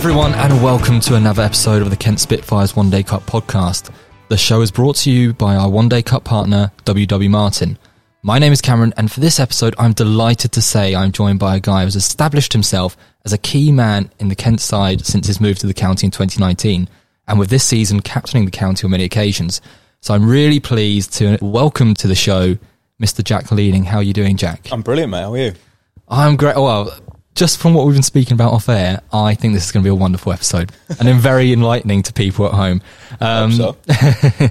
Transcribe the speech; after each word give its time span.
everyone, 0.00 0.32
and 0.32 0.62
welcome 0.62 0.98
to 0.98 1.14
another 1.14 1.42
episode 1.42 1.82
of 1.82 1.90
the 1.90 1.96
Kent 1.96 2.18
Spitfires 2.20 2.74
One 2.74 2.88
Day 2.88 3.02
Cup 3.02 3.26
podcast. 3.26 3.92
The 4.28 4.36
show 4.38 4.62
is 4.62 4.70
brought 4.70 4.96
to 4.96 5.10
you 5.10 5.34
by 5.34 5.56
our 5.56 5.68
One 5.68 5.90
Day 5.90 6.00
Cup 6.00 6.24
partner, 6.24 6.72
WW 6.86 7.28
Martin. 7.28 7.76
My 8.22 8.38
name 8.38 8.50
is 8.50 8.62
Cameron, 8.62 8.94
and 8.96 9.12
for 9.12 9.20
this 9.20 9.38
episode, 9.38 9.74
I'm 9.78 9.92
delighted 9.92 10.52
to 10.52 10.62
say 10.62 10.94
I'm 10.94 11.12
joined 11.12 11.38
by 11.38 11.56
a 11.56 11.60
guy 11.60 11.84
who's 11.84 11.96
established 11.96 12.54
himself 12.54 12.96
as 13.26 13.34
a 13.34 13.38
key 13.38 13.70
man 13.72 14.10
in 14.18 14.28
the 14.28 14.34
Kent 14.34 14.62
side 14.62 15.04
since 15.04 15.26
his 15.26 15.38
move 15.38 15.58
to 15.58 15.66
the 15.66 15.74
county 15.74 16.06
in 16.06 16.10
2019, 16.10 16.88
and 17.28 17.38
with 17.38 17.50
this 17.50 17.64
season 17.64 18.00
captaining 18.00 18.46
the 18.46 18.50
county 18.50 18.86
on 18.86 18.92
many 18.92 19.04
occasions. 19.04 19.60
So 20.00 20.14
I'm 20.14 20.26
really 20.26 20.60
pleased 20.60 21.12
to 21.18 21.36
welcome 21.42 21.92
to 21.96 22.08
the 22.08 22.14
show 22.14 22.56
Mr. 23.02 23.22
Jack 23.22 23.52
Leaning. 23.52 23.84
How 23.84 23.98
are 23.98 24.02
you 24.02 24.14
doing, 24.14 24.38
Jack? 24.38 24.72
I'm 24.72 24.80
brilliant, 24.80 25.10
mate. 25.10 25.20
How 25.20 25.34
are 25.34 25.38
you? 25.38 25.52
I'm 26.08 26.36
great. 26.36 26.56
Well, 26.56 26.98
just 27.34 27.58
from 27.58 27.74
what 27.74 27.86
we've 27.86 27.94
been 27.94 28.02
speaking 28.02 28.34
about 28.34 28.52
off 28.52 28.68
air, 28.68 29.00
I 29.12 29.34
think 29.34 29.54
this 29.54 29.64
is 29.64 29.72
going 29.72 29.82
to 29.82 29.86
be 29.86 29.90
a 29.90 29.94
wonderful 29.94 30.32
episode 30.32 30.72
and 30.88 31.06
then 31.08 31.18
very 31.18 31.52
enlightening 31.54 32.02
to 32.04 32.12
people 32.12 32.46
at 32.46 32.52
home. 32.52 32.82
Um, 33.20 33.52
so. 33.52 33.76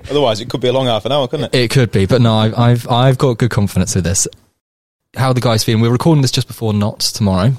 Otherwise, 0.09 0.41
it 0.41 0.49
could 0.49 0.61
be 0.61 0.69
a 0.69 0.73
long 0.73 0.85
half 0.87 1.05
an 1.05 1.11
hour, 1.11 1.27
couldn't 1.27 1.53
it? 1.53 1.57
It 1.57 1.71
could 1.71 1.91
be, 1.91 2.05
but 2.05 2.21
no, 2.21 2.33
I've, 2.33 2.57
I've 2.57 2.87
I've 2.89 3.17
got 3.17 3.37
good 3.37 3.51
confidence 3.51 3.95
with 3.95 4.03
this. 4.05 4.27
How 5.15 5.29
are 5.29 5.33
the 5.33 5.41
guys 5.41 5.63
feeling? 5.63 5.81
We're 5.81 5.91
recording 5.91 6.21
this 6.21 6.31
just 6.31 6.47
before 6.47 6.73
Notts 6.73 7.11
tomorrow. 7.11 7.53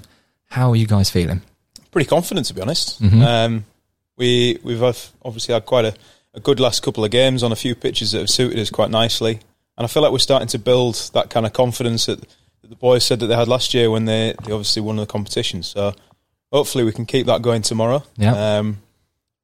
How 0.47 0.70
are 0.70 0.77
you 0.77 0.87
guys 0.87 1.11
feeling? 1.11 1.42
Pretty 1.91 2.09
confident, 2.09 2.47
to 2.47 2.55
be 2.55 2.61
honest. 2.62 3.02
Mhm. 3.02 3.23
Um, 3.23 3.64
we 4.16 4.59
we've 4.62 4.83
obviously 4.83 5.55
had 5.55 5.66
quite 5.66 5.84
a, 5.84 5.95
a 6.34 6.41
good 6.41 6.61
last 6.61 6.83
couple 6.83 7.05
of 7.05 7.11
games 7.11 7.42
on 7.42 7.52
a 7.52 7.56
few 7.56 7.75
pitches 7.75 8.12
that 8.12 8.19
have 8.20 8.30
suited 8.30 8.59
us 8.59 8.70
quite 8.70 8.91
nicely, 8.91 9.41
and 9.77 9.84
I 9.84 9.87
feel 9.87 10.02
like 10.02 10.12
we're 10.12 10.19
starting 10.19 10.48
to 10.48 10.59
build 10.59 11.11
that 11.14 11.30
kind 11.30 11.45
of 11.47 11.52
confidence 11.52 12.06
that 12.06 12.20
the 12.70 12.77
boys 12.77 13.05
said 13.05 13.19
that 13.20 13.27
they 13.27 13.34
had 13.34 13.48
last 13.48 13.74
year 13.74 13.91
when 13.91 14.05
they, 14.05 14.33
they 14.45 14.52
obviously 14.52 14.80
won 14.80 14.97
the 14.97 15.05
competition. 15.05 15.62
So 15.62 15.92
hopefully 16.53 16.84
we 16.84 16.92
can 16.92 17.05
keep 17.05 17.27
that 17.27 17.42
going 17.42 17.62
tomorrow. 17.62 18.05
Yeah. 18.17 18.58
Um, 18.58 18.81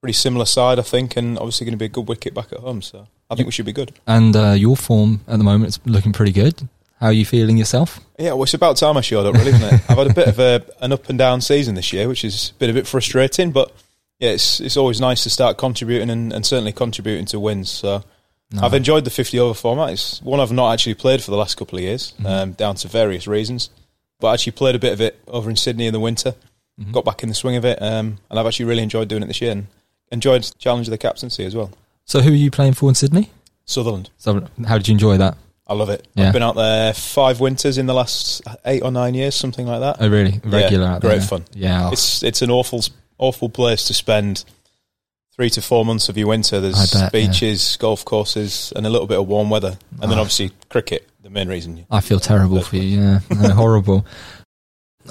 pretty 0.01 0.15
similar 0.15 0.45
side, 0.45 0.79
I 0.79 0.83
think, 0.83 1.17
and 1.17 1.37
obviously 1.37 1.65
going 1.65 1.73
to 1.73 1.79
be 1.79 1.87
a 1.87 1.91
good 1.91 2.09
wicket 2.09 2.35
back 2.35 2.53
at 2.53 2.61
home. 2.61 2.83
So 2.83 3.09
I 3.29 3.35
think 3.35 3.47
we 3.47 3.53
should 3.53 3.67
be 3.67 3.73
good. 3.73 3.93
And 4.07 4.35
uh, 4.37 4.53
your 4.53 4.77
form 4.77 5.21
at 5.27 5.39
the 5.39 5.45
moment 5.45 5.71
is 5.71 5.81
looking 5.85 6.13
pretty 6.13 6.33
good. 6.33 6.69
How 7.01 7.07
are 7.07 7.13
you 7.13 7.27
feeling 7.27 7.59
yourself? 7.59 8.01
Yeah, 8.19 8.33
well, 8.33 8.45
it's 8.45 8.55
about 8.55 8.77
time 8.77 8.97
I 8.97 9.01
showed 9.01 9.27
up, 9.27 9.35
really, 9.35 9.51
isn't 9.51 9.75
it? 9.75 9.83
I've 9.91 9.99
had 9.99 10.11
a 10.11 10.15
bit 10.15 10.29
of 10.29 10.39
a, 10.39 10.65
an 10.81 10.93
up 10.93 11.09
and 11.09 11.19
down 11.19 11.41
season 11.41 11.75
this 11.75 11.93
year, 11.93 12.09
which 12.09 12.23
has 12.23 12.53
been 12.53 12.71
a 12.71 12.73
bit 12.73 12.81
of 12.81 12.87
a 12.87 12.91
frustrating, 12.91 13.51
but 13.51 13.71
yeah, 14.19 14.31
it's 14.31 14.61
it's 14.61 14.79
always 14.79 14.99
nice 14.99 15.25
to 15.25 15.31
start 15.31 15.59
contributing 15.59 16.09
and, 16.09 16.33
and 16.33 16.47
certainly 16.47 16.73
contributing 16.73 17.27
to 17.27 17.41
wins. 17.41 17.69
So 17.69 18.03
No. 18.53 18.63
I've 18.63 18.75
enjoyed 18.75 19.05
the 19.05 19.11
50 19.11 19.39
over 19.41 19.55
format. 19.55 19.91
It's 19.91 20.23
one 20.23 20.39
I've 20.41 20.53
not 20.53 20.73
actually 20.73 20.95
played 20.95 21.23
for 21.23 21.31
the 21.33 21.37
last 21.37 21.57
couple 21.57 21.79
of 21.79 21.83
years, 21.85 22.13
Mm-hmm. 22.19 22.27
um, 22.27 22.53
down 22.53 22.77
to 22.77 22.89
various 22.89 23.27
reasons. 23.27 23.71
But 24.21 24.29
I 24.29 24.35
actually 24.35 24.53
played 24.53 24.75
a 24.75 24.79
bit 24.79 24.93
of 24.93 25.01
it 25.01 25.19
over 25.27 25.51
in 25.51 25.57
Sydney 25.57 25.87
in 25.87 25.93
the 25.93 26.01
winter, 26.01 26.35
Mhm. 26.81 26.93
got 26.93 27.05
back 27.05 27.23
in 27.23 27.29
the 27.29 27.35
swing 27.35 27.57
of 27.57 27.65
it, 27.65 27.81
um, 27.83 28.19
and 28.31 28.39
I've 28.39 28.47
actually 28.47 28.67
really 28.67 28.83
enjoyed 28.83 29.09
doing 29.09 29.23
it 29.23 29.27
this 29.27 29.41
year 29.41 29.51
and 29.53 29.67
enjoyed 30.13 30.45
the 30.45 30.53
challenge 30.59 30.87
of 30.87 30.93
the 30.93 30.99
captaincy 30.99 31.45
as 31.45 31.55
well. 31.57 31.71
So, 32.05 32.21
who 32.21 32.31
are 32.31 32.35
you 32.35 32.51
playing 32.51 32.75
for 32.75 32.89
in 32.89 32.95
Sydney? 32.95 33.31
Sutherland. 33.65 34.11
So, 34.17 34.47
how 34.67 34.79
did 34.79 34.87
you 34.89 34.93
enjoy 34.93 35.17
that? 35.19 35.37
I 35.67 35.75
love 35.75 35.91
it. 35.91 36.07
Yeah. 36.15 36.29
I've 36.29 36.33
been 36.33 36.45
out 36.45 36.55
there 36.55 36.93
five 36.95 37.41
winters 37.41 37.77
in 37.79 37.87
the 37.87 37.95
last 37.95 38.41
eight 38.65 38.83
or 38.83 38.93
nine 38.93 39.15
years, 39.15 39.35
something 39.35 39.67
like 39.67 39.81
that. 39.81 39.97
Oh, 39.99 40.09
really? 40.09 40.41
Regular 40.45 40.87
out 40.87 41.03
there? 41.03 41.11
great 41.11 41.25
fun. 41.25 41.45
Yeah. 41.53 41.91
It's 41.91 42.23
it's 42.23 42.41
an 42.43 42.51
awful 42.53 42.85
awful 43.19 43.49
place 43.49 43.85
to 43.87 43.95
spend 43.95 44.45
three 45.37 45.51
to 45.51 45.61
four 45.63 45.85
months 45.85 46.09
of 46.09 46.17
your 46.19 46.29
winter. 46.29 46.61
There's 46.61 46.93
bet, 46.93 47.03
yeah. 47.03 47.09
beaches, 47.29 47.77
golf 47.79 48.05
courses, 48.05 48.73
and 48.75 48.87
a 48.87 48.91
little 48.91 49.07
bit 49.07 49.19
of 49.19 49.29
warm 49.29 49.51
weather, 49.51 49.79
and 50.01 50.11
then 50.11 50.19
Ah. 50.19 50.23
obviously 50.23 50.51
cricket. 50.71 51.09
The 51.23 51.31
main 51.31 51.49
reason. 51.49 51.85
I 51.91 52.01
feel 52.01 52.21
terrible 52.21 52.63
for 52.63 52.77
you. 52.77 52.83
Yeah, 53.01 53.21
No, 53.31 53.51
horrible. 53.55 54.07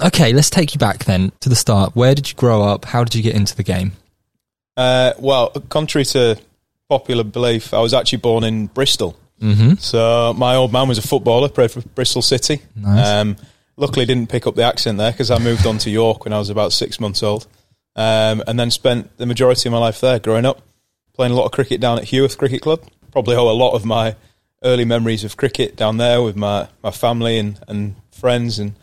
Okay, 0.02 0.34
let's 0.34 0.50
take 0.50 0.74
you 0.74 0.78
back 0.78 1.04
then 1.06 1.32
to 1.40 1.48
the 1.48 1.56
start. 1.56 1.96
Where 1.96 2.14
did 2.14 2.28
you 2.28 2.34
grow 2.36 2.62
up? 2.62 2.84
How 2.84 3.02
did 3.02 3.14
you 3.14 3.22
get 3.22 3.34
into 3.34 3.56
the 3.56 3.62
game? 3.62 3.92
Uh, 4.76 5.14
well, 5.18 5.48
contrary 5.70 6.04
to 6.04 6.38
popular 6.90 7.24
belief, 7.24 7.72
I 7.72 7.78
was 7.80 7.94
actually 7.94 8.18
born 8.18 8.44
in 8.44 8.66
Bristol. 8.66 9.18
Mm-hmm. 9.40 9.76
So 9.76 10.34
my 10.36 10.54
old 10.54 10.70
man 10.70 10.86
was 10.88 10.98
a 10.98 11.02
footballer, 11.02 11.48
played 11.48 11.70
for 11.70 11.80
Bristol 11.80 12.20
City. 12.20 12.60
Nice. 12.74 13.08
Um, 13.08 13.36
luckily, 13.78 14.04
didn't 14.04 14.28
pick 14.28 14.46
up 14.46 14.54
the 14.54 14.64
accent 14.64 14.98
there 14.98 15.12
because 15.12 15.30
I 15.30 15.38
moved 15.38 15.66
on 15.66 15.78
to 15.78 15.90
York 15.90 16.24
when 16.26 16.34
I 16.34 16.38
was 16.38 16.50
about 16.50 16.74
six 16.74 17.00
months 17.00 17.22
old, 17.22 17.46
um, 17.96 18.42
and 18.46 18.58
then 18.58 18.70
spent 18.70 19.16
the 19.18 19.26
majority 19.26 19.68
of 19.68 19.72
my 19.72 19.78
life 19.78 20.00
there, 20.00 20.18
growing 20.18 20.46
up, 20.46 20.62
playing 21.14 21.32
a 21.32 21.36
lot 21.36 21.46
of 21.46 21.52
cricket 21.52 21.80
down 21.80 21.98
at 21.98 22.04
Heworth 22.04 22.38
Cricket 22.38 22.62
Club. 22.62 22.82
Probably 23.10 23.34
owe 23.34 23.50
a 23.50 23.52
lot 23.52 23.72
of 23.72 23.84
my 23.84 24.14
early 24.62 24.84
memories 24.84 25.24
of 25.24 25.36
cricket 25.36 25.76
down 25.76 25.96
there 25.96 26.22
with 26.22 26.36
my, 26.36 26.68
my 26.82 26.90
family 26.90 27.38
and, 27.38 27.58
and 27.66 27.96
friends, 28.10 28.58
and 28.58 28.74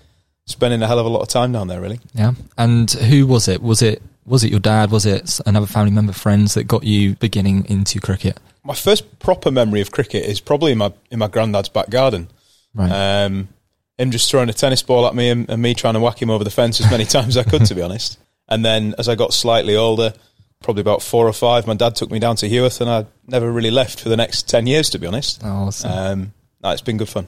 spending 0.45 0.81
a 0.81 0.87
hell 0.87 0.99
of 0.99 1.05
a 1.05 1.09
lot 1.09 1.21
of 1.21 1.27
time 1.29 1.51
down 1.51 1.67
there. 1.67 1.79
Really, 1.79 1.99
yeah. 2.13 2.33
And 2.57 2.91
who 2.91 3.27
was 3.27 3.47
it? 3.47 3.61
Was 3.61 3.81
it 3.81 4.01
was 4.25 4.43
it 4.43 4.51
your 4.51 4.59
dad? 4.59 4.91
Was 4.91 5.05
it 5.05 5.39
another 5.45 5.67
family 5.67 5.91
member, 5.91 6.13
friends 6.13 6.53
that 6.55 6.63
got 6.65 6.83
you 6.83 7.15
beginning 7.15 7.65
into 7.65 7.99
cricket? 7.99 8.39
my 8.63 8.73
first 8.73 9.19
proper 9.19 9.51
memory 9.51 9.81
of 9.81 9.91
cricket 9.91 10.25
is 10.25 10.39
probably 10.39 10.71
in 10.71 10.77
my 10.77 10.91
in 11.11 11.19
my 11.19 11.27
granddad's 11.27 11.69
back 11.69 11.89
garden. 11.89 12.29
Right. 12.73 12.89
Um, 12.91 13.49
him 13.97 14.09
just 14.09 14.29
throwing 14.31 14.49
a 14.49 14.53
tennis 14.53 14.81
ball 14.81 15.05
at 15.05 15.13
me 15.13 15.29
and, 15.29 15.47
and 15.49 15.61
me 15.61 15.75
trying 15.75 15.93
to 15.93 15.99
whack 15.99 16.19
him 16.19 16.31
over 16.31 16.43
the 16.43 16.49
fence 16.49 16.79
as 16.81 16.89
many 16.89 17.05
times 17.05 17.37
as 17.37 17.45
I 17.45 17.49
could, 17.49 17.65
to 17.65 17.75
be 17.75 17.81
honest. 17.81 18.17
And 18.53 18.63
then 18.63 18.93
as 18.99 19.09
I 19.09 19.15
got 19.15 19.33
slightly 19.33 19.75
older, 19.75 20.13
probably 20.61 20.81
about 20.81 21.01
four 21.01 21.27
or 21.27 21.33
five, 21.33 21.65
my 21.65 21.73
dad 21.73 21.95
took 21.95 22.11
me 22.11 22.19
down 22.19 22.35
to 22.35 22.47
Heworth, 22.47 22.81
and 22.81 22.89
I 22.89 23.07
never 23.25 23.51
really 23.51 23.71
left 23.71 23.99
for 23.99 24.09
the 24.09 24.15
next 24.17 24.47
ten 24.47 24.67
years, 24.67 24.91
to 24.91 24.99
be 24.99 25.07
honest. 25.07 25.41
Oh, 25.43 25.49
awesome. 25.67 25.91
Um, 25.91 26.33
no, 26.61 26.69
it's 26.69 26.81
been 26.83 26.97
good 26.97 27.09
fun. 27.09 27.27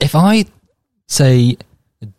if 0.00 0.14
I 0.14 0.46
say 1.08 1.58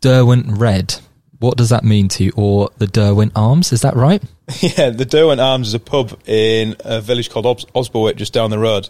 Derwent 0.00 0.46
Red, 0.56 0.94
what 1.40 1.56
does 1.56 1.70
that 1.70 1.82
mean 1.82 2.06
to 2.10 2.22
you? 2.22 2.32
Or 2.36 2.70
the 2.78 2.86
Derwent 2.86 3.32
Arms? 3.34 3.72
Is 3.72 3.82
that 3.82 3.96
right? 3.96 4.22
yeah, 4.60 4.90
the 4.90 5.04
Derwent 5.04 5.40
Arms 5.40 5.66
is 5.66 5.74
a 5.74 5.80
pub 5.80 6.16
in 6.26 6.76
a 6.84 7.00
village 7.00 7.28
called 7.28 7.44
Os- 7.74 7.88
just 8.14 8.32
down 8.32 8.50
the 8.50 8.58
road. 8.60 8.88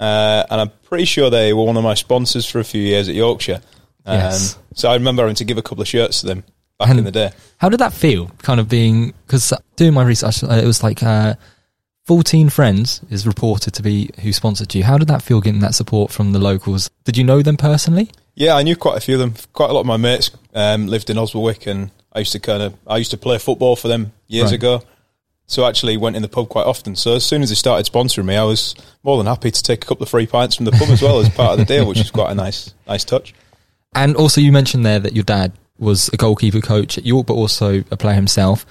Uh, 0.00 0.42
and 0.50 0.60
I'm 0.62 0.70
pretty 0.82 1.04
sure 1.04 1.30
they 1.30 1.52
were 1.52 1.62
one 1.62 1.76
of 1.76 1.84
my 1.84 1.94
sponsors 1.94 2.44
for 2.44 2.58
a 2.58 2.64
few 2.64 2.82
years 2.82 3.08
at 3.08 3.14
Yorkshire. 3.14 3.60
Um, 4.04 4.18
Yes. 4.18 4.58
So 4.74 4.90
I 4.90 4.94
remember 4.94 5.22
having 5.22 5.36
to 5.36 5.44
give 5.44 5.58
a 5.58 5.62
couple 5.62 5.82
of 5.82 5.88
shirts 5.88 6.22
to 6.22 6.26
them 6.26 6.42
back 6.78 6.90
And- 6.90 6.98
in 6.98 7.04
the 7.04 7.10
day. 7.12 7.30
How 7.58 7.68
did 7.68 7.80
that 7.80 7.92
feel? 7.92 8.30
Kind 8.42 8.60
of 8.60 8.68
being 8.68 9.12
because 9.26 9.52
doing 9.76 9.94
my 9.94 10.04
research, 10.04 10.44
uh, 10.44 10.48
it 10.48 10.64
was 10.66 10.82
like 10.82 11.02
uh, 11.02 11.34
fourteen 12.04 12.48
friends 12.48 13.00
is 13.10 13.26
reported 13.26 13.74
to 13.74 13.82
be 13.82 14.10
who 14.22 14.32
sponsored 14.32 14.74
you. 14.74 14.84
How 14.84 14.96
did 14.98 15.08
that 15.08 15.22
feel 15.22 15.40
getting 15.40 15.60
that 15.60 15.74
support 15.74 16.10
from 16.12 16.32
the 16.32 16.38
locals? 16.38 16.88
Did 17.04 17.16
you 17.16 17.24
know 17.24 17.42
them 17.42 17.56
personally? 17.56 18.10
Yeah, 18.34 18.54
I 18.54 18.62
knew 18.62 18.76
quite 18.76 18.96
a 18.96 19.00
few 19.00 19.14
of 19.14 19.20
them. 19.20 19.34
Quite 19.52 19.70
a 19.70 19.72
lot 19.72 19.80
of 19.80 19.86
my 19.86 19.96
mates 19.96 20.30
um, 20.54 20.86
lived 20.86 21.10
in 21.10 21.16
Osbaldwick, 21.16 21.66
and 21.66 21.90
I 22.12 22.20
used 22.20 22.32
to 22.32 22.38
kind 22.40 22.62
of 22.62 22.74
I 22.86 22.96
used 22.98 23.10
to 23.10 23.16
play 23.18 23.38
football 23.38 23.74
for 23.74 23.88
them 23.88 24.12
years 24.28 24.46
Right. 24.46 24.54
ago. 24.54 24.82
So 25.50 25.64
I 25.64 25.70
actually 25.70 25.96
went 25.96 26.14
in 26.14 26.20
the 26.22 26.28
pub 26.28 26.48
quite 26.50 26.66
often. 26.66 26.94
So 26.94 27.14
as 27.16 27.24
soon 27.24 27.42
as 27.42 27.48
they 27.48 27.54
started 27.54 27.90
sponsoring 27.90 28.26
me, 28.26 28.36
I 28.36 28.44
was 28.44 28.74
more 29.02 29.16
than 29.16 29.26
happy 29.26 29.50
to 29.50 29.62
take 29.62 29.82
a 29.82 29.86
couple 29.88 30.02
of 30.02 30.10
free 30.10 30.26
pints 30.26 30.54
from 30.56 30.66
the 30.66 30.72
pub 30.72 30.90
as 30.90 31.00
well 31.02 31.18
as 31.20 31.28
part 31.30 31.52
of 31.58 31.58
the 31.58 31.64
deal, 31.64 31.88
which 31.88 31.98
is 31.98 32.10
quite 32.10 32.30
a 32.30 32.34
nice 32.34 32.72
nice 32.86 33.02
touch. 33.04 33.34
And 33.94 34.14
also, 34.14 34.40
you 34.40 34.52
mentioned 34.52 34.84
there 34.86 34.98
that 35.00 35.14
your 35.14 35.24
dad 35.24 35.52
was 35.78 36.08
a 36.12 36.16
goalkeeper 36.16 36.60
coach 36.60 36.98
at 36.98 37.06
York, 37.06 37.26
but 37.26 37.34
also 37.34 37.84
a 37.90 37.96
player 37.96 38.14
himself. 38.14 38.66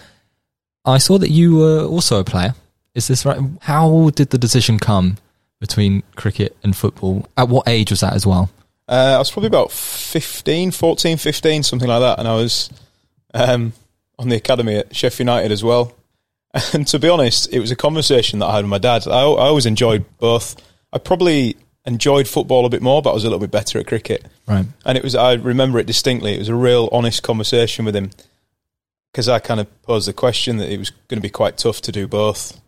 I 0.85 0.97
saw 0.97 1.17
that 1.17 1.29
you 1.29 1.57
were 1.57 1.83
also 1.83 2.19
a 2.19 2.23
player. 2.23 2.53
Is 2.95 3.07
this 3.07 3.25
right? 3.25 3.39
How 3.61 4.09
did 4.11 4.29
the 4.29 4.37
decision 4.37 4.79
come 4.79 5.17
between 5.59 6.03
cricket 6.15 6.55
and 6.63 6.75
football? 6.75 7.27
At 7.37 7.49
what 7.49 7.67
age 7.67 7.91
was 7.91 8.01
that 8.01 8.13
as 8.13 8.25
well? 8.25 8.49
Uh, 8.87 9.13
I 9.15 9.17
was 9.17 9.29
probably 9.29 9.47
about 9.47 9.71
15, 9.71 10.71
14, 10.71 11.17
15, 11.17 11.63
something 11.63 11.87
like 11.87 11.99
that, 11.99 12.19
and 12.19 12.27
I 12.27 12.35
was 12.35 12.69
um, 13.33 13.73
on 14.17 14.29
the 14.29 14.37
academy 14.37 14.75
at 14.75 14.95
Sheffield 14.95 15.27
United 15.27 15.51
as 15.51 15.63
well. 15.63 15.93
And 16.73 16.87
to 16.87 16.97
be 16.97 17.09
honest, 17.09 17.53
it 17.53 17.59
was 17.59 17.69
a 17.69 17.75
conversation 17.75 18.39
that 18.39 18.47
I 18.47 18.55
had 18.55 18.63
with 18.63 18.69
my 18.69 18.77
dad. 18.79 19.05
I, 19.05 19.19
I 19.19 19.47
always 19.47 19.67
enjoyed 19.67 20.05
both. 20.17 20.55
I 20.91 20.97
probably 20.97 21.57
enjoyed 21.87 22.27
football 22.27 22.65
a 22.65 22.69
bit 22.69 22.81
more, 22.81 23.01
but 23.01 23.11
I 23.11 23.13
was 23.13 23.23
a 23.23 23.27
little 23.27 23.39
bit 23.39 23.49
better 23.49 23.79
at 23.79 23.87
cricket. 23.87 24.25
Right. 24.45 24.65
And 24.85 24.97
it 24.97 25.03
was, 25.03 25.15
I 25.15 25.33
remember 25.33 25.79
it 25.79 25.87
distinctly. 25.87 26.35
It 26.35 26.39
was 26.39 26.49
a 26.49 26.55
real 26.55 26.89
honest 26.91 27.23
conversation 27.23 27.85
with 27.85 27.95
him 27.95 28.11
because 29.11 29.29
I 29.29 29.39
kind 29.39 29.59
of 29.59 29.81
posed 29.83 30.07
the 30.07 30.13
question 30.13 30.57
that 30.57 30.69
it 30.69 30.77
was 30.77 30.89
going 30.89 31.17
to 31.17 31.21
be 31.21 31.29
quite 31.29 31.57
tough 31.57 31.81
to 31.81 31.91
do 31.91 32.07
both. 32.07 32.59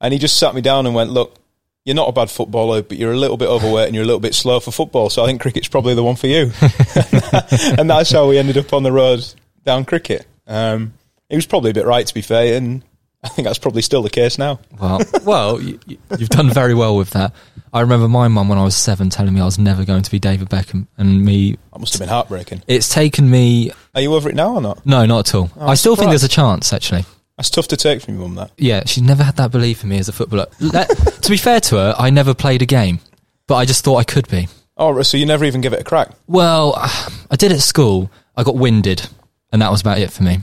And 0.00 0.12
he 0.12 0.18
just 0.18 0.36
sat 0.36 0.54
me 0.54 0.60
down 0.60 0.84
and 0.84 0.94
went, 0.94 1.10
Look, 1.10 1.36
you're 1.84 1.94
not 1.94 2.08
a 2.08 2.12
bad 2.12 2.28
footballer, 2.28 2.82
but 2.82 2.98
you're 2.98 3.12
a 3.12 3.16
little 3.16 3.36
bit 3.36 3.48
overweight 3.48 3.86
and 3.86 3.94
you're 3.94 4.02
a 4.02 4.06
little 4.06 4.20
bit 4.20 4.34
slow 4.34 4.58
for 4.58 4.72
football. 4.72 5.08
So 5.08 5.22
I 5.22 5.26
think 5.26 5.40
cricket's 5.40 5.68
probably 5.68 5.94
the 5.94 6.02
one 6.02 6.16
for 6.16 6.26
you. 6.26 6.50
and 7.78 7.88
that's 7.88 8.10
how 8.10 8.28
we 8.28 8.36
ended 8.36 8.58
up 8.58 8.72
on 8.72 8.82
the 8.82 8.90
road 8.90 9.24
down 9.64 9.84
cricket. 9.84 10.26
Um, 10.48 10.94
he 11.28 11.36
was 11.36 11.46
probably 11.46 11.70
a 11.70 11.74
bit 11.74 11.86
right, 11.86 12.06
to 12.06 12.12
be 12.12 12.22
fair. 12.22 12.56
And 12.56 12.82
I 13.22 13.28
think 13.28 13.46
that's 13.46 13.58
probably 13.58 13.82
still 13.82 14.02
the 14.02 14.10
case 14.10 14.38
now. 14.38 14.60
Well, 14.80 15.00
well, 15.24 15.60
you, 15.60 15.80
you've 16.18 16.28
done 16.28 16.50
very 16.50 16.74
well 16.74 16.96
with 16.96 17.10
that. 17.10 17.32
I 17.72 17.80
remember 17.80 18.08
my 18.08 18.28
mum 18.28 18.48
when 18.48 18.58
I 18.58 18.64
was 18.64 18.76
seven 18.76 19.10
telling 19.10 19.34
me 19.34 19.40
I 19.40 19.44
was 19.44 19.58
never 19.58 19.84
going 19.84 20.02
to 20.02 20.10
be 20.10 20.18
David 20.18 20.48
Beckham, 20.48 20.86
and 20.96 21.24
me. 21.24 21.56
That 21.72 21.80
must 21.80 21.92
have 21.94 22.00
been 22.00 22.08
heartbreaking. 22.08 22.62
It's 22.66 22.88
taken 22.88 23.28
me. 23.30 23.72
Are 23.94 24.00
you 24.00 24.14
over 24.14 24.28
it 24.28 24.34
now 24.34 24.54
or 24.54 24.60
not? 24.60 24.84
No, 24.86 25.04
not 25.06 25.28
at 25.28 25.34
all. 25.34 25.50
Oh, 25.56 25.66
I 25.66 25.74
still 25.74 25.96
think 25.96 26.10
there's 26.10 26.22
a 26.24 26.28
chance. 26.28 26.72
Actually, 26.72 27.04
That's 27.36 27.50
tough 27.50 27.68
to 27.68 27.76
take 27.76 28.00
from 28.02 28.14
your 28.14 28.28
mum, 28.28 28.36
that. 28.36 28.52
yeah, 28.56 28.82
she's 28.86 29.02
never 29.02 29.24
had 29.24 29.36
that 29.36 29.50
belief 29.50 29.82
in 29.82 29.88
me 29.88 29.98
as 29.98 30.08
a 30.08 30.12
footballer. 30.12 30.46
Let, 30.60 30.88
to 31.22 31.30
be 31.30 31.36
fair 31.36 31.60
to 31.60 31.76
her, 31.76 31.94
I 31.98 32.10
never 32.10 32.32
played 32.34 32.62
a 32.62 32.66
game, 32.66 33.00
but 33.46 33.56
I 33.56 33.64
just 33.64 33.84
thought 33.84 33.96
I 33.96 34.04
could 34.04 34.28
be. 34.28 34.48
Oh, 34.76 35.02
so 35.02 35.16
you 35.16 35.26
never 35.26 35.44
even 35.44 35.62
give 35.62 35.72
it 35.72 35.80
a 35.80 35.84
crack? 35.84 36.10
Well, 36.26 36.74
I 37.30 37.36
did 37.36 37.50
at 37.52 37.60
school. 37.60 38.10
I 38.36 38.42
got 38.42 38.54
winded, 38.56 39.08
and 39.50 39.60
that 39.62 39.70
was 39.70 39.80
about 39.80 39.98
it 39.98 40.12
for 40.12 40.22
me. 40.22 40.38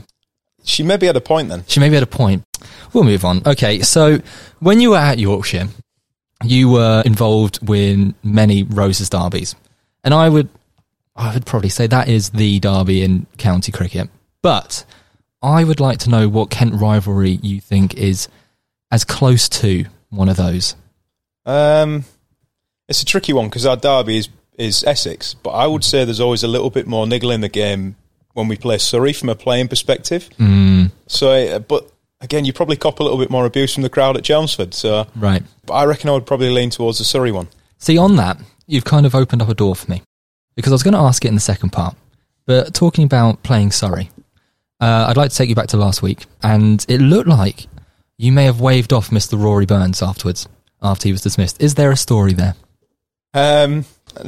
She 0.64 0.82
maybe 0.82 1.06
had 1.06 1.16
a 1.16 1.20
point 1.20 1.48
then. 1.48 1.64
She 1.68 1.78
maybe 1.78 1.94
had 1.94 2.02
a 2.02 2.06
point. 2.06 2.42
We'll 2.92 3.04
move 3.04 3.24
on. 3.24 3.42
Okay, 3.46 3.80
so 3.80 4.18
when 4.60 4.80
you 4.80 4.90
were 4.90 4.96
at 4.98 5.18
Yorkshire, 5.18 5.68
you 6.44 6.70
were 6.70 7.02
involved 7.04 7.66
with 7.66 8.14
many 8.22 8.62
Roses 8.62 9.08
derbies, 9.10 9.54
and 10.02 10.12
I 10.14 10.28
would, 10.28 10.48
I 11.16 11.34
would 11.34 11.46
probably 11.46 11.68
say 11.70 11.86
that 11.86 12.08
is 12.08 12.30
the 12.30 12.60
derby 12.60 13.02
in 13.02 13.26
county 13.38 13.72
cricket. 13.72 14.08
But 14.42 14.84
I 15.42 15.64
would 15.64 15.80
like 15.80 15.98
to 16.00 16.10
know 16.10 16.28
what 16.28 16.50
Kent 16.50 16.74
rivalry 16.80 17.38
you 17.42 17.60
think 17.60 17.94
is 17.94 18.28
as 18.90 19.04
close 19.04 19.48
to 19.48 19.86
one 20.10 20.28
of 20.28 20.36
those. 20.36 20.76
Um, 21.46 22.04
it's 22.88 23.02
a 23.02 23.06
tricky 23.06 23.32
one 23.32 23.48
because 23.48 23.66
our 23.66 23.76
derby 23.76 24.18
is 24.18 24.28
is 24.56 24.84
Essex, 24.84 25.34
but 25.34 25.50
I 25.50 25.66
would 25.66 25.82
say 25.82 26.04
there's 26.04 26.20
always 26.20 26.44
a 26.44 26.48
little 26.48 26.70
bit 26.70 26.86
more 26.86 27.06
niggle 27.08 27.32
in 27.32 27.40
the 27.40 27.48
game 27.48 27.96
when 28.34 28.46
we 28.46 28.56
play 28.56 28.78
Surrey 28.78 29.12
from 29.12 29.28
a 29.28 29.34
playing 29.34 29.66
perspective. 29.68 30.28
Mm, 30.38 30.92
So, 31.06 31.30
uh, 31.32 31.58
but 31.58 31.90
again, 32.24 32.44
you 32.44 32.52
probably 32.52 32.76
cop 32.76 32.98
a 32.98 33.02
little 33.02 33.18
bit 33.18 33.30
more 33.30 33.46
abuse 33.46 33.74
from 33.74 33.82
the 33.82 33.90
crowd 33.90 34.16
at 34.16 34.24
Chelmsford. 34.24 34.74
So, 34.74 35.06
right. 35.14 35.42
but 35.66 35.74
I 35.74 35.84
reckon 35.84 36.10
I 36.10 36.14
would 36.14 36.26
probably 36.26 36.50
lean 36.50 36.70
towards 36.70 36.98
the 36.98 37.04
Surrey 37.04 37.30
one. 37.30 37.48
See, 37.78 37.98
on 37.98 38.16
that, 38.16 38.38
you've 38.66 38.84
kind 38.84 39.06
of 39.06 39.14
opened 39.14 39.42
up 39.42 39.48
a 39.48 39.54
door 39.54 39.76
for 39.76 39.90
me 39.90 40.02
because 40.56 40.72
I 40.72 40.74
was 40.74 40.82
going 40.82 40.94
to 40.94 41.00
ask 41.00 41.24
it 41.24 41.28
in 41.28 41.34
the 41.34 41.40
second 41.40 41.70
part. 41.70 41.96
But 42.46 42.74
talking 42.74 43.04
about 43.04 43.42
playing 43.42 43.70
Surrey, 43.70 44.10
uh, 44.80 45.06
I'd 45.08 45.16
like 45.16 45.30
to 45.30 45.36
take 45.36 45.48
you 45.48 45.54
back 45.54 45.68
to 45.68 45.76
last 45.76 46.02
week, 46.02 46.26
and 46.42 46.84
it 46.88 47.00
looked 47.00 47.28
like 47.28 47.66
you 48.18 48.32
may 48.32 48.44
have 48.44 48.60
waved 48.60 48.92
off 48.92 49.10
Mr. 49.10 49.40
Rory 49.40 49.66
Burns 49.66 50.02
afterwards, 50.02 50.48
after 50.82 51.08
he 51.08 51.12
was 51.12 51.20
dismissed. 51.20 51.62
Is 51.62 51.74
there 51.74 51.90
a 51.90 51.96
story 51.96 52.32
there? 52.32 52.54
Um, 53.32 53.84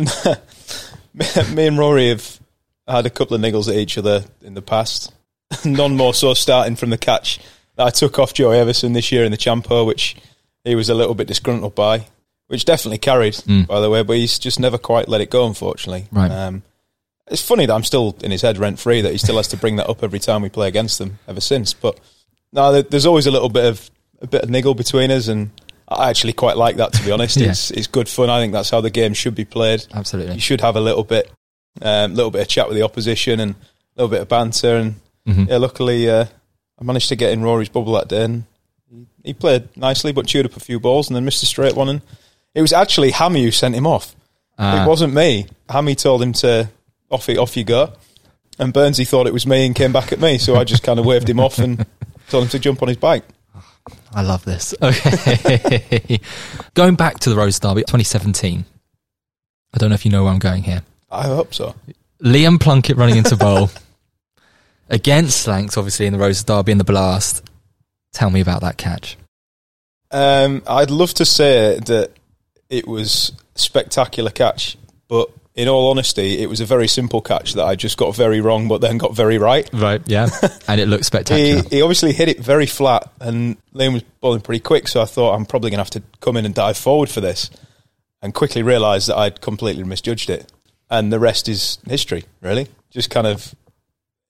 me 1.55 1.67
and 1.67 1.79
Rory 1.79 2.09
have 2.09 2.41
had 2.89 3.07
a 3.07 3.11
couple 3.11 3.37
of 3.37 3.43
niggles 3.43 3.69
at 3.69 3.77
each 3.77 3.99
other 3.99 4.25
in 4.43 4.55
the 4.55 4.63
past. 4.63 5.13
None 5.65 5.97
more 5.97 6.15
so 6.15 6.35
starting 6.35 6.77
from 6.77 6.91
the 6.91 6.99
catch 6.99 7.39
that 7.77 7.87
I 7.87 7.91
took 7.91 8.19
off 8.19 8.35
Joey 8.35 8.59
Evison 8.59 8.93
this 8.93 9.11
year 9.13 9.25
in 9.25 9.31
the 9.31 9.39
Champo, 9.39 9.87
which 9.87 10.17
he 10.65 10.75
was 10.75 10.89
a 10.89 10.95
little 10.95 11.15
bit 11.15 11.27
disgruntled 11.29 11.75
by, 11.75 12.07
which 12.49 12.65
definitely 12.65 12.99
carried, 12.99 13.35
Mm. 13.35 13.67
by 13.67 13.81
the 13.81 13.91
way, 13.91 14.03
but 14.03 14.17
he's 14.17 14.39
just 14.39 14.59
never 14.61 14.79
quite 14.79 15.09
let 15.09 15.21
it 15.21 15.31
go, 15.31 15.47
unfortunately. 15.47 16.07
Right. 16.11 16.31
Um, 16.31 16.63
it's 17.29 17.43
funny 17.43 17.67
that 17.67 17.75
I'm 17.75 17.85
still 17.85 18.17
in 18.23 18.31
his 18.31 18.43
head 18.43 18.59
rent 18.59 18.79
free, 18.79 19.01
that 19.01 19.13
he 19.13 19.19
still 19.19 19.37
has 19.37 19.49
to 19.49 19.57
bring 19.57 19.77
that 19.77 19.89
up 19.89 20.03
every 20.03 20.19
time 20.21 20.43
we 20.43 20.49
play 20.49 20.69
against 20.69 20.99
them 20.99 21.19
ever 21.29 21.41
since. 21.41 21.73
But 21.75 21.99
no, 22.53 22.81
there's 22.83 23.07
always 23.07 23.27
a 23.27 23.31
little 23.31 23.49
bit 23.49 23.65
of 23.65 23.91
a 24.23 24.27
bit 24.27 24.43
of 24.43 24.49
niggle 24.51 24.75
between 24.75 25.11
us, 25.11 25.29
and 25.29 25.51
I 25.89 26.09
actually 26.09 26.33
quite 26.33 26.57
like 26.57 26.77
that, 26.77 26.93
to 26.95 27.05
be 27.05 27.11
honest. 27.11 27.37
Yeah. 27.41 27.51
It's, 27.51 27.71
it's 27.73 27.87
good 27.87 28.09
fun. 28.09 28.31
I 28.31 28.41
think 28.41 28.53
that's 28.53 28.71
how 28.71 28.81
the 28.81 28.91
game 28.91 29.13
should 29.13 29.35
be 29.35 29.45
played 29.45 29.85
Absolutely, 29.93 30.35
you 30.37 30.41
should 30.41 30.61
have 30.63 30.77
a 30.77 30.81
little 30.81 31.05
bit, 31.05 31.31
um, 31.83 32.15
little 32.15 32.31
bit 32.31 32.43
of 32.43 32.49
chat 32.49 32.69
with 32.69 32.77
the 32.79 32.83
opposition 32.85 33.41
and 33.41 33.55
a 33.55 33.57
little 34.03 34.09
bit 34.11 34.23
of 34.23 34.29
banter. 34.29 34.77
And 34.77 34.95
Mhm. 35.29 35.49
yeah, 35.49 35.57
luckily 35.59 36.09
uh, 36.09 36.27
I 36.81 36.85
managed 36.85 37.09
to 37.09 37.17
get 37.17 37.33
in 37.33 37.43
Rory's 37.43 37.69
bubble 37.69 37.93
that 37.95 38.09
day, 38.09 38.25
and 38.25 38.45
he- 39.25 39.33
played 39.35 39.75
nicely, 39.77 40.13
but 40.13 40.27
chewed 40.27 40.47
up 40.47 40.57
a 40.57 40.61
few 40.61 40.79
balls 40.79 41.09
and 41.09 41.17
then 41.17 41.25
missed 41.25 41.43
a 41.43 41.47
straight 41.47 41.75
one. 41.75 41.89
And 41.89 42.03
it 42.55 42.61
was 42.63 42.73
actually 42.73 43.11
Hammy 43.13 43.43
who 43.45 43.51
sent 43.51 43.75
him 43.75 43.87
off. 43.87 44.15
Ah, 44.59 44.85
It 44.85 44.89
wasn't 44.89 45.15
me. 45.15 45.47
Hammy 45.69 45.95
told 45.95 46.23
him 46.23 46.33
to 46.35 46.69
off 47.11 47.29
it, 47.29 47.39
off 47.39 47.57
you 47.57 47.65
go. 47.65 47.93
And 48.59 48.73
Burnsy 48.73 49.07
thought 49.07 49.27
it 49.27 49.33
was 49.35 49.47
me 49.47 49.67
and 49.67 49.75
came 49.75 49.93
back 49.93 50.13
at 50.13 50.21
me, 50.21 50.39
so 50.39 50.57
I 50.57 50.65
just 50.65 50.83
kind 50.83 50.99
of 50.99 51.05
waved 51.07 51.29
him 51.29 51.41
off 51.41 51.59
and 51.59 51.85
told 52.31 52.45
him 52.45 52.51
to 52.51 52.59
jump 52.59 52.81
on 52.83 52.89
his 52.89 52.97
bike. 52.97 53.25
I 54.15 54.23
love 54.23 54.45
this. 54.45 54.75
Okay. 54.83 56.19
going 56.75 56.95
back 56.95 57.21
to 57.21 57.31
the 57.31 57.37
Rose 57.37 57.59
Derby 57.61 57.83
2017. 57.83 58.65
I 59.75 59.79
don't 59.79 59.91
know 59.91 59.95
if 59.95 60.05
you 60.05 60.11
know 60.11 60.25
where 60.25 60.33
I'm 60.33 60.39
going 60.39 60.63
here. 60.63 60.83
I 61.11 61.25
hope 61.27 61.53
so. 61.55 61.75
Liam 62.23 62.59
Plunkett 62.61 62.97
running 62.97 63.17
into 63.17 63.37
bowl 63.37 63.71
against 64.89 65.41
Slanks, 65.41 65.77
obviously 65.77 66.07
in 66.07 66.13
the 66.13 66.19
Rose 66.19 66.43
Derby 66.45 66.73
and 66.73 66.81
the 66.81 66.85
Blast. 66.85 67.49
Tell 68.13 68.31
me 68.31 68.41
about 68.41 68.63
that 68.63 68.77
catch. 68.77 69.17
Um, 70.11 70.63
I'd 70.67 70.91
love 70.91 71.13
to 71.15 71.25
say 71.25 71.79
that 71.87 72.13
it 72.71 72.87
was 72.87 73.33
spectacular 73.55 74.31
catch, 74.31 74.77
but 75.09 75.29
in 75.55 75.69
all 75.69 75.91
honesty, 75.91 76.43
it 76.43 76.49
was 76.49 76.61
a 76.61 76.67
very 76.67 76.87
simple 76.87 77.21
catch 77.21 77.55
that 77.55 77.65
I 77.65 77.77
just 77.77 77.97
got 77.97 78.15
very 78.15 78.41
wrong, 78.41 78.69
but 78.69 78.81
then 78.81 78.99
got 78.99 79.15
very 79.15 79.39
right. 79.39 79.69
Right, 79.73 80.03
yeah. 80.07 80.29
and 80.69 80.81
it 80.81 80.87
looked 80.87 81.05
He, 81.05 81.07
spectacular. 81.07 81.63
he 81.71 81.83
obviously 81.83 82.13
hit 82.13 82.29
it 82.29 82.41
very 82.41 82.67
flat, 82.67 83.11
and 83.21 83.57
Liam 83.75 83.95
was 83.95 84.03
bowling 84.21 84.43
pretty 84.43 84.61
quick, 84.61 84.87
so 84.87 85.01
I 85.01 85.07
thought 85.07 85.35
I'm 85.35 85.47
probably 85.47 85.71
going 85.71 85.79
to 85.79 85.85
have 85.85 85.91
to 85.91 86.03
come 86.21 86.37
in 86.37 86.45
and 86.45 86.55
dive 86.55 86.77
forward 86.77 87.09
for 87.09 87.21
this, 87.21 87.51
and 88.23 88.35
quickly 88.35 88.63
realised 88.63 89.09
that 89.09 89.17
I'd 89.17 89.41
completely 89.41 89.85
misjudged 89.85 90.31
it, 90.31 90.53
and 90.91 91.13
the 91.13 91.19
rest 91.19 91.49
is 91.49 91.79
history. 91.87 92.25
Really, 92.43 92.69
just 92.91 93.11
kind 93.11 93.27
of, 93.27 93.55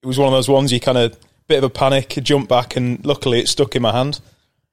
it 0.03 0.07
was 0.07 0.19
one 0.19 0.27
of 0.29 0.33
those 0.33 0.49
ones 0.49 0.73
you 0.73 0.81
kind 0.81 0.99
of 0.99 1.17
bit 1.49 1.59
of 1.59 1.65
a 1.65 1.71
panic, 1.71 2.09
jump 2.23 2.49
back, 2.49 2.77
and 2.77 3.05
luckily 3.05 3.39
it 3.41 3.49
stuck 3.49 3.77
in 3.77 3.83
my 3.83 3.93
hand. 3.93 4.21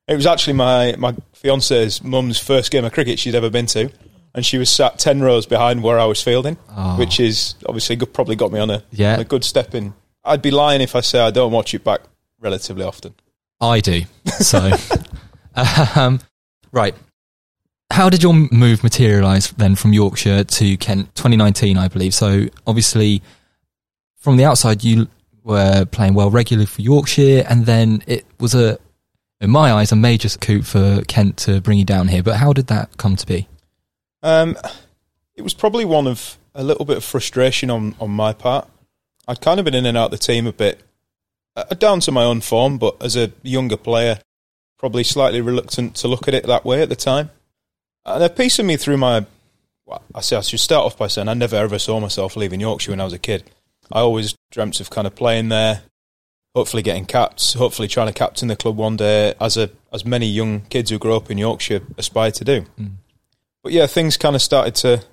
It 0.07 0.15
was 0.15 0.25
actually 0.25 0.53
my 0.53 0.95
my 0.97 1.15
fiance's 1.33 2.03
mum's 2.03 2.39
first 2.39 2.71
game 2.71 2.83
of 2.85 2.91
cricket 2.93 3.19
she'd 3.19 3.35
ever 3.35 3.49
been 3.49 3.67
to, 3.67 3.89
and 4.35 4.45
she 4.45 4.57
was 4.57 4.69
sat 4.69 4.99
ten 4.99 5.21
rows 5.21 5.45
behind 5.45 5.81
where 5.83 5.99
I 5.99 6.05
was 6.05 6.21
fielding, 6.21 6.57
Oh. 6.75 6.97
which 6.97 7.19
is 7.19 7.55
obviously 7.67 7.95
good, 7.95 8.13
probably 8.13 8.35
got 8.35 8.51
me 8.51 8.59
on 8.59 8.69
a 8.69 8.83
Yeah. 8.91 9.13
on 9.15 9.19
a 9.21 9.25
good 9.25 9.43
step 9.43 9.73
in. 9.75 9.93
I'd 10.25 10.41
be 10.41 10.51
lying 10.51 10.81
if 10.81 10.95
I 10.95 11.01
say 11.01 11.19
I 11.19 11.31
don't 11.31 11.51
watch 11.51 11.73
it 11.73 11.83
back 11.83 12.01
relatively 12.39 12.83
often. 12.83 13.13
I 13.61 13.79
do. 13.79 14.01
So, 14.39 14.71
um, 15.95 16.19
right. 16.71 16.95
How 17.91 18.09
did 18.09 18.23
your 18.23 18.33
move 18.33 18.83
materialise 18.83 19.51
then 19.51 19.75
from 19.75 19.93
Yorkshire 19.93 20.43
to 20.45 20.77
Kent 20.77 21.13
2019, 21.15 21.77
I 21.77 21.87
believe? 21.87 22.13
So, 22.13 22.47
obviously, 22.65 23.21
from 24.23 24.37
the 24.37 24.45
outside, 24.45 24.85
you 24.85 25.09
were 25.43 25.83
playing 25.83 26.13
well 26.13 26.31
regularly 26.31 26.65
for 26.65 26.81
Yorkshire, 26.81 27.45
and 27.49 27.65
then 27.65 28.01
it 28.07 28.25
was 28.39 28.55
a, 28.55 28.79
in 29.41 29.49
my 29.49 29.73
eyes, 29.73 29.91
a 29.91 29.97
major 29.97 30.29
coup 30.29 30.61
for 30.61 31.01
Kent 31.09 31.35
to 31.39 31.59
bring 31.59 31.77
you 31.77 31.83
down 31.83 32.07
here. 32.07 32.23
But 32.23 32.37
how 32.37 32.53
did 32.53 32.67
that 32.67 32.95
come 32.95 33.17
to 33.17 33.27
be? 33.27 33.49
Um, 34.23 34.57
it 35.35 35.41
was 35.41 35.53
probably 35.53 35.83
one 35.83 36.07
of 36.07 36.37
a 36.55 36.63
little 36.63 36.85
bit 36.85 36.95
of 36.95 37.03
frustration 37.03 37.69
on, 37.69 37.95
on 37.99 38.11
my 38.11 38.31
part. 38.31 38.69
I'd 39.27 39.41
kind 39.41 39.59
of 39.59 39.65
been 39.65 39.75
in 39.75 39.85
and 39.85 39.97
out 39.97 40.05
of 40.05 40.11
the 40.11 40.17
team 40.17 40.47
a 40.47 40.53
bit, 40.53 40.81
uh, 41.57 41.65
down 41.75 41.99
to 42.01 42.11
my 42.13 42.23
own 42.23 42.39
form, 42.39 42.77
but 42.77 43.03
as 43.03 43.17
a 43.17 43.33
younger 43.41 43.77
player, 43.77 44.19
probably 44.77 45.03
slightly 45.03 45.41
reluctant 45.41 45.95
to 45.95 46.07
look 46.07 46.29
at 46.29 46.33
it 46.33 46.47
that 46.47 46.63
way 46.63 46.81
at 46.81 46.87
the 46.87 46.95
time. 46.95 47.29
And 48.05 48.23
a 48.23 48.29
piece 48.29 48.57
of 48.57 48.65
me 48.65 48.77
through 48.77 48.97
my, 48.97 49.25
well, 49.85 50.01
I 50.15 50.21
say 50.21 50.37
I 50.37 50.41
should 50.41 50.61
start 50.61 50.85
off 50.85 50.97
by 50.97 51.07
saying 51.07 51.27
I 51.27 51.33
never 51.33 51.57
ever 51.57 51.77
saw 51.77 51.99
myself 51.99 52.37
leaving 52.37 52.61
Yorkshire 52.61 52.91
when 52.91 53.01
I 53.01 53.05
was 53.05 53.13
a 53.13 53.19
kid. 53.19 53.51
I 53.91 53.99
always 53.99 54.35
dreamt 54.51 54.79
of 54.79 54.89
kind 54.89 55.07
of 55.07 55.15
playing 55.15 55.49
there, 55.49 55.81
hopefully 56.55 56.83
getting 56.83 57.05
caps, 57.05 57.53
hopefully 57.53 57.87
trying 57.87 58.07
to 58.07 58.13
captain 58.13 58.47
the 58.47 58.55
club 58.55 58.77
one 58.77 58.97
day, 58.97 59.33
as 59.39 59.57
a 59.57 59.69
as 59.91 60.05
many 60.05 60.27
young 60.27 60.61
kids 60.61 60.89
who 60.89 60.99
grow 60.99 61.17
up 61.17 61.29
in 61.29 61.37
Yorkshire 61.37 61.81
aspire 61.97 62.31
to 62.31 62.45
do. 62.45 62.61
Hmm. 62.77 62.87
But 63.63 63.71
yeah, 63.71 63.87
things 63.87 64.17
kind 64.17 64.35
of 64.35 64.41
started 64.41 64.75
to 64.75 65.03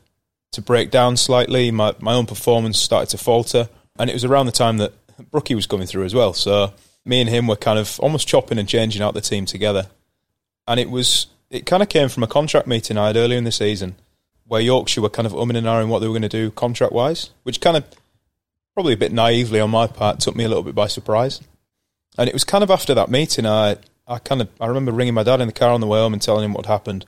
to 0.52 0.62
break 0.62 0.90
down 0.90 1.16
slightly. 1.16 1.70
My 1.70 1.94
my 2.00 2.14
own 2.14 2.26
performance 2.26 2.78
started 2.78 3.10
to 3.10 3.18
falter, 3.18 3.68
and 3.98 4.10
it 4.10 4.14
was 4.14 4.24
around 4.24 4.46
the 4.46 4.52
time 4.52 4.78
that 4.78 4.92
Brookie 5.30 5.54
was 5.54 5.66
coming 5.66 5.86
through 5.86 6.04
as 6.04 6.14
well. 6.14 6.32
So 6.32 6.72
me 7.04 7.20
and 7.20 7.30
him 7.30 7.46
were 7.46 7.56
kind 7.56 7.78
of 7.78 7.98
almost 8.00 8.28
chopping 8.28 8.58
and 8.58 8.68
changing 8.68 9.02
out 9.02 9.14
the 9.14 9.20
team 9.20 9.46
together. 9.46 9.88
And 10.66 10.78
it 10.78 10.90
was 10.90 11.26
it 11.50 11.66
kind 11.66 11.82
of 11.82 11.88
came 11.88 12.08
from 12.08 12.22
a 12.22 12.28
contract 12.28 12.66
meeting 12.66 12.96
I 12.96 13.08
had 13.08 13.16
earlier 13.16 13.38
in 13.38 13.44
the 13.44 13.52
season, 13.52 13.96
where 14.46 14.60
Yorkshire 14.60 15.02
were 15.02 15.10
kind 15.10 15.26
of 15.26 15.32
umming 15.32 15.56
and 15.56 15.66
ahhing 15.66 15.88
what 15.88 15.98
they 15.98 16.06
were 16.06 16.12
going 16.12 16.22
to 16.22 16.28
do 16.28 16.50
contract 16.50 16.92
wise, 16.92 17.30
which 17.42 17.60
kind 17.60 17.76
of 17.76 17.84
probably 18.80 18.94
a 18.94 18.96
bit 18.96 19.12
naively 19.12 19.60
on 19.60 19.68
my 19.68 19.86
part 19.86 20.20
took 20.20 20.34
me 20.34 20.42
a 20.42 20.48
little 20.48 20.62
bit 20.62 20.74
by 20.74 20.86
surprise. 20.86 21.42
And 22.16 22.30
it 22.30 22.32
was 22.32 22.44
kind 22.44 22.64
of 22.64 22.70
after 22.70 22.94
that 22.94 23.10
meeting 23.10 23.44
I 23.44 23.76
I 24.08 24.18
kind 24.18 24.40
of 24.40 24.48
I 24.58 24.68
remember 24.68 24.90
ringing 24.90 25.12
my 25.12 25.22
dad 25.22 25.42
in 25.42 25.48
the 25.48 25.52
car 25.52 25.70
on 25.72 25.82
the 25.82 25.86
way 25.86 25.98
home 25.98 26.14
and 26.14 26.22
telling 26.22 26.46
him 26.46 26.54
what 26.54 26.64
happened 26.64 27.04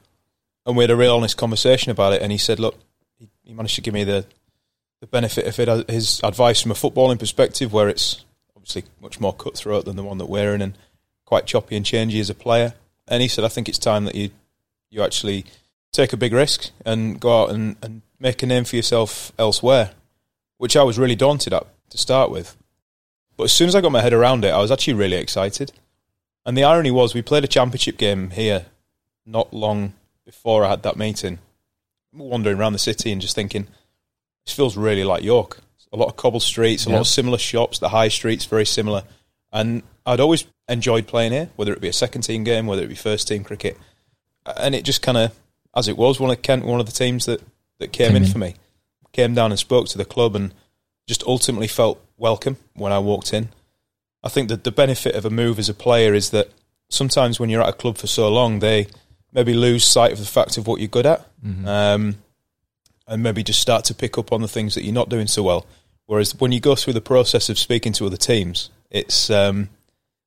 and 0.67 0.76
we 0.76 0.85
had 0.85 0.91
a 0.91 0.97
real 0.97 1.17
honest 1.17 1.38
conversation 1.38 1.91
about 1.91 2.12
it. 2.12 2.21
And 2.21 2.31
he 2.31 2.37
said, 2.37 2.61
"Look, 2.61 2.79
he, 3.19 3.31
he 3.43 3.55
managed 3.55 3.76
to 3.76 3.81
give 3.81 3.95
me 3.95 4.05
the 4.05 4.26
the 5.00 5.07
benefit 5.07 5.47
of 5.47 5.59
it, 5.59 5.67
uh, 5.67 5.83
his 5.88 6.21
advice 6.23 6.61
from 6.61 6.73
a 6.73 6.75
footballing 6.75 7.19
perspective, 7.19 7.73
where 7.73 7.88
it's 7.88 8.23
obviously 8.55 8.85
much 9.00 9.19
more 9.19 9.33
cutthroat 9.33 9.87
than 9.87 9.97
the 9.97 10.05
one 10.05 10.19
that 10.19 10.26
we're 10.26 10.55
in, 10.55 10.61
and 10.61 10.76
quite 11.25 11.47
choppy 11.47 11.75
and 11.75 11.87
changey 11.87 12.21
as 12.21 12.29
a 12.29 12.35
player." 12.35 12.75
And 13.09 13.23
he 13.23 13.29
said, 13.29 13.47
"I 13.47 13.49
think 13.49 13.67
it's 13.67 13.79
time 13.79 14.05
that 14.05 14.14
you 14.14 14.29
you 14.91 15.02
actually 15.02 15.47
take 15.91 16.12
a 16.12 16.19
big 16.19 16.35
risk 16.35 16.71
and 16.85 17.19
go 17.19 17.45
out 17.45 17.50
and, 17.50 17.76
and 17.81 18.02
make 18.21 18.43
a 18.43 18.47
name 18.47 18.64
for 18.64 18.76
yourself 18.76 19.33
elsewhere," 19.38 19.93
which 20.62 20.76
I 20.76 20.85
was 20.85 20.97
really 20.97 21.16
daunted 21.16 21.52
at 21.52 21.66
to 21.90 21.99
start 21.99 22.31
with. 22.31 22.57
But 23.37 23.45
as 23.45 23.52
soon 23.52 23.66
as 23.66 23.75
I 23.75 23.81
got 23.81 23.90
my 23.90 24.00
head 24.00 24.12
around 24.12 24.45
it, 24.45 24.50
I 24.50 24.61
was 24.61 24.71
actually 24.71 24.95
really 24.95 25.16
excited. 25.16 25.73
And 26.47 26.57
the 26.57 26.62
irony 26.62 26.92
was, 26.92 27.14
we 27.14 27.21
played 27.21 27.42
a 27.42 27.49
championship 27.49 27.97
game 27.97 28.31
here 28.31 28.66
not 29.26 29.52
long 29.52 29.95
before 30.25 30.64
I 30.64 30.71
had 30.71 30.85
that 30.85 30.97
meeting, 30.97 31.40
wandering 32.12 32.59
around 32.59 32.75
the 32.75 32.78
city 32.78 33.11
and 33.11 33.21
just 33.21 33.35
thinking, 33.35 33.66
this 34.47 34.54
feels 34.54 34.76
really 34.76 35.02
like 35.02 35.25
York. 35.25 35.59
A 35.92 35.97
lot 35.97 36.07
of 36.07 36.16
cobble 36.16 36.38
streets, 36.38 36.87
a 36.87 36.90
lot 36.90 37.00
of 37.00 37.09
similar 37.09 37.38
shops. 37.38 37.81
The 37.81 37.88
high 37.88 38.07
street's 38.07 38.45
very 38.45 38.64
similar, 38.64 39.02
and 39.52 39.83
I'd 40.07 40.21
always 40.21 40.45
enjoyed 40.69 41.09
playing 41.09 41.33
here, 41.33 41.50
whether 41.57 41.73
it 41.73 41.81
be 41.81 41.88
a 41.88 41.92
second 41.92 42.23
team 42.23 42.45
game, 42.45 42.69
whether 42.69 42.85
it 42.85 42.88
be 42.88 42.95
first 42.95 43.26
team 43.26 43.42
cricket, 43.42 43.76
and 44.47 44.76
it 44.76 44.85
just 44.85 45.02
kind 45.02 45.19
of, 45.19 45.37
as 45.75 45.88
it 45.88 45.97
was, 45.97 46.21
one 46.21 46.31
of 46.31 46.40
Kent, 46.40 46.64
one 46.64 46.78
of 46.78 46.87
the 46.87 46.92
teams 46.92 47.26
that 47.26 47.42
that 47.81 47.92
came, 47.92 48.11
Came 48.11 48.16
in, 48.16 48.23
in. 48.23 48.31
for 48.31 48.38
me, 48.38 48.54
came 49.12 49.35
down 49.35 49.50
and 49.52 49.59
spoke 49.59 49.88
to 49.88 49.99
the 49.99 50.04
club, 50.04 50.35
and 50.37 50.52
just 51.07 51.23
ultimately 51.25 51.69
felt 51.69 52.00
welcome 52.16 52.57
when 52.75 52.92
I 52.92 52.99
walked 52.99 53.33
in. 53.35 53.49
I 54.23 54.28
think 54.28 54.49
that 54.49 54.64
the 54.64 54.71
benefit 54.71 55.14
of 55.14 55.25
a 55.25 55.31
move 55.31 55.59
as 55.59 55.69
a 55.69 55.75
player 55.75 56.14
is 56.14 56.31
that 56.31 56.49
sometimes 56.88 57.40
when 57.40 57.50
you're 57.50 57.62
at 57.62 57.69
a 57.69 57.73
club 57.73 57.99
for 57.99 58.07
so 58.07 58.28
long, 58.28 58.61
they 58.61 58.87
maybe 59.33 59.54
lose 59.54 59.85
sight 59.85 60.12
of 60.12 60.19
the 60.19 60.25
fact 60.26 60.59
of 60.59 60.66
what 60.66 60.81
you're 60.81 60.88
good 60.88 61.07
at, 61.07 61.26
Mm-hmm. 61.45 61.66
um, 61.66 62.14
and 63.09 63.23
maybe 63.23 63.42
just 63.42 63.61
start 63.61 63.85
to 63.87 63.95
pick 63.95 64.16
up 64.16 64.33
on 64.33 64.42
the 64.42 64.49
things 64.49 64.75
that 64.76 64.85
you're 64.85 64.95
not 64.95 65.09
doing 65.09 65.26
so 65.26 65.42
well. 65.42 65.66
Whereas 66.07 66.37
when 66.37 66.52
you 66.52 66.61
go 66.61 66.76
through 66.76 66.92
the 66.92 67.00
process 67.00 67.49
of 67.49 67.59
speaking 67.59 67.92
to 67.95 68.07
other 68.07 68.16
teams, 68.16 68.71
it's 68.90 69.28
um, 69.28 69.69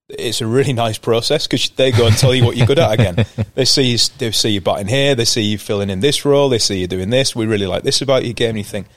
it's 0.10 0.42
a 0.42 0.48
really 0.48 0.74
nice 0.74 0.98
process 0.98 1.48
because 1.48 1.70
they 1.72 1.92
go 1.92 2.06
and 2.06 2.16
tell 2.16 2.34
you 2.34 2.46
what 2.46 2.56
you're 2.56 2.68
good 2.68 2.80
at 2.80 2.92
again. 2.92 3.26
They 3.56 3.64
see 3.64 3.84
you, 3.84 3.98
they 4.18 4.32
see 4.32 4.50
you 4.50 4.60
batting 4.60 4.88
here, 4.88 5.16
they 5.16 5.24
see 5.24 5.42
you 5.42 5.58
filling 5.58 5.90
in 5.90 6.02
this 6.02 6.26
role, 6.26 6.50
they 6.50 6.60
see 6.60 6.82
you 6.82 6.88
doing 6.88 7.10
this. 7.10 7.34
We 7.38 7.46
really 7.46 7.68
like 7.68 7.84
this 7.84 8.02
about 8.02 8.26
your 8.26 8.34
game, 8.34 8.50
and 8.50 8.58
you 8.58 8.66
think, 8.66 8.88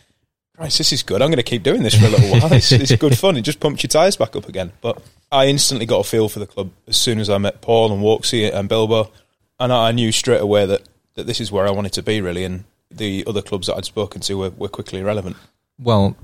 Christ, 0.57 0.79
this 0.79 0.93
is 0.93 1.05
good. 1.05 1.23
I'm 1.23 1.29
going 1.29 1.37
to 1.37 1.45
keep 1.45 1.63
doing 1.63 1.85
this 1.85 1.95
for 1.95 2.07
a 2.07 2.09
little 2.09 2.31
while. 2.31 2.53
It's, 2.53 2.73
it's 2.73 2.97
good 2.97 3.17
fun. 3.17 3.37
It 3.37 3.43
just 3.43 3.61
pumps 3.61 3.85
your 3.85 3.89
tyres 3.89 4.17
back 4.17 4.35
up 4.35 4.49
again. 4.49 4.73
But 4.81 5.01
I 5.31 5.47
instantly 5.47 5.87
got 5.87 6.01
a 6.01 6.09
feel 6.09 6.29
for 6.29 6.41
the 6.41 6.47
club 6.49 6.73
as 6.89 6.97
soon 6.97 7.21
as 7.21 7.31
I 7.31 7.39
met 7.39 7.61
Paul 7.61 7.93
and 7.93 8.03
Walksy 8.03 8.53
and 8.53 8.69
Bilbo, 8.69 9.13
and 9.61 9.73
I 9.73 9.93
knew 9.93 10.11
straight 10.11 10.41
away 10.41 10.67
that, 10.67 10.83
that 11.15 11.29
this 11.29 11.41
is 11.41 11.53
where 11.53 11.69
I 11.69 11.71
wanted 11.71 11.93
to 11.93 12.03
be 12.03 12.21
really. 12.21 12.43
And 12.43 12.65
the 12.91 13.23
other 13.29 13.43
clubs 13.43 13.69
that 13.69 13.77
I'd 13.77 13.85
spoken 13.85 14.21
to 14.23 14.35
were, 14.35 14.51
were 14.51 14.69
quickly 14.69 14.99
irrelevant. 14.99 15.37
Well, 15.79 16.17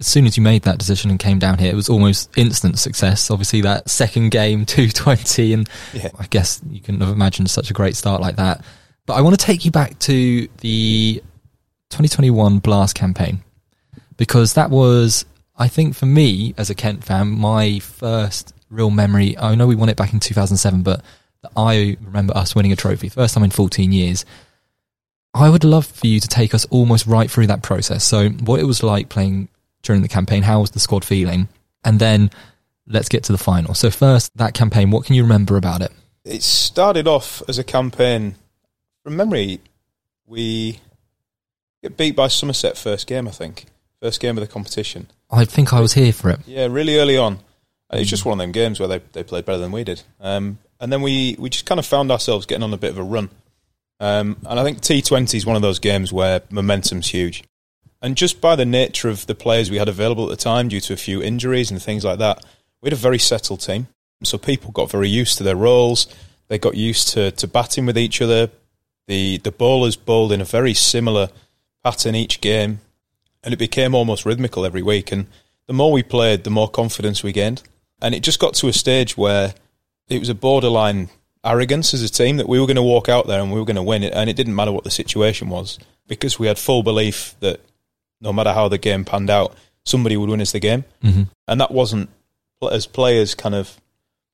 as 0.00 0.06
soon 0.06 0.26
as 0.26 0.36
you 0.36 0.42
made 0.42 0.62
that 0.62 0.78
decision 0.78 1.10
and 1.10 1.18
came 1.18 1.38
down 1.38 1.58
here, 1.58 1.72
it 1.72 1.76
was 1.76 1.88
almost 1.88 2.30
instant 2.38 2.78
success. 2.78 3.30
Obviously, 3.30 3.60
that 3.62 3.88
second 3.90 4.30
game, 4.30 4.64
220, 4.66 5.52
and 5.54 5.68
Yeah. 5.92 6.10
I 6.18 6.26
guess 6.26 6.60
you 6.70 6.80
couldn't 6.80 7.00
have 7.00 7.10
imagined 7.10 7.50
such 7.50 7.70
a 7.70 7.74
great 7.74 7.96
start 7.96 8.20
like 8.20 8.36
that. 8.36 8.64
But 9.06 9.14
I 9.14 9.22
want 9.22 9.38
to 9.38 9.44
take 9.44 9.64
you 9.64 9.70
back 9.70 9.98
to 10.00 10.46
the 10.60 11.22
2021 11.90 12.58
Blast 12.58 12.94
campaign 12.94 13.42
because 14.16 14.54
that 14.54 14.70
was, 14.70 15.24
I 15.56 15.68
think, 15.68 15.96
for 15.96 16.06
me 16.06 16.54
as 16.58 16.70
a 16.70 16.74
Kent 16.74 17.02
fan, 17.04 17.30
my 17.30 17.78
first 17.80 18.54
real 18.70 18.90
memory. 18.90 19.36
I 19.38 19.54
know 19.54 19.66
we 19.66 19.74
won 19.74 19.88
it 19.88 19.96
back 19.96 20.12
in 20.12 20.20
2007, 20.20 20.82
but 20.82 21.02
I 21.56 21.96
remember 22.02 22.36
us 22.36 22.54
winning 22.54 22.72
a 22.72 22.76
trophy, 22.76 23.08
first 23.08 23.34
time 23.34 23.44
in 23.44 23.50
14 23.50 23.90
years. 23.92 24.24
I 25.34 25.48
would 25.48 25.64
love 25.64 25.86
for 25.86 26.06
you 26.06 26.20
to 26.20 26.28
take 26.28 26.54
us 26.54 26.66
almost 26.66 27.06
right 27.06 27.30
through 27.30 27.46
that 27.48 27.62
process. 27.62 28.04
So, 28.04 28.28
what 28.28 28.60
it 28.60 28.64
was 28.64 28.82
like 28.82 29.08
playing 29.08 29.48
during 29.82 30.02
the 30.02 30.08
campaign, 30.08 30.42
how 30.42 30.60
was 30.60 30.70
the 30.70 30.80
squad 30.80 31.04
feeling? 31.04 31.48
And 31.84 31.98
then 31.98 32.30
let's 32.86 33.08
get 33.08 33.24
to 33.24 33.32
the 33.32 33.38
final. 33.38 33.74
So, 33.74 33.90
first, 33.90 34.36
that 34.36 34.54
campaign, 34.54 34.90
what 34.90 35.04
can 35.04 35.14
you 35.14 35.22
remember 35.22 35.56
about 35.56 35.82
it? 35.82 35.92
It 36.24 36.42
started 36.42 37.06
off 37.06 37.42
as 37.48 37.58
a 37.58 37.64
campaign. 37.64 38.34
From 39.04 39.16
memory, 39.16 39.60
we 40.26 40.80
get 41.82 41.96
beat 41.96 42.16
by 42.16 42.28
Somerset 42.28 42.76
first 42.76 43.06
game, 43.06 43.28
I 43.28 43.30
think. 43.30 43.66
First 44.02 44.20
game 44.20 44.36
of 44.36 44.42
the 44.42 44.52
competition. 44.52 45.08
I 45.30 45.44
think 45.44 45.72
I 45.72 45.80
was 45.80 45.94
here 45.94 46.12
for 46.12 46.30
it. 46.30 46.40
Yeah, 46.46 46.66
really 46.66 46.98
early 46.98 47.16
on. 47.16 47.38
And 47.90 48.00
it's 48.00 48.10
just 48.10 48.24
one 48.24 48.38
of 48.38 48.38
them 48.38 48.52
games 48.52 48.78
where 48.78 48.88
they, 48.88 49.00
they 49.12 49.22
played 49.22 49.44
better 49.44 49.58
than 49.58 49.72
we 49.72 49.82
did. 49.82 50.02
Um, 50.20 50.58
and 50.78 50.92
then 50.92 51.02
we, 51.02 51.36
we 51.38 51.50
just 51.50 51.66
kind 51.66 51.78
of 51.78 51.86
found 51.86 52.12
ourselves 52.12 52.46
getting 52.46 52.62
on 52.62 52.72
a 52.72 52.78
bit 52.78 52.90
of 52.90 52.98
a 52.98 53.02
run. 53.02 53.30
Um, 54.00 54.36
and 54.48 54.60
I 54.60 54.62
think 54.62 54.80
T20 54.80 55.34
is 55.34 55.46
one 55.46 55.56
of 55.56 55.62
those 55.62 55.78
games 55.78 56.12
where 56.12 56.42
momentum's 56.50 57.08
huge. 57.08 57.42
And 58.00 58.16
just 58.16 58.40
by 58.40 58.54
the 58.54 58.66
nature 58.66 59.08
of 59.08 59.26
the 59.26 59.34
players 59.34 59.70
we 59.70 59.78
had 59.78 59.88
available 59.88 60.24
at 60.24 60.30
the 60.30 60.42
time, 60.42 60.68
due 60.68 60.80
to 60.80 60.92
a 60.92 60.96
few 60.96 61.22
injuries 61.22 61.70
and 61.70 61.82
things 61.82 62.04
like 62.04 62.18
that, 62.18 62.44
we 62.80 62.86
had 62.86 62.92
a 62.92 62.96
very 62.96 63.18
settled 63.18 63.60
team. 63.60 63.88
So 64.22 64.38
people 64.38 64.70
got 64.70 64.90
very 64.90 65.08
used 65.08 65.38
to 65.38 65.44
their 65.44 65.56
roles. 65.56 66.06
They 66.48 66.58
got 66.58 66.76
used 66.76 67.08
to, 67.10 67.30
to 67.32 67.48
batting 67.48 67.86
with 67.86 67.98
each 67.98 68.20
other. 68.22 68.50
The 69.06 69.38
the 69.38 69.52
bowlers 69.52 69.96
bowled 69.96 70.32
in 70.32 70.40
a 70.40 70.44
very 70.44 70.74
similar 70.74 71.30
pattern 71.82 72.14
each 72.14 72.40
game, 72.40 72.80
and 73.42 73.54
it 73.54 73.58
became 73.58 73.94
almost 73.94 74.26
rhythmical 74.26 74.66
every 74.66 74.82
week. 74.82 75.12
And 75.12 75.26
the 75.66 75.72
more 75.72 75.92
we 75.92 76.02
played, 76.02 76.44
the 76.44 76.50
more 76.50 76.68
confidence 76.68 77.22
we 77.22 77.32
gained. 77.32 77.62
And 78.02 78.14
it 78.14 78.22
just 78.22 78.38
got 78.38 78.54
to 78.54 78.68
a 78.68 78.72
stage 78.72 79.16
where 79.16 79.54
it 80.08 80.18
was 80.18 80.28
a 80.28 80.34
borderline 80.34 81.08
arrogance 81.44 81.94
as 81.94 82.02
a 82.02 82.08
team 82.08 82.36
that 82.36 82.48
we 82.48 82.60
were 82.60 82.66
going 82.66 82.76
to 82.76 82.82
walk 82.82 83.08
out 83.08 83.26
there 83.26 83.40
and 83.40 83.52
we 83.52 83.58
were 83.58 83.64
going 83.64 83.76
to 83.76 83.82
win 83.82 84.02
it, 84.02 84.12
and 84.12 84.28
it 84.28 84.36
didn't 84.36 84.54
matter 84.54 84.72
what 84.72 84.84
the 84.84 84.90
situation 84.90 85.48
was 85.48 85.78
because 86.06 86.38
we 86.38 86.46
had 86.46 86.58
full 86.58 86.82
belief 86.82 87.34
that 87.40 87.60
no 88.20 88.32
matter 88.32 88.52
how 88.52 88.68
the 88.68 88.78
game 88.78 89.04
panned 89.04 89.30
out, 89.30 89.54
somebody 89.84 90.16
would 90.16 90.28
win 90.30 90.40
us 90.40 90.52
the 90.52 90.60
game. 90.60 90.84
hmm 91.02 91.22
And 91.46 91.60
that 91.60 91.70
wasn't 91.70 92.10
as 92.72 92.86
players 92.86 93.34
kind 93.34 93.54
of 93.54 93.80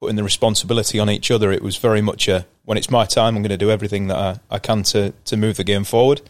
putting 0.01 0.17
the 0.17 0.25
responsibility 0.25 0.99
on 0.99 1.11
each 1.11 1.31
other. 1.31 1.53
It 1.53 1.63
was 1.63 1.77
very 1.77 2.01
much 2.01 2.29
a 2.29 2.47
when 2.65 2.79
it's 2.79 2.91
my 2.91 3.05
time, 3.05 3.37
I'm 3.37 3.43
going 3.43 3.51
to 3.51 3.57
do 3.57 3.71
everything 3.71 4.09
that 4.09 4.17
I, 4.17 4.39
I 4.51 4.59
can 4.59 4.83
to 4.85 5.13
to 5.25 5.37
move 5.37 5.57
the 5.57 5.65
game 5.65 5.85
forward. 5.85 6.23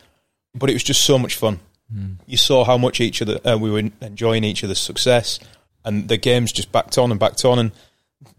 But 0.55 0.71
it 0.71 0.75
was 0.75 0.85
just 0.85 1.03
so 1.03 1.19
much 1.19 1.37
fun. 1.37 1.61
You 2.27 2.37
saw 2.37 2.65
how 2.65 2.79
much 2.79 3.01
each 3.01 3.23
other 3.23 3.39
uh, 3.45 3.59
we 3.59 3.71
were 3.71 3.91
enjoying 4.01 4.43
each 4.45 4.65
other's 4.65 4.81
success, 4.81 5.39
and 5.85 6.09
the 6.09 6.17
games 6.17 6.51
just 6.53 6.73
backed 6.73 6.99
on 6.99 7.11
and 7.11 7.21
backed 7.21 7.45
on. 7.45 7.59
And 7.59 7.73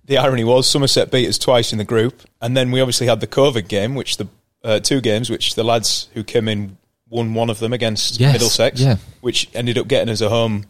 the 0.06 0.18
irony 0.18 0.44
was 0.44 0.68
Somerset 0.68 1.12
beat 1.12 1.30
us 1.30 1.38
twice 1.38 1.72
in 1.72 1.78
the 1.78 1.86
group, 1.86 2.22
and 2.42 2.56
then 2.56 2.72
we 2.72 2.82
obviously 2.82 3.08
had 3.08 3.20
the 3.20 3.28
COVID 3.28 3.68
game, 3.68 3.96
which 3.96 4.18
the 4.18 4.28
uh, 4.64 4.80
two 4.80 5.00
games, 5.00 5.30
which 5.30 5.56
the 5.56 5.64
lads 5.64 6.10
who 6.14 6.24
came 6.24 6.48
in 6.48 6.78
won 7.10 7.34
one 7.34 7.50
of 7.50 7.60
them 7.60 7.74
against 7.74 8.20
Yes, 8.20 8.34
Middlesex, 8.34 8.82
yeah. 8.82 8.98
which 9.22 9.50
ended 9.54 9.78
up 9.78 9.88
getting 9.88 10.10
us 10.10 10.22
a 10.22 10.30
home 10.30 10.66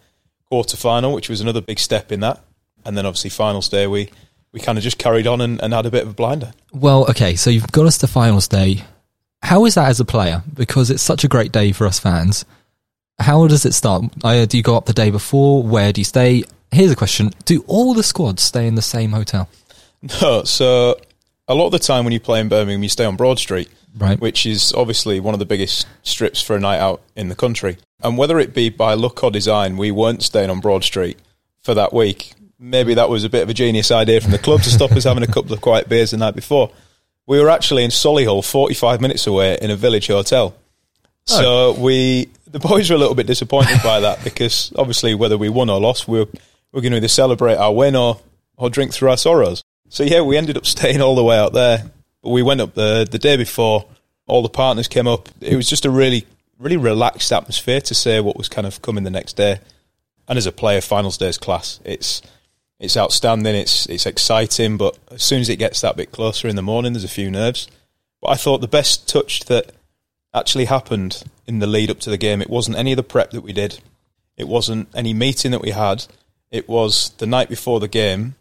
quarter 0.50 0.78
final, 0.78 1.14
which 1.14 1.30
was 1.30 1.42
another 1.42 1.62
big 1.62 1.80
step 1.80 2.12
in 2.12 2.20
that. 2.22 2.42
And 2.86 2.98
then 2.98 3.06
obviously 3.06 3.30
finals 3.30 3.70
day, 3.70 3.88
we 3.88 4.10
we 4.52 4.60
kind 4.60 4.78
of 4.78 4.84
just 4.84 4.98
carried 4.98 5.28
on 5.28 5.42
and, 5.42 5.62
and 5.62 5.74
had 5.74 5.86
a 5.86 5.92
bit 5.92 6.04
of 6.04 6.10
a 6.12 6.14
blinder. 6.14 6.54
Well, 6.72 7.10
okay, 7.10 7.36
so 7.36 7.50
you've 7.50 7.72
got 7.72 7.86
us 7.86 7.98
to 8.00 8.08
finals 8.08 8.48
day. 8.48 8.84
How 9.42 9.66
is 9.66 9.76
that 9.76 9.90
as 9.90 10.00
a 10.00 10.06
player? 10.06 10.44
Because 10.54 10.90
it's 10.90 11.04
such 11.04 11.24
a 11.24 11.28
great 11.28 11.52
day 11.52 11.72
for 11.72 11.86
us 11.86 12.00
fans. 12.00 12.46
How 13.20 13.48
does 13.48 13.66
it 13.66 13.74
start? 13.74 14.06
Uh, 14.24 14.46
do 14.46 14.58
you 14.58 14.64
go 14.64 14.78
up 14.78 14.86
the 14.86 14.94
day 14.94 15.10
before? 15.12 15.62
Where 15.64 15.92
do 15.92 16.00
you 16.02 16.06
stay? 16.06 16.44
Here's 16.72 16.92
a 16.92 16.96
question: 16.96 17.32
Do 17.46 17.64
all 17.68 17.94
the 17.94 18.04
squads 18.04 18.44
stay 18.44 18.68
in 18.68 18.76
the 18.76 18.82
same 18.82 19.12
hotel? 19.12 19.50
No, 20.22 20.44
so 20.44 20.98
a 21.48 21.56
lot 21.56 21.68
of 21.68 21.72
the 21.72 21.80
time 21.80 22.06
when 22.06 22.14
you 22.14 22.20
play 22.20 22.40
in 22.40 22.50
Birmingham, 22.50 22.84
you 22.84 22.90
stay 22.90 23.06
on 23.06 23.16
Broad 23.16 23.40
Street, 23.40 23.70
Right. 23.98 24.20
which 24.20 24.46
is 24.46 24.74
obviously 24.74 25.20
one 25.20 25.34
of 25.34 25.40
the 25.40 25.46
biggest 25.46 25.88
strips 26.04 26.42
for 26.42 26.56
a 26.56 26.60
night 26.60 26.80
out 26.80 27.02
in 27.16 27.30
the 27.30 27.36
country. 27.36 27.78
And 28.02 28.18
whether 28.18 28.40
it 28.40 28.54
be 28.54 28.70
by 28.70 28.94
luck 28.94 29.24
or 29.24 29.32
design, 29.32 29.78
we 29.78 29.92
weren't 29.92 30.24
staying 30.24 30.50
on 30.50 30.60
Broad 30.60 30.84
Street 30.84 31.18
for 31.62 31.74
that 31.74 31.94
week. 31.94 32.34
Maybe 32.60 32.94
that 32.94 33.10
was 33.10 33.24
a 33.24 33.30
bit 33.30 33.44
of 33.44 33.50
a 33.50 33.54
genius 33.54 33.92
idea 33.92 34.22
from 34.22 34.32
the 34.32 34.38
club 34.40 34.62
to 34.62 34.70
stop 34.70 34.92
us 34.92 35.04
having 35.06 35.24
a 35.24 35.28
couple 35.28 35.54
of 35.54 35.62
quiet 35.62 35.88
beers 35.90 36.12
the 36.12 36.18
night 36.18 36.36
before. 36.36 36.72
We 37.28 37.40
were 37.40 37.50
actually 37.50 37.84
in 37.84 37.90
Solihull, 37.92 38.50
45 38.50 39.02
minutes 39.02 39.26
away, 39.28 39.58
in 39.62 39.72
a 39.72 39.76
village 39.76 40.08
hotel. 40.08 40.56
Oh. 41.30 41.74
So 41.74 41.82
we, 41.82 42.30
the 42.48 42.60
boys 42.60 42.90
were 42.90 42.96
a 42.96 43.00
little 43.00 43.16
bit 43.16 43.28
disappointed 43.28 43.82
by 43.84 44.00
that 44.02 44.24
because 44.24 44.72
obviously 44.78 45.16
whether 45.16 45.38
we 45.38 45.50
won 45.50 45.70
or 45.70 45.80
lost, 45.80 46.08
we 46.08 46.20
were, 46.20 46.26
we 46.26 46.40
were 46.74 46.82
going 46.82 46.92
to 46.92 46.98
either 46.98 47.08
celebrate 47.08 47.56
our 47.56 47.74
win 47.74 47.96
or, 47.96 48.20
or 48.58 48.70
drink 48.70 48.94
through 48.94 49.10
our 49.10 49.18
sorrows. 49.18 49.64
So 49.90 50.04
yeah, 50.04 50.22
we 50.22 50.38
ended 50.38 50.58
up 50.58 50.66
staying 50.66 51.02
all 51.02 51.16
the 51.16 51.24
way 51.24 51.38
out 51.38 51.54
there. 51.54 51.92
But 52.22 52.30
we 52.30 52.44
went 52.44 52.62
up 52.62 52.74
the 52.74 53.08
the 53.10 53.20
day 53.20 53.38
before. 53.38 53.86
All 54.28 54.42
the 54.42 54.50
partners 54.50 54.88
came 54.88 55.08
up. 55.08 55.30
It 55.40 55.56
was 55.56 55.70
just 55.70 55.86
a 55.86 55.90
really 55.90 56.26
really 56.58 56.78
relaxed 56.78 57.32
atmosphere 57.32 57.82
to 57.82 57.94
say 57.94 58.20
what 58.20 58.38
was 58.38 58.50
kind 58.50 58.66
of 58.66 58.82
coming 58.82 59.04
the 59.04 59.10
next 59.10 59.34
day. 59.34 59.60
And 60.28 60.38
as 60.38 60.46
a 60.46 60.52
player, 60.52 60.82
finals 60.82 61.18
day 61.18 61.28
is 61.28 61.38
class. 61.38 61.80
It's 61.84 62.22
it's 62.80 62.98
outstanding. 62.98 63.56
It's 63.56 63.86
it's 63.88 64.06
exciting. 64.06 64.78
But 64.78 64.98
as 65.12 65.24
soon 65.24 65.42
as 65.42 65.50
it 65.50 65.58
gets 65.58 65.82
that 65.82 65.98
bit 65.98 66.12
closer 66.12 66.48
in 66.48 66.56
the 66.56 66.62
morning, 66.62 66.94
there's 66.94 67.04
a 67.04 67.10
few 67.10 67.30
nerves. 67.30 67.68
But 68.22 68.30
I 68.30 68.36
thought 68.36 68.62
the 68.62 68.68
best 68.68 69.08
touch 69.08 69.42
that 69.46 69.72
actually 70.34 70.66
happened 70.66 71.24
in 71.48 71.60
the 71.60 71.68
lead 71.68 71.92
up 71.92 72.00
to 72.02 72.10
the 72.10 72.18
game. 72.18 72.42
It 72.42 72.50
wasn't 72.50 72.78
any 72.78 72.92
of 72.92 72.98
the 72.98 73.04
prep 73.04 73.32
that 73.32 73.42
we 73.42 73.54
did. 73.54 73.80
It 74.36 74.48
wasn't 74.48 74.90
any 74.94 75.14
meeting 75.14 75.52
that 75.52 75.62
we 75.62 75.72
had. 75.72 76.06
It 76.52 76.68
was 76.68 77.12
the 77.18 77.28
night 77.28 77.50
before 77.50 77.80
the 77.80 77.88
game. 77.88 78.36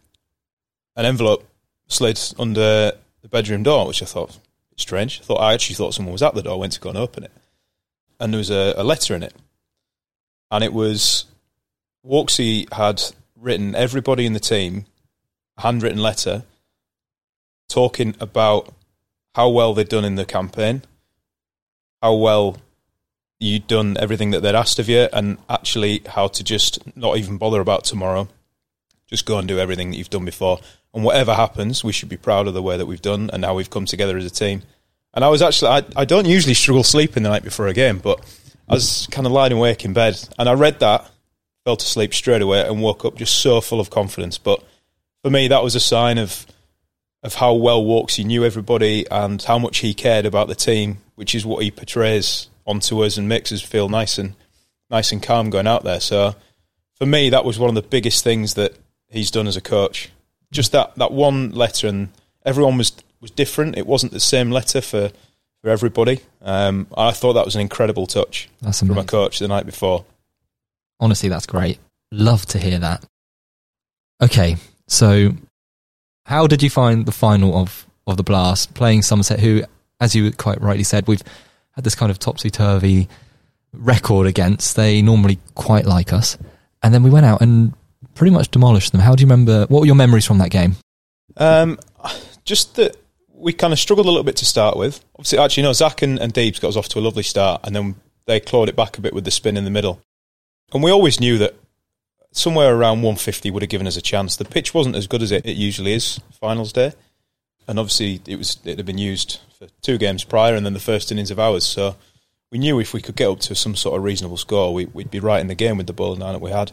An 0.96 1.04
envelope 1.04 1.48
slid 1.86 2.20
under 2.38 2.92
the 3.22 3.28
bedroom 3.28 3.62
door, 3.62 3.86
which 3.86 4.02
I 4.02 4.06
thought 4.06 4.38
strange. 4.76 5.20
I 5.20 5.24
thought 5.24 5.40
I 5.40 5.54
actually 5.54 5.76
thought 5.76 5.94
someone 5.94 6.12
was 6.12 6.22
at 6.22 6.34
the 6.34 6.42
door. 6.42 6.58
Went 6.58 6.72
to 6.74 6.80
go 6.80 6.90
and 6.90 6.98
open 6.98 7.24
it, 7.24 7.32
and 8.20 8.32
there 8.32 8.38
was 8.38 8.50
a, 8.50 8.74
a 8.76 8.84
letter 8.84 9.14
in 9.14 9.22
it, 9.22 9.34
and 10.50 10.62
it 10.62 10.72
was 10.72 11.26
Walksy 12.06 12.72
had 12.72 13.02
written 13.36 13.74
everybody 13.74 14.26
in 14.26 14.32
the 14.32 14.40
team 14.40 14.86
a 15.56 15.62
handwritten 15.62 16.00
letter 16.00 16.44
talking 17.68 18.14
about 18.20 18.72
how 19.34 19.48
well 19.48 19.74
they'd 19.74 19.88
done 19.88 20.04
in 20.04 20.14
the 20.14 20.24
campaign, 20.24 20.82
how 22.02 22.14
well 22.14 22.58
you'd 23.40 23.66
done 23.66 23.96
everything 23.98 24.30
that 24.30 24.40
they'd 24.40 24.54
asked 24.54 24.78
of 24.78 24.88
you, 24.88 25.08
and 25.12 25.38
actually 25.48 26.02
how 26.06 26.28
to 26.28 26.44
just 26.44 26.78
not 26.96 27.16
even 27.16 27.38
bother 27.38 27.60
about 27.60 27.84
tomorrow. 27.84 28.28
Just 29.08 29.26
go 29.26 29.38
and 29.38 29.46
do 29.46 29.58
everything 29.58 29.90
that 29.90 29.96
you've 29.96 30.10
done 30.10 30.24
before. 30.24 30.58
And 30.92 31.04
whatever 31.04 31.34
happens, 31.34 31.82
we 31.82 31.92
should 31.92 32.08
be 32.08 32.16
proud 32.16 32.46
of 32.46 32.54
the 32.54 32.62
way 32.62 32.76
that 32.76 32.86
we've 32.86 33.02
done 33.02 33.30
and 33.32 33.44
how 33.44 33.54
we've 33.54 33.70
come 33.70 33.84
together 33.84 34.16
as 34.16 34.24
a 34.24 34.30
team. 34.30 34.62
And 35.12 35.24
I 35.24 35.28
was 35.28 35.42
actually, 35.42 35.70
I, 35.70 35.84
I 35.96 36.04
don't 36.04 36.26
usually 36.26 36.54
struggle 36.54 36.84
sleeping 36.84 37.22
the 37.22 37.28
night 37.28 37.44
before 37.44 37.68
a 37.68 37.72
game, 37.72 37.98
but 37.98 38.20
I 38.68 38.74
was 38.74 39.06
kind 39.10 39.26
of 39.26 39.32
lying 39.32 39.52
awake 39.52 39.84
in 39.84 39.92
bed 39.92 40.20
and 40.38 40.48
I 40.48 40.54
read 40.54 40.80
that, 40.80 41.08
fell 41.64 41.76
to 41.76 41.86
sleep 41.86 42.14
straight 42.14 42.42
away 42.42 42.66
and 42.66 42.82
woke 42.82 43.04
up 43.04 43.16
just 43.16 43.36
so 43.38 43.60
full 43.60 43.80
of 43.80 43.90
confidence. 43.90 44.38
But 44.38 44.62
for 45.22 45.30
me, 45.30 45.48
that 45.48 45.62
was 45.62 45.74
a 45.74 45.80
sign 45.80 46.18
of 46.18 46.46
of 47.22 47.34
how 47.34 47.54
well 47.54 47.82
Walksy 47.82 48.22
knew 48.22 48.44
everybody 48.44 49.06
and 49.10 49.42
how 49.42 49.58
much 49.58 49.78
he 49.78 49.94
cared 49.94 50.26
about 50.26 50.46
the 50.46 50.54
team, 50.54 50.98
which 51.14 51.34
is 51.34 51.46
what 51.46 51.64
he 51.64 51.70
portrays 51.70 52.50
onto 52.66 53.02
us 53.02 53.16
and 53.16 53.26
makes 53.26 53.50
us 53.50 53.62
feel 53.62 53.88
nice 53.88 54.18
and 54.18 54.34
nice 54.90 55.10
and 55.10 55.22
calm 55.22 55.48
going 55.48 55.66
out 55.66 55.84
there. 55.84 56.00
So 56.00 56.34
for 56.96 57.06
me, 57.06 57.30
that 57.30 57.46
was 57.46 57.58
one 57.58 57.70
of 57.70 57.74
the 57.74 57.88
biggest 57.88 58.22
things 58.22 58.54
that 58.54 58.76
he's 59.14 59.30
done 59.30 59.46
as 59.46 59.56
a 59.56 59.60
coach. 59.60 60.10
Just 60.50 60.72
that, 60.72 60.94
that 60.96 61.12
one 61.12 61.50
letter, 61.50 61.88
and 61.88 62.08
everyone 62.44 62.78
was 62.78 62.92
was 63.20 63.30
different. 63.30 63.78
It 63.78 63.86
wasn't 63.86 64.12
the 64.12 64.20
same 64.20 64.50
letter 64.50 64.80
for 64.80 65.10
for 65.62 65.70
everybody. 65.70 66.20
Um, 66.42 66.86
I 66.96 67.12
thought 67.12 67.32
that 67.32 67.44
was 67.46 67.54
an 67.54 67.62
incredible 67.62 68.06
touch 68.06 68.50
That's 68.60 68.80
from 68.80 68.98
a 68.98 69.04
coach 69.04 69.38
the 69.38 69.48
night 69.48 69.64
before. 69.64 70.04
Honestly, 71.00 71.30
that's 71.30 71.46
great. 71.46 71.78
Love 72.12 72.44
to 72.46 72.58
hear 72.58 72.78
that. 72.78 73.04
Okay, 74.22 74.56
so 74.86 75.32
how 76.26 76.46
did 76.46 76.62
you 76.62 76.70
find 76.70 77.06
the 77.06 77.12
final 77.12 77.56
of, 77.56 77.86
of 78.06 78.16
the 78.16 78.22
Blast 78.22 78.74
playing 78.74 79.02
Somerset, 79.02 79.40
who, 79.40 79.62
as 80.00 80.14
you 80.14 80.30
quite 80.32 80.60
rightly 80.60 80.84
said, 80.84 81.08
we've 81.08 81.22
had 81.72 81.84
this 81.84 81.94
kind 81.94 82.10
of 82.10 82.18
topsy 82.18 82.50
turvy 82.50 83.08
record 83.72 84.26
against. 84.26 84.76
They 84.76 85.02
normally 85.02 85.38
quite 85.54 85.86
like 85.86 86.12
us. 86.12 86.38
And 86.82 86.94
then 86.94 87.02
we 87.02 87.10
went 87.10 87.26
out 87.26 87.40
and 87.40 87.74
pretty 88.14 88.32
much 88.32 88.50
demolished 88.50 88.92
them. 88.92 89.00
How 89.00 89.14
do 89.14 89.22
you 89.22 89.26
remember? 89.26 89.66
What 89.66 89.80
were 89.80 89.86
your 89.86 89.94
memories 89.94 90.24
from 90.24 90.38
that 90.38 90.50
game? 90.50 90.76
Um, 91.36 91.78
just 92.44 92.76
that 92.76 92.96
we 93.32 93.52
kind 93.52 93.72
of 93.72 93.78
struggled 93.78 94.06
a 94.06 94.10
little 94.10 94.24
bit 94.24 94.36
to 94.36 94.44
start 94.44 94.76
with. 94.76 95.04
Obviously, 95.16 95.38
actually, 95.38 95.62
no, 95.64 95.72
Zach 95.72 96.02
and, 96.02 96.18
and 96.18 96.32
Deebs 96.32 96.60
got 96.60 96.68
us 96.68 96.76
off 96.76 96.88
to 96.90 96.98
a 96.98 97.00
lovely 97.00 97.22
start, 97.22 97.60
and 97.64 97.74
then 97.74 97.96
they 98.26 98.40
clawed 98.40 98.68
it 98.68 98.76
back 98.76 98.96
a 98.96 99.00
bit 99.00 99.12
with 99.12 99.24
the 99.24 99.30
spin 99.30 99.56
in 99.56 99.64
the 99.64 99.70
middle. 99.70 100.00
And 100.72 100.82
we 100.82 100.90
always 100.90 101.20
knew 101.20 101.38
that 101.38 101.54
somewhere 102.32 102.74
around 102.74 103.02
150 103.02 103.50
would 103.50 103.62
have 103.62 103.70
given 103.70 103.86
us 103.86 103.96
a 103.96 104.02
chance. 104.02 104.36
The 104.36 104.44
pitch 104.44 104.74
wasn't 104.74 104.96
as 104.96 105.06
good 105.06 105.22
as 105.22 105.30
it, 105.30 105.46
it 105.46 105.56
usually 105.56 105.92
is 105.92 106.20
finals 106.32 106.72
day, 106.72 106.92
and 107.68 107.78
obviously 107.78 108.20
it 108.26 108.36
was 108.36 108.58
it 108.64 108.78
had 108.78 108.86
been 108.86 108.98
used 108.98 109.40
for 109.58 109.68
two 109.82 109.98
games 109.98 110.24
prior, 110.24 110.54
and 110.54 110.64
then 110.64 110.72
the 110.72 110.80
first 110.80 111.12
innings 111.12 111.30
of 111.30 111.38
ours. 111.38 111.64
So 111.64 111.96
we 112.50 112.58
knew 112.58 112.78
if 112.80 112.94
we 112.94 113.02
could 113.02 113.16
get 113.16 113.28
up 113.28 113.40
to 113.40 113.54
some 113.54 113.74
sort 113.74 113.96
of 113.96 114.04
reasonable 114.04 114.36
score, 114.36 114.72
we, 114.72 114.86
we'd 114.86 115.10
be 115.10 115.20
right 115.20 115.40
in 115.40 115.48
the 115.48 115.54
game 115.54 115.76
with 115.76 115.86
the 115.86 115.92
bowling 115.92 116.20
nine 116.20 116.32
that 116.32 116.42
we 116.42 116.50
had. 116.50 116.72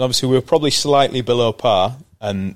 And 0.00 0.04
obviously 0.06 0.30
we 0.30 0.36
were 0.36 0.40
probably 0.40 0.70
slightly 0.70 1.20
below 1.20 1.52
par, 1.52 1.94
and 2.22 2.54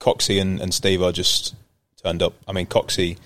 Coxey 0.00 0.40
and, 0.40 0.60
and 0.60 0.74
Steve 0.74 1.04
are 1.04 1.12
just 1.12 1.54
turned 2.02 2.20
up. 2.20 2.34
I 2.48 2.52
mean, 2.52 2.66
Coxey, 2.66 3.16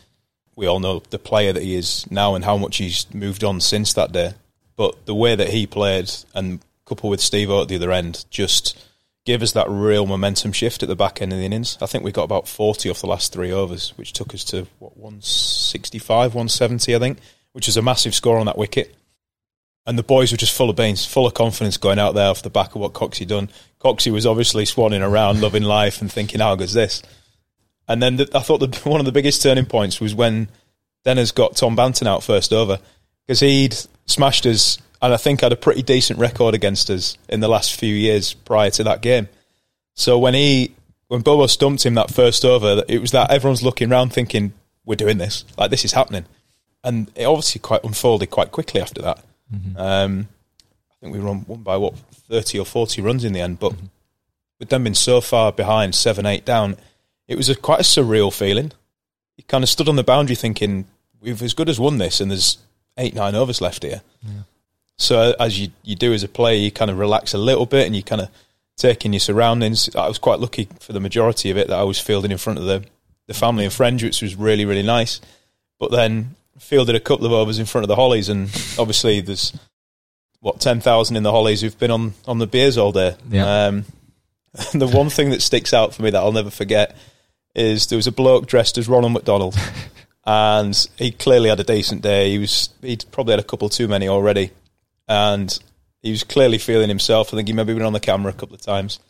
we 0.54 0.66
all 0.66 0.80
know 0.80 1.02
the 1.08 1.18
player 1.18 1.54
that 1.54 1.62
he 1.62 1.74
is 1.74 2.06
now 2.10 2.34
and 2.34 2.44
how 2.44 2.58
much 2.58 2.76
he's 2.76 3.06
moved 3.14 3.42
on 3.42 3.62
since 3.62 3.94
that 3.94 4.12
day. 4.12 4.34
But 4.76 5.06
the 5.06 5.14
way 5.14 5.34
that 5.34 5.48
he 5.48 5.66
played, 5.66 6.10
and 6.34 6.60
coupled 6.84 7.10
with 7.10 7.22
Steve 7.22 7.48
at 7.48 7.68
the 7.68 7.76
other 7.76 7.90
end, 7.90 8.26
just 8.28 8.86
gave 9.24 9.42
us 9.42 9.52
that 9.52 9.70
real 9.70 10.04
momentum 10.04 10.52
shift 10.52 10.82
at 10.82 10.90
the 10.90 10.94
back 10.94 11.22
end 11.22 11.32
of 11.32 11.38
the 11.38 11.46
innings. 11.46 11.78
I 11.80 11.86
think 11.86 12.04
we 12.04 12.12
got 12.12 12.24
about 12.24 12.48
40 12.48 12.90
off 12.90 13.00
the 13.00 13.06
last 13.06 13.32
three 13.32 13.50
overs, 13.50 13.94
which 13.96 14.12
took 14.12 14.34
us 14.34 14.44
to, 14.44 14.66
what, 14.78 14.94
165, 14.98 16.34
170, 16.34 16.94
I 16.94 16.98
think, 16.98 17.18
which 17.52 17.66
is 17.66 17.78
a 17.78 17.82
massive 17.82 18.14
score 18.14 18.36
on 18.36 18.44
that 18.44 18.58
wicket. 18.58 18.94
And 19.88 19.98
the 19.98 20.02
boys 20.02 20.30
were 20.30 20.36
just 20.36 20.54
full 20.54 20.68
of 20.68 20.76
beans, 20.76 21.06
full 21.06 21.26
of 21.26 21.32
confidence 21.32 21.78
going 21.78 21.98
out 21.98 22.14
there 22.14 22.28
off 22.28 22.42
the 22.42 22.50
back 22.50 22.74
of 22.74 22.82
what 22.82 22.92
Coxey 22.92 23.26
done. 23.26 23.48
Coxey 23.80 24.12
was 24.12 24.26
obviously 24.26 24.64
swanning 24.64 25.00
around, 25.00 25.40
loving 25.40 25.62
life, 25.62 26.02
and 26.02 26.12
thinking, 26.12 26.40
"How 26.40 26.54
good's 26.56 26.74
this?" 26.74 27.02
And 27.88 28.02
then 28.02 28.16
the, 28.16 28.28
I 28.34 28.40
thought 28.40 28.58
the, 28.58 28.78
one 28.90 29.00
of 29.00 29.06
the 29.06 29.12
biggest 29.12 29.42
turning 29.42 29.64
points 29.64 29.98
was 29.98 30.14
when 30.14 30.50
Denner's 31.06 31.32
got 31.32 31.56
Tom 31.56 31.74
Banton 31.74 32.06
out 32.06 32.22
first 32.22 32.52
over 32.52 32.78
because 33.26 33.40
he'd 33.40 33.74
smashed 34.04 34.44
us, 34.44 34.76
and 35.00 35.14
I 35.14 35.16
think 35.16 35.40
had 35.40 35.54
a 35.54 35.56
pretty 35.56 35.80
decent 35.80 36.18
record 36.18 36.54
against 36.54 36.90
us 36.90 37.16
in 37.26 37.40
the 37.40 37.48
last 37.48 37.74
few 37.80 37.94
years 37.94 38.34
prior 38.34 38.68
to 38.72 38.84
that 38.84 39.00
game. 39.00 39.30
So 39.94 40.18
when 40.18 40.34
he 40.34 40.74
when 41.06 41.22
Bobo 41.22 41.46
stumped 41.46 41.86
him 41.86 41.94
that 41.94 42.10
first 42.10 42.44
over, 42.44 42.84
it 42.88 43.00
was 43.00 43.12
that 43.12 43.30
everyone's 43.30 43.62
looking 43.62 43.90
around 43.90 44.12
thinking, 44.12 44.52
"We're 44.84 44.96
doing 44.96 45.16
this, 45.16 45.46
like 45.56 45.70
this 45.70 45.86
is 45.86 45.92
happening," 45.92 46.26
and 46.84 47.10
it 47.14 47.24
obviously 47.24 47.62
quite 47.62 47.84
unfolded 47.84 48.28
quite 48.28 48.52
quickly 48.52 48.82
after 48.82 49.00
that. 49.00 49.24
Um, 49.76 50.28
I 50.90 50.94
think 51.00 51.14
we 51.14 51.20
won, 51.20 51.44
won 51.46 51.62
by 51.62 51.76
what 51.76 51.96
thirty 52.28 52.58
or 52.58 52.66
forty 52.66 53.00
runs 53.00 53.24
in 53.24 53.32
the 53.32 53.40
end, 53.40 53.58
but 53.58 53.72
with 54.58 54.68
them 54.68 54.84
being 54.84 54.94
so 54.94 55.20
far 55.20 55.52
behind, 55.52 55.94
seven 55.94 56.26
eight 56.26 56.44
down, 56.44 56.76
it 57.26 57.36
was 57.36 57.48
a 57.48 57.54
quite 57.54 57.80
a 57.80 57.84
surreal 57.84 58.32
feeling. 58.32 58.72
You 59.36 59.44
kind 59.44 59.62
of 59.62 59.70
stood 59.70 59.88
on 59.88 59.96
the 59.96 60.02
boundary 60.04 60.36
thinking, 60.36 60.86
"We've 61.20 61.42
as 61.42 61.54
good 61.54 61.68
as 61.68 61.78
won 61.78 61.98
this, 61.98 62.20
and 62.20 62.30
there's 62.30 62.58
eight 62.96 63.14
nine 63.14 63.34
overs 63.34 63.60
left 63.60 63.84
here." 63.84 64.02
So 64.96 65.34
as 65.38 65.58
you 65.60 65.70
you 65.84 65.94
do 65.94 66.12
as 66.12 66.24
a 66.24 66.28
player, 66.28 66.58
you 66.58 66.70
kind 66.72 66.90
of 66.90 66.98
relax 66.98 67.32
a 67.32 67.38
little 67.38 67.66
bit, 67.66 67.86
and 67.86 67.94
you 67.94 68.02
kind 68.02 68.20
of 68.20 68.28
take 68.76 69.04
in 69.04 69.12
your 69.12 69.20
surroundings. 69.20 69.94
I 69.94 70.08
was 70.08 70.18
quite 70.18 70.40
lucky 70.40 70.68
for 70.80 70.92
the 70.92 71.00
majority 71.00 71.50
of 71.50 71.56
it 71.56 71.68
that 71.68 71.78
I 71.78 71.84
was 71.84 72.00
fielding 72.00 72.32
in 72.32 72.38
front 72.38 72.58
of 72.58 72.64
the 72.64 72.84
the 73.26 73.34
family 73.34 73.64
and 73.64 73.72
friends, 73.72 74.02
which 74.02 74.20
was 74.20 74.34
really 74.34 74.64
really 74.64 74.82
nice. 74.82 75.20
But 75.78 75.92
then 75.92 76.34
fielded 76.58 76.94
a 76.94 77.00
couple 77.00 77.26
of 77.26 77.32
overs 77.32 77.58
in 77.58 77.66
front 77.66 77.84
of 77.84 77.88
the 77.88 77.96
Hollies, 77.96 78.28
and 78.28 78.48
obviously 78.78 79.20
there's 79.20 79.52
what 80.40 80.60
ten 80.60 80.80
thousand 80.80 81.16
in 81.16 81.22
the 81.22 81.32
Hollies 81.32 81.60
who've 81.60 81.78
been 81.78 81.90
on 81.90 82.14
on 82.26 82.38
the 82.38 82.46
beers 82.46 82.78
all 82.78 82.92
day. 82.92 83.16
Yeah. 83.30 83.66
Um, 83.66 83.84
the 84.74 84.88
one 84.88 85.10
thing 85.10 85.30
that 85.30 85.42
sticks 85.42 85.74
out 85.74 85.94
for 85.94 86.02
me 86.02 86.10
that 86.10 86.18
I'll 86.18 86.32
never 86.32 86.50
forget 86.50 86.96
is 87.54 87.86
there 87.86 87.96
was 87.96 88.06
a 88.06 88.12
bloke 88.12 88.46
dressed 88.46 88.78
as 88.78 88.88
Ronald 88.88 89.12
McDonald, 89.12 89.56
and 90.26 90.88
he 90.96 91.10
clearly 91.10 91.48
had 91.48 91.60
a 91.60 91.64
decent 91.64 92.02
day. 92.02 92.30
He 92.30 92.38
was 92.38 92.70
he'd 92.82 93.04
probably 93.10 93.32
had 93.32 93.40
a 93.40 93.44
couple 93.44 93.68
too 93.68 93.88
many 93.88 94.08
already, 94.08 94.50
and 95.06 95.56
he 96.02 96.10
was 96.10 96.24
clearly 96.24 96.58
feeling 96.58 96.88
himself. 96.88 97.32
I 97.32 97.36
think 97.36 97.48
he 97.48 97.54
maybe 97.54 97.74
been 97.74 97.82
on 97.82 97.92
the 97.92 98.00
camera 98.00 98.32
a 98.32 98.36
couple 98.36 98.54
of 98.54 98.62
times, 98.62 99.00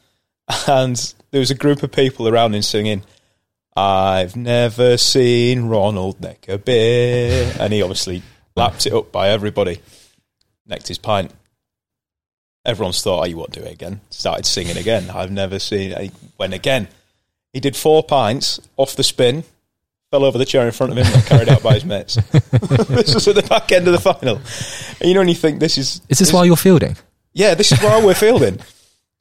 and 0.67 1.15
there 1.31 1.41
was 1.41 1.51
a 1.51 1.57
group 1.57 1.83
of 1.83 1.93
people 1.93 2.29
around 2.29 2.55
him 2.55 2.63
singing. 2.63 3.03
I've 3.79 4.35
never 4.35 4.97
seen 4.97 5.67
Ronald 5.67 6.21
neck 6.21 6.47
a 6.49 6.59
beer. 6.59 7.55
And 7.61 7.73
he 7.73 7.81
obviously 7.81 8.25
lapped 8.57 8.87
it 8.87 8.93
up 8.93 9.13
by 9.13 9.29
everybody. 9.29 9.81
Necked 10.67 10.89
his 10.89 10.99
pint. 10.99 11.31
Everyone's 12.65 13.01
thought, 13.03 13.23
oh, 13.23 13.25
you 13.27 13.37
won't 13.37 13.53
do 13.53 13.61
it 13.61 13.73
again. 13.73 14.01
Started 14.11 14.47
singing 14.47 14.77
again. 14.77 15.11
I've 15.11 15.31
never 15.31 15.61
seen 15.61 15.97
He 15.97 16.11
went 16.37 16.55
again. 16.55 16.89
He 17.53 17.61
did 17.61 17.77
four 17.77 18.03
pints 18.03 18.61
off 18.77 18.97
the 18.97 19.05
spin, 19.05 19.45
fell 20.11 20.25
over 20.25 20.39
the 20.39 20.45
chair 20.45 20.67
in 20.67 20.73
front 20.73 20.91
of 20.91 20.99
him, 20.99 21.07
and 21.07 21.25
carried 21.25 21.49
out 21.49 21.63
by 21.63 21.75
his 21.75 21.85
mates. 21.85 22.17
this 22.31 23.15
was 23.15 23.29
at 23.29 23.37
the 23.37 23.47
back 23.49 23.71
end 23.71 23.87
of 23.87 23.93
the 23.93 24.01
final. 24.01 24.41
And 24.99 25.09
you 25.09 25.15
know, 25.15 25.21
when 25.21 25.29
you 25.29 25.37
think 25.37 25.61
this 25.61 25.79
is. 25.79 26.03
Is 26.09 26.19
this 26.19 26.33
why 26.33 26.45
you're 26.45 26.57
fielding? 26.57 26.97
Yeah, 27.33 27.55
this 27.55 27.71
is 27.71 27.81
why 27.81 28.05
we're 28.05 28.15
fielding. 28.15 28.59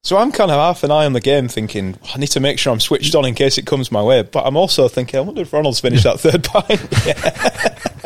So 0.07 0.15
I'm 0.15 0.31
kind 0.31 0.49
of 0.51 0.55
half 0.55 0.85
an 0.85 0.91
eye 0.91 1.05
on 1.05 1.11
the 1.11 1.19
game, 1.19 1.49
thinking 1.49 1.97
I 2.15 2.17
need 2.17 2.27
to 2.27 2.39
make 2.39 2.59
sure 2.59 2.71
I'm 2.71 2.79
switched 2.79 3.13
on 3.13 3.25
in 3.25 3.35
case 3.35 3.57
it 3.57 3.65
comes 3.65 3.91
my 3.91 4.01
way. 4.01 4.21
But 4.21 4.45
I'm 4.45 4.55
also 4.55 4.87
thinking, 4.87 5.17
I 5.17 5.21
wonder 5.21 5.41
if 5.41 5.51
Ronald's 5.51 5.81
finished 5.81 6.05
that 6.05 6.17
third 6.21 6.45
pint. 6.45 6.79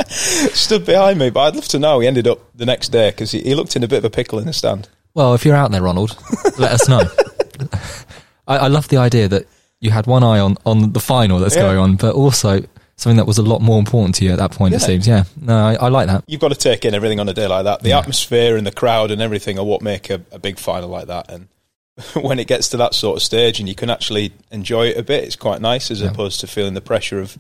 Stood 0.56 0.84
behind 0.84 1.20
me, 1.20 1.30
but 1.30 1.42
I'd 1.42 1.56
love 1.56 1.68
to 1.68 1.78
know. 1.78 2.00
He 2.00 2.08
ended 2.08 2.28
up 2.28 2.40
the 2.56 2.66
next 2.66 2.90
day 2.90 3.12
because 3.12 3.30
he, 3.30 3.42
he 3.42 3.54
looked 3.54 3.76
in 3.76 3.84
a 3.84 3.88
bit 3.88 4.00
of 4.00 4.06
a 4.06 4.10
pickle 4.10 4.40
in 4.40 4.48
the 4.48 4.54
stand. 4.54 4.90
Well, 5.14 5.36
if 5.36 5.46
you're 5.46 5.56
out 5.56 5.70
there, 5.70 5.84
Ronald, 5.84 6.18
let 6.58 6.72
us 6.72 6.90
know. 6.90 7.02
I, 8.48 8.58
I 8.58 8.68
love 8.68 8.88
the 8.88 8.98
idea 8.98 9.28
that 9.28 9.46
you 9.80 9.92
had 9.92 10.08
one 10.08 10.24
eye 10.24 10.40
on, 10.40 10.58
on 10.66 10.94
the 10.94 11.00
final 11.00 11.38
that's 11.38 11.56
Yeah. 11.56 11.62
going 11.62 11.78
on, 11.78 11.96
but 11.98 12.16
also 12.16 12.64
something 12.96 13.18
that 13.18 13.28
was 13.28 13.38
a 13.38 13.44
lot 13.44 13.62
more 13.62 13.78
important 13.78 14.16
to 14.16 14.26
you 14.26 14.32
at 14.32 14.40
that 14.40 14.54
point, 14.54 14.74
it 14.74 14.80
seems. 14.80 15.08
Yeah. 15.08 15.26
No, 15.40 15.56
I, 15.56 15.76
I 15.76 15.90
like 15.90 16.08
that. 16.08 16.24
You've 16.26 16.42
got 16.42 16.50
to 16.50 16.56
take 16.58 16.84
in 16.84 16.96
everything 16.96 17.20
on 17.20 17.30
a 17.30 17.34
day 17.36 17.46
like 17.46 17.66
that. 17.66 17.82
The 17.84 17.90
Yeah. 17.90 18.00
atmosphere 18.00 18.58
and 18.58 18.66
the 18.66 18.72
crowd 18.72 19.12
and 19.12 19.22
everything 19.22 19.60
are 19.60 19.66
what 19.66 19.84
make 19.84 20.10
a, 20.10 20.20
a 20.32 20.40
big 20.40 20.58
final 20.58 20.90
like 20.90 21.06
that. 21.06 21.30
And 21.30 21.48
when 22.22 22.40
it 22.40 22.48
gets 22.48 22.70
to 22.70 22.78
that 22.78 22.94
sort 22.94 23.18
of 23.18 23.24
stage 23.24 23.60
and 23.60 23.68
you 23.70 23.76
can 23.76 23.90
actually 23.90 24.34
enjoy 24.52 24.88
it 24.88 24.98
a 24.98 25.04
bit, 25.04 25.24
it's 25.24 25.36
quite 25.36 25.62
nice 25.62 25.92
as 25.92 26.02
Yeah. 26.02 26.10
opposed 26.10 26.40
to 26.42 26.48
feeling 26.48 26.74
the 26.74 26.82
pressure 26.82 27.20
of 27.20 27.38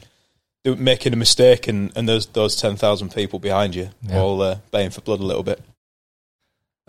making 0.65 1.13
a 1.13 1.15
mistake 1.15 1.67
and, 1.67 1.91
and 1.95 2.07
those 2.07 2.27
those 2.27 2.55
ten 2.55 2.75
thousand 2.75 3.13
people 3.15 3.39
behind 3.39 3.73
you 3.75 3.89
Yeah. 4.03 4.19
all 4.19 4.41
uh, 4.41 4.57
baying 4.71 4.91
for 4.91 5.01
blood 5.01 5.19
a 5.19 5.23
little 5.23 5.43
bit. 5.43 5.61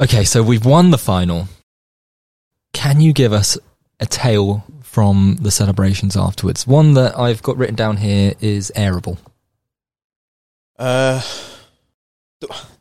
Okay, 0.01 0.25
so 0.25 0.43
we've 0.43 0.65
won 0.67 0.91
the 0.91 0.99
final. 0.99 1.49
Can 2.73 3.01
you 3.01 3.13
give 3.13 3.33
us 3.33 3.57
a 4.01 4.07
tale 4.07 4.65
from 4.83 5.37
the 5.41 5.51
celebrations 5.51 6.17
afterwards? 6.17 6.67
One 6.67 6.95
that 6.95 7.19
I've 7.19 7.43
got 7.43 7.57
written 7.57 7.77
down 7.77 7.99
here 7.99 8.35
is 8.41 8.73
airable. 8.75 9.19
Uh, 10.79 11.23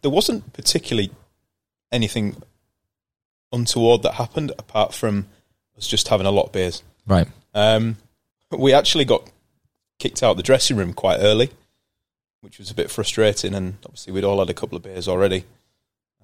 there 0.02 0.10
wasn't 0.12 0.52
particularly 0.54 1.12
anything 1.92 2.42
untoward 3.52 4.04
that 4.04 4.14
happened 4.14 4.52
apart 4.58 4.94
from 4.94 5.28
us 5.78 5.88
just 5.88 6.08
having 6.08 6.28
a 6.28 6.32
lot 6.32 6.48
of 6.48 6.52
beers. 6.52 6.84
Right. 7.08 7.28
Um, 7.54 7.98
we 8.52 8.74
actually 8.74 9.06
got 9.06 9.30
kicked 10.00 10.24
out 10.24 10.32
of 10.32 10.38
the 10.38 10.44
dressing 10.44 10.78
room 10.78 10.94
quite 10.94 11.18
early, 11.20 11.50
which 12.42 12.60
was 12.60 12.72
a 12.72 12.76
bit 12.76 12.92
frustrating. 12.92 13.54
And 13.54 13.78
obviously, 13.86 14.14
we'd 14.14 14.24
all 14.24 14.40
had 14.40 14.50
a 14.50 14.54
couple 14.54 14.76
of 14.76 14.84
beers 14.84 15.08
already. 15.08 15.46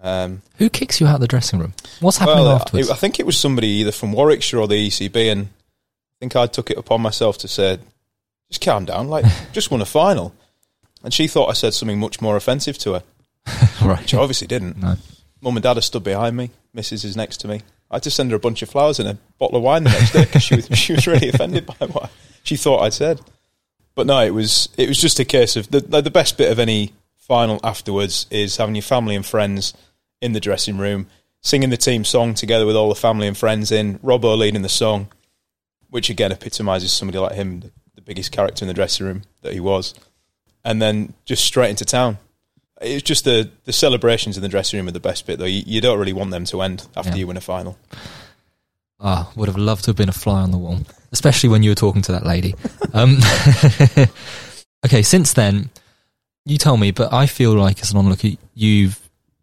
Um, 0.02 0.44
Who 0.58 0.70
kicks 0.70 1.02
you 1.02 1.08
out 1.08 1.16
of 1.16 1.22
the 1.22 1.28
dressing 1.28 1.60
room? 1.60 1.74
What's 2.00 2.18
happening 2.18 2.46
well, 2.46 2.56
afterwards? 2.56 2.90
I, 2.90 2.94
I 2.94 2.98
think 2.98 3.20
it 3.20 3.26
was 3.26 3.38
somebody 3.38 3.68
either 3.68 3.92
from 3.92 4.14
Warwickshire 4.14 4.60
or 4.60 4.68
the 4.68 4.88
ECB, 4.88 5.32
and 5.32 5.46
I 5.46 6.16
think 6.20 6.36
I 6.36 6.46
took 6.48 6.70
it 6.70 6.78
upon 6.78 7.02
myself 7.02 7.38
to 7.40 7.48
say, 7.48 7.80
"Just 8.50 8.62
calm 8.62 8.86
down, 8.86 9.08
like 9.08 9.26
just 9.54 9.72
won 9.72 9.82
a 9.82 9.86
final." 9.86 10.34
And 11.04 11.14
she 11.14 11.28
thought 11.28 11.50
I 11.50 11.54
said 11.54 11.74
something 11.74 12.00
much 12.00 12.22
more 12.22 12.36
offensive 12.36 12.78
to 12.80 12.94
her, 12.94 13.04
right. 13.86 14.00
which 14.00 14.14
I 14.14 14.20
obviously 14.20 14.48
didn't. 14.48 14.78
No. 14.78 14.96
Mum 15.42 15.56
and 15.56 15.64
Dad 15.64 15.78
are 15.78 15.82
stood 15.82 16.04
behind 16.04 16.36
me. 16.36 16.50
Mrs. 16.78 17.04
is 17.04 17.18
next 17.18 17.38
to 17.38 17.48
me. 17.48 17.62
I 17.90 17.96
had 17.96 18.04
to 18.04 18.12
send 18.12 18.32
her 18.32 18.38
a 18.38 18.40
bunch 18.40 18.62
of 18.62 18.70
flowers 18.70 19.00
and 19.00 19.10
a 19.10 19.18
bottle 19.40 19.58
of 19.58 19.64
wine 19.64 19.84
the 19.84 19.90
next 19.90 20.12
day 20.12 20.26
because 20.26 20.44
she 20.44 20.56
was 20.56 20.68
she 20.74 20.94
was 20.94 21.08
really 21.08 21.30
offended 21.30 21.66
by 21.66 21.88
what 21.88 22.12
she 22.44 22.56
thought 22.56 22.82
I'd 22.82 22.94
said. 22.94 23.20
But 23.96 24.08
no, 24.08 24.22
it 24.22 24.34
was 24.34 24.70
it 24.78 24.88
was 24.88 25.00
just 25.00 25.20
a 25.20 25.26
case 25.26 25.56
of 25.56 25.72
the 25.72 25.80
the 25.80 26.12
best 26.12 26.38
bit 26.38 26.52
of 26.52 26.60
any 26.60 26.94
final 27.18 27.60
afterwards 27.64 28.28
is 28.30 28.58
having 28.58 28.76
your 28.76 28.84
family 28.84 29.16
and 29.16 29.26
friends 29.26 29.74
in 30.22 30.34
the 30.34 30.40
dressing 30.40 30.78
room, 30.78 31.08
singing 31.42 31.70
the 31.70 31.78
team 31.78 32.06
song 32.06 32.34
together 32.34 32.66
with 32.66 32.76
all 32.76 32.90
the 32.90 32.96
family 32.96 33.28
and 33.28 33.38
friends 33.38 33.72
in. 33.72 33.98
Robbo 34.00 34.38
leading 34.38 34.62
the 34.62 34.70
song, 34.70 35.08
which 35.90 36.10
again 36.10 36.32
epitomises 36.32 36.94
somebody 36.94 37.18
like 37.18 37.34
him, 37.34 37.72
the 37.96 38.02
biggest 38.02 38.32
character 38.32 38.64
in 38.64 38.68
the 38.68 38.74
dressing 38.74 39.06
room 39.06 39.24
that 39.42 39.54
he 39.54 39.60
was, 39.60 39.96
and 40.64 40.82
then 40.82 41.14
just 41.26 41.44
straight 41.44 41.72
into 41.72 41.86
town. 41.86 42.20
It's 42.82 43.04
just 43.04 43.26
the 43.26 43.50
the 43.66 43.74
celebrations 43.74 44.38
in 44.38 44.44
the 44.44 44.50
dressing 44.50 44.78
room 44.78 44.88
are 44.88 44.92
the 44.92 45.00
best 45.00 45.26
bit, 45.26 45.40
though. 45.40 45.46
You, 45.46 45.64
you 45.66 45.82
don't 45.82 45.98
really 46.00 46.14
want 46.14 46.32
them 46.32 46.46
to 46.46 46.62
end 46.62 46.88
after 46.96 47.12
Yeah. 47.12 47.16
you 47.18 47.28
win 47.28 47.38
a 47.38 47.42
final. 47.42 47.78
Ah, 49.00 49.32
would 49.36 49.48
have 49.48 49.58
loved 49.58 49.84
to 49.86 49.90
have 49.92 49.96
been 49.96 50.10
a 50.10 50.14
fly 50.14 50.42
on 50.42 50.52
the 50.52 50.58
wall, 50.58 50.80
especially 51.12 51.50
when 51.50 51.62
you 51.64 51.70
were 51.72 51.76
talking 51.76 52.02
to 52.04 52.12
that 52.14 52.26
lady. 52.26 52.56
Um, 52.94 53.18
okay, 54.86 55.02
since 55.04 55.34
then, 55.34 55.70
you 56.46 56.58
tell 56.58 56.78
me, 56.78 56.92
but 56.92 57.14
I 57.14 57.28
feel 57.28 57.54
like 57.54 57.82
as 57.82 57.92
an 57.92 57.98
onlooker, 57.98 58.30
you've 58.56 59.00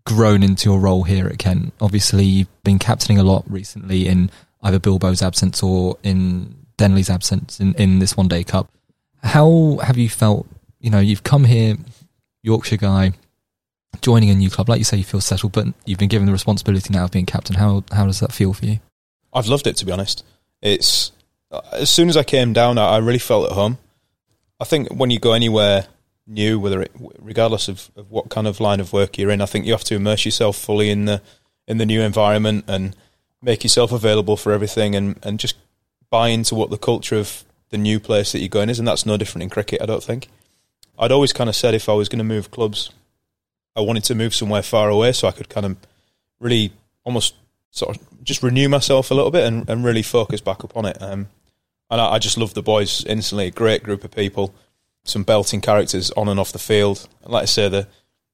grown 0.06 0.42
into 0.42 0.70
your 0.70 0.80
role 0.80 1.02
here 1.04 1.28
at 1.28 1.38
Kent. 1.38 1.72
Obviously, 1.80 2.24
you've 2.24 2.62
been 2.64 2.78
captaining 2.78 3.20
a 3.20 3.22
lot 3.22 3.44
recently 3.48 4.08
in 4.08 4.30
either 4.62 4.78
Bilbo's 4.80 5.22
absence 5.22 5.62
or 5.62 5.98
in 6.02 6.54
Denly's 6.78 7.10
absence 7.10 7.60
in, 7.60 7.74
in 7.74 7.98
this 8.00 8.16
one 8.16 8.26
day 8.26 8.42
cup. 8.42 8.70
How 9.22 9.78
have 9.82 9.98
you 9.98 10.08
felt? 10.08 10.46
You 10.80 10.90
know, 10.90 11.00
you've 11.00 11.22
come 11.22 11.44
here, 11.44 11.76
Yorkshire 12.42 12.78
guy, 12.78 13.12
joining 14.00 14.30
a 14.30 14.34
new 14.34 14.50
club. 14.50 14.68
Like 14.68 14.78
you 14.78 14.84
say, 14.84 14.96
you 14.96 15.04
feel 15.04 15.20
settled, 15.20 15.52
but 15.52 15.66
you've 15.84 15.98
been 15.98 16.08
given 16.08 16.26
the 16.26 16.32
responsibility 16.32 16.92
now 16.92 17.04
of 17.04 17.10
being 17.10 17.26
captain. 17.26 17.56
How 17.56 17.84
how 17.92 18.06
does 18.06 18.20
that 18.20 18.32
feel 18.32 18.52
for 18.52 18.66
you? 18.66 18.80
I've 19.32 19.48
loved 19.48 19.66
it 19.66 19.76
to 19.78 19.86
be 19.86 19.92
honest. 19.92 20.24
It's 20.62 21.12
uh, 21.50 21.60
as 21.72 21.90
soon 21.90 22.08
as 22.08 22.16
I 22.16 22.22
came 22.22 22.52
down, 22.52 22.78
I 22.78 22.96
I 22.96 22.98
really 22.98 23.18
felt 23.18 23.50
at 23.50 23.52
home. 23.52 23.78
I 24.60 24.64
think 24.64 24.92
when 24.94 25.10
you 25.10 25.18
go 25.18 25.32
anywhere 25.32 25.86
new, 26.26 26.58
whether 26.58 26.80
it, 26.82 26.92
regardless 27.18 27.68
of, 27.68 27.90
of 27.96 28.10
what 28.10 28.30
kind 28.30 28.46
of 28.46 28.60
line 28.60 28.80
of 28.80 28.92
work 28.92 29.18
you're 29.18 29.30
in, 29.30 29.40
I 29.40 29.46
think 29.46 29.66
you 29.66 29.72
have 29.72 29.84
to 29.84 29.96
immerse 29.96 30.24
yourself 30.24 30.56
fully 30.56 30.90
in 30.90 31.04
the 31.04 31.20
in 31.66 31.78
the 31.78 31.86
new 31.86 32.02
environment 32.02 32.64
and 32.68 32.94
make 33.42 33.62
yourself 33.62 33.92
available 33.92 34.36
for 34.36 34.52
everything, 34.52 34.94
and, 34.94 35.18
and 35.22 35.38
just 35.38 35.56
buy 36.10 36.28
into 36.28 36.54
what 36.54 36.70
the 36.70 36.78
culture 36.78 37.16
of 37.16 37.44
the 37.70 37.78
new 37.78 37.98
place 37.98 38.32
that 38.32 38.38
you're 38.38 38.48
going 38.48 38.70
is, 38.70 38.78
and 38.78 38.86
that's 38.86 39.04
no 39.06 39.16
different 39.16 39.42
in 39.42 39.50
cricket. 39.50 39.82
I 39.82 39.86
don't 39.86 40.02
think. 40.02 40.28
I'd 40.98 41.12
always 41.12 41.32
kind 41.32 41.50
of 41.50 41.56
said 41.56 41.74
if 41.74 41.88
I 41.88 41.92
was 41.92 42.08
going 42.08 42.18
to 42.18 42.24
move 42.24 42.50
clubs, 42.50 42.90
I 43.76 43.80
wanted 43.80 44.04
to 44.04 44.14
move 44.14 44.34
somewhere 44.34 44.62
far 44.62 44.88
away 44.88 45.12
so 45.12 45.28
I 45.28 45.32
could 45.32 45.48
kind 45.48 45.66
of 45.66 45.76
really 46.40 46.72
almost 47.04 47.34
sort 47.70 47.96
of 47.96 48.24
just 48.24 48.42
renew 48.42 48.68
myself 48.68 49.10
a 49.10 49.14
little 49.14 49.30
bit 49.30 49.44
and, 49.44 49.68
and 49.68 49.84
really 49.84 50.02
focus 50.02 50.40
back 50.40 50.64
up 50.64 50.76
on 50.76 50.86
it. 50.86 50.96
Um, 51.00 51.28
and 51.90 52.00
I, 52.00 52.12
I 52.12 52.18
just 52.18 52.38
love 52.38 52.54
the 52.54 52.62
boys 52.62 53.04
instantly. 53.04 53.46
A 53.46 53.50
great 53.50 53.82
group 53.82 54.04
of 54.04 54.10
people, 54.10 54.54
some 55.04 55.22
belting 55.22 55.60
characters 55.60 56.10
on 56.12 56.28
and 56.28 56.38
off 56.38 56.52
the 56.52 56.58
field. 56.58 57.08
And 57.22 57.32
like 57.32 57.42
I 57.42 57.46
say, 57.46 57.68
the 57.68 57.88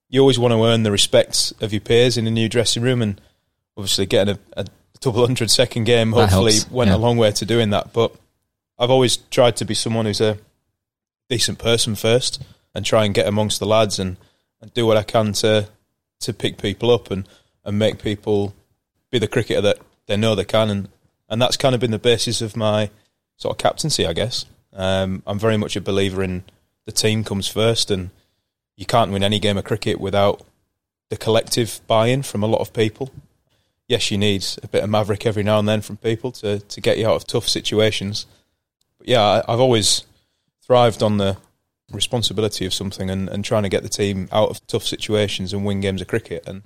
you 0.09 0.20
always 0.20 0.38
want 0.38 0.53
to 0.53 0.64
earn 0.64 0.83
the 0.83 0.90
respect 0.90 1.53
of 1.61 1.72
your 1.72 1.81
peers 1.81 2.18
in 2.18 2.26
a 2.26 2.31
new 2.31 2.48
dressing 2.48 2.83
room, 2.83 3.00
and 3.00 3.20
obviously 3.76 4.07
getting 4.07 4.35
a, 4.35 4.61
a 4.61 4.66
double 5.00 5.24
hundred 5.24 5.50
second 5.50 5.85
game 5.85 6.11
That 6.11 6.31
hopefully 6.31 6.55
helps, 6.55 6.70
went 6.70 6.90
yeah. 6.90 6.96
a 6.96 6.98
long 6.98 7.16
way 7.16 7.31
to 7.31 7.46
doing 7.46 7.70
that. 7.70 7.92
But 7.92 8.14
I've 8.79 8.90
always 8.90 9.16
tried 9.16 9.57
to 9.57 9.64
be 9.64 9.74
someone 9.74 10.07
who's 10.07 10.20
a 10.20 10.38
decent 11.29 11.59
person 11.59 11.94
first, 11.94 12.42
and 12.74 12.85
try 12.85 13.05
and 13.05 13.14
get 13.14 13.26
amongst 13.26 13.61
the 13.61 13.66
lads 13.66 13.98
and, 13.98 14.16
and 14.61 14.73
do 14.75 14.87
what 14.87 14.96
I 14.96 15.03
can 15.03 15.33
to 15.35 15.68
to 16.20 16.33
pick 16.33 16.59
people 16.59 16.90
up 16.90 17.11
and, 17.11 17.27
and 17.64 17.79
make 17.79 18.03
people 18.03 18.55
be 19.11 19.18
the 19.18 19.29
cricketer 19.29 19.62
that 19.62 19.79
they 20.07 20.16
know 20.16 20.35
they 20.35 20.44
can, 20.44 20.70
and, 20.70 20.88
and 21.29 21.40
that's 21.40 21.57
kind 21.57 21.75
of 21.75 21.81
been 21.81 21.90
the 21.90 21.99
basis 21.99 22.42
of 22.42 22.57
my 22.57 22.90
sort 23.37 23.55
of 23.55 23.59
captaincy, 23.59 24.07
I 24.07 24.12
guess. 24.12 24.44
Um, 24.73 25.23
I'm 25.27 25.38
very 25.38 25.57
much 25.57 25.77
a 25.77 25.81
believer 25.81 26.23
in 26.23 26.44
the 26.85 26.92
team 26.92 27.25
comes 27.25 27.49
first, 27.49 27.90
and 27.90 28.11
you 28.77 28.87
can't 28.87 29.12
win 29.12 29.23
any 29.23 29.38
game 29.38 29.57
of 29.57 29.64
cricket 29.64 30.01
without 30.01 30.42
the 31.09 31.16
collective 31.16 31.81
buy-in 31.87 32.23
from 32.23 32.42
a 32.42 32.46
lot 32.46 32.61
of 32.61 32.73
people. 32.73 33.11
Yes, 33.88 34.11
you 34.11 34.18
need 34.18 34.46
a 34.62 34.68
bit 34.68 34.85
of 34.85 34.90
maverick 34.90 35.27
every 35.27 35.42
now 35.42 35.59
and 35.59 35.68
then 35.68 35.81
from 35.81 35.96
people 35.96 36.31
to, 36.33 36.61
to 36.61 36.81
get 36.81 36.99
you 36.99 37.09
out 37.09 37.16
of 37.16 37.27
tough 37.27 37.49
situations. 37.49 38.27
But 38.99 39.09
yeah, 39.09 39.23
I, 39.23 39.53
I've 39.53 39.61
always 39.61 40.05
thrived 40.62 41.03
on 41.03 41.16
the 41.16 41.37
responsibility 41.90 42.66
of 42.66 42.74
something 42.74 43.11
and, 43.11 43.29
and 43.29 43.44
trying 43.44 43.62
to 43.64 43.68
get 43.68 43.83
the 43.83 43.88
team 43.88 44.29
out 44.33 44.50
of 44.50 44.66
tough 44.66 44.85
situations 44.85 45.53
and 45.53 45.64
win 45.64 45.81
games 45.81 46.00
of 46.00 46.09
cricket. 46.09 46.44
And 46.46 46.62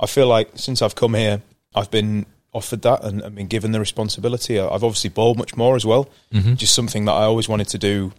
I 0.00 0.06
feel 0.06 0.26
like 0.26 0.50
since 0.54 0.82
I've 0.82 0.94
come 0.94 1.14
here, 1.14 1.42
I've 1.74 1.90
been 1.90 2.26
offered 2.52 2.82
that 2.82 3.04
and, 3.04 3.20
and 3.22 3.34
been 3.34 3.46
given 3.46 3.72
the 3.72 3.80
responsibility. 3.80 4.58
I've 4.58 4.84
obviously 4.84 5.10
bowled 5.10 5.38
much 5.38 5.56
more 5.56 5.76
as 5.76 5.84
well, 5.84 6.08
Mm-hmm. 6.32 6.54
just 6.54 6.74
something 6.74 7.04
that 7.04 7.12
I 7.12 7.24
always 7.24 7.48
wanted 7.48 7.68
to 7.68 7.78
do 7.78 8.12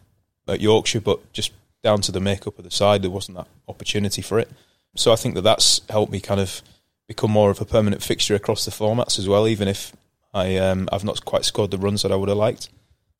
at 0.48 0.62
Yorkshire, 0.62 1.02
but 1.02 1.32
just 1.34 1.52
down 1.84 2.02
to 2.02 2.12
the 2.12 2.20
makeup 2.20 2.58
of 2.58 2.64
the 2.66 2.72
side, 2.72 3.02
there 3.02 3.12
wasn't 3.12 3.38
that 3.38 3.48
opportunity 3.68 4.22
for 4.22 4.40
it. 4.40 4.50
So 4.96 5.14
I 5.14 5.16
think 5.16 5.36
that 5.36 5.42
that's 5.44 5.82
helped 5.90 6.12
me 6.12 6.20
kind 6.20 6.40
of 6.42 6.62
become 7.08 7.32
more 7.32 7.50
of 7.52 7.62
a 7.62 7.66
permanent 7.66 8.04
fixture 8.04 8.36
across 8.36 8.66
the 8.66 8.72
formats 8.72 9.18
as 9.18 9.28
well, 9.28 9.48
even 9.48 9.68
if 9.68 9.94
I 10.34 10.58
um, 10.58 10.90
I've 10.92 11.04
not 11.04 11.24
quite 11.26 11.46
scored 11.46 11.72
the 11.72 11.78
runs 11.78 12.02
that 12.04 12.12
I 12.12 12.16
would 12.16 12.30
have 12.30 12.38
liked. 12.38 12.70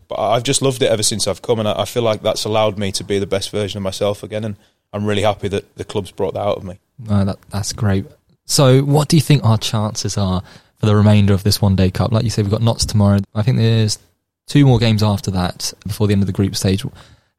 But 0.10 0.20
I've 0.20 0.44
just 0.44 0.62
loved 0.62 0.82
it 0.82 0.92
ever 0.92 1.04
since 1.04 1.28
I've 1.28 1.42
come, 1.42 1.60
and 1.60 1.68
I 1.68 1.82
I 1.82 1.86
feel 1.86 2.04
like 2.04 2.22
that's 2.22 2.44
allowed 2.44 2.78
me 2.78 2.92
to 2.94 3.04
be 3.04 3.20
the 3.20 3.28
best 3.28 3.52
version 3.52 3.78
of 3.78 3.84
myself 3.84 4.24
again. 4.24 4.44
And 4.44 4.58
I'm 4.92 5.06
really 5.06 5.22
happy 5.22 5.48
that 5.48 5.76
the 5.76 5.86
club's 5.86 6.12
brought 6.12 6.34
that 6.34 6.42
out 6.42 6.58
of 6.58 6.64
me. 6.64 6.80
No, 6.98 7.24
that, 7.24 7.38
that's 7.50 7.72
great. 7.72 8.06
So, 8.46 8.82
what 8.82 9.08
do 9.08 9.16
you 9.16 9.22
think 9.22 9.46
our 9.46 9.58
chances 9.58 10.18
are 10.18 10.42
for 10.78 10.88
the 10.88 10.96
remainder 10.96 11.34
of 11.34 11.44
this 11.44 11.62
one 11.62 11.76
day 11.76 11.92
cup? 11.92 12.12
Like 12.12 12.24
you 12.24 12.32
said, 12.32 12.44
we've 12.44 12.52
got 12.52 12.64
Notts 12.64 12.86
tomorrow. 12.86 13.20
I 13.36 13.44
think 13.44 13.58
there's 13.58 14.00
two 14.48 14.66
more 14.66 14.80
games 14.80 15.04
after 15.04 15.32
that 15.32 15.74
before 15.86 16.08
the 16.08 16.14
end 16.14 16.24
of 16.24 16.28
the 16.28 16.34
group 16.34 16.56
stage. 16.56 16.84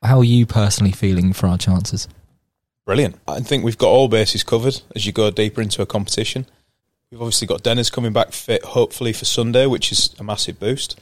How 0.03 0.19
are 0.21 0.25
you 0.25 0.47
personally 0.47 0.93
feeling 0.93 1.33
for 1.33 1.49
our 1.49 1.59
chances? 1.59 2.07
Brilliant. 2.87 3.17
I 3.27 3.41
think 3.41 3.65
we've 3.65 3.77
got 3.77 3.89
all 3.89 4.09
bases 4.09 4.45
covered 4.45 4.81
as 4.95 5.05
you 5.05 5.13
go 5.13 5.31
deeper 5.31 5.61
into 5.61 5.83
a 5.83 5.87
competition. 5.87 6.47
We've 7.11 7.21
obviously 7.21 7.49
got 7.49 7.65
Dennis 7.65 7.91
coming 7.91 8.13
back 8.13 8.33
fit, 8.33 8.63
hopefully 8.65 9.13
for 9.13 9.25
Sunday, 9.25 9.67
which 9.67 9.91
is 9.91 10.15
a 10.21 10.25
massive 10.25 10.61
boost. 10.61 10.99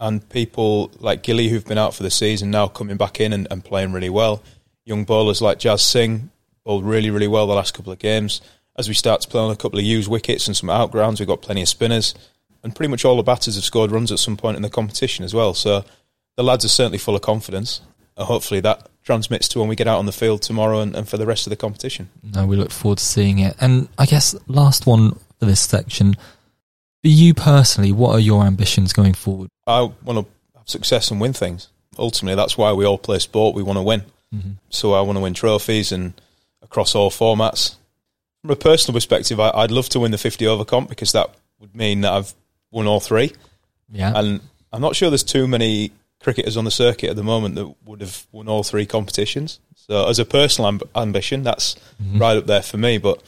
And 0.00 0.26
people 0.28 0.92
like 1.00 1.22
Gilly, 1.22 1.48
who've 1.48 1.64
been 1.64 1.78
out 1.78 1.94
for 1.94 2.04
the 2.04 2.10
season, 2.10 2.50
now 2.50 2.68
coming 2.68 2.96
back 2.96 3.20
in 3.20 3.32
and, 3.32 3.48
and 3.50 3.64
playing 3.64 3.92
really 3.92 4.10
well. 4.10 4.42
Young 4.84 5.04
bowlers 5.04 5.42
like 5.42 5.58
Jas 5.58 5.82
Singh 5.82 6.30
bowled 6.64 6.84
really, 6.84 7.10
really 7.10 7.28
well 7.28 7.46
the 7.46 7.54
last 7.54 7.74
couple 7.74 7.92
of 7.92 7.98
games. 7.98 8.40
As 8.76 8.86
we 8.86 8.94
start 8.94 9.20
to 9.22 9.28
play 9.28 9.40
on 9.40 9.50
a 9.50 9.56
couple 9.56 9.78
of 9.78 9.84
used 9.84 10.08
wickets 10.08 10.46
and 10.46 10.56
some 10.56 10.70
outgrounds, 10.70 11.18
we've 11.18 11.26
got 11.26 11.42
plenty 11.42 11.62
of 11.62 11.68
spinners. 11.68 12.14
And 12.62 12.74
pretty 12.74 12.90
much 12.90 13.04
all 13.04 13.16
the 13.16 13.22
batters 13.22 13.56
have 13.56 13.64
scored 13.64 13.90
runs 13.90 14.12
at 14.12 14.18
some 14.18 14.36
point 14.36 14.56
in 14.56 14.62
the 14.62 14.70
competition 14.70 15.24
as 15.24 15.34
well. 15.34 15.52
So 15.54 15.84
the 16.36 16.44
lads 16.44 16.64
are 16.64 16.68
certainly 16.68 16.98
full 16.98 17.16
of 17.16 17.22
confidence. 17.22 17.80
And 18.16 18.26
hopefully 18.26 18.60
that 18.60 18.88
transmits 19.02 19.48
to 19.48 19.58
when 19.58 19.68
we 19.68 19.76
get 19.76 19.88
out 19.88 19.98
on 19.98 20.06
the 20.06 20.12
field 20.12 20.42
tomorrow 20.42 20.80
and, 20.80 20.94
and 20.94 21.08
for 21.08 21.16
the 21.16 21.26
rest 21.26 21.46
of 21.46 21.50
the 21.50 21.56
competition. 21.56 22.10
No, 22.22 22.46
we 22.46 22.56
look 22.56 22.70
forward 22.70 22.98
to 22.98 23.04
seeing 23.04 23.38
it. 23.38 23.56
And 23.60 23.88
I 23.96 24.06
guess 24.06 24.34
last 24.46 24.86
one 24.86 25.18
for 25.38 25.46
this 25.46 25.60
section. 25.60 26.14
For 27.02 27.08
you 27.08 27.32
personally, 27.34 27.92
what 27.92 28.12
are 28.12 28.20
your 28.20 28.44
ambitions 28.44 28.92
going 28.92 29.14
forward? 29.14 29.48
I 29.66 29.82
want 29.82 30.26
to 30.26 30.58
have 30.58 30.68
success 30.68 31.10
and 31.10 31.20
win 31.20 31.32
things. 31.32 31.68
Ultimately, 31.98 32.34
that's 32.36 32.56
why 32.58 32.72
we 32.72 32.84
all 32.84 32.98
play 32.98 33.18
sport. 33.18 33.54
We 33.54 33.62
want 33.62 33.76
to 33.78 33.82
win. 33.82 34.02
Mm-hmm. 34.34 34.50
So 34.70 34.92
I 34.94 35.00
want 35.02 35.16
to 35.16 35.22
win 35.22 35.34
trophies 35.34 35.92
and 35.92 36.12
across 36.62 36.94
all 36.94 37.10
formats. 37.10 37.76
From 38.42 38.50
a 38.50 38.56
personal 38.56 38.94
perspective, 38.96 39.40
I, 39.40 39.50
I'd 39.54 39.70
love 39.70 39.88
to 39.90 40.00
win 40.00 40.10
the 40.10 40.18
50 40.18 40.46
over 40.46 40.64
comp 40.64 40.88
because 40.88 41.12
that 41.12 41.30
would 41.60 41.74
mean 41.74 42.02
that 42.02 42.12
I've 42.12 42.34
won 42.70 42.86
all 42.86 43.00
three. 43.00 43.32
Yeah. 43.90 44.12
And 44.14 44.40
I'm 44.72 44.80
not 44.80 44.94
sure 44.96 45.10
there's 45.10 45.22
too 45.24 45.48
many 45.48 45.92
cricketers 46.20 46.56
on 46.56 46.64
the 46.64 46.70
circuit 46.70 47.10
at 47.10 47.16
the 47.16 47.22
moment 47.22 47.54
that 47.54 47.72
would 47.84 48.00
have 48.00 48.26
won 48.32 48.48
all 48.48 48.62
three 48.62 48.86
competitions. 48.86 49.60
So 49.76 50.08
as 50.08 50.18
a 50.18 50.24
personal 50.24 50.70
amb- 50.72 50.82
ambition, 50.94 51.42
that's 51.42 51.76
Mhm. 52.02 52.20
right 52.20 52.36
up 52.36 52.46
there 52.46 52.62
for 52.62 52.76
me. 52.76 52.98
But 52.98 53.22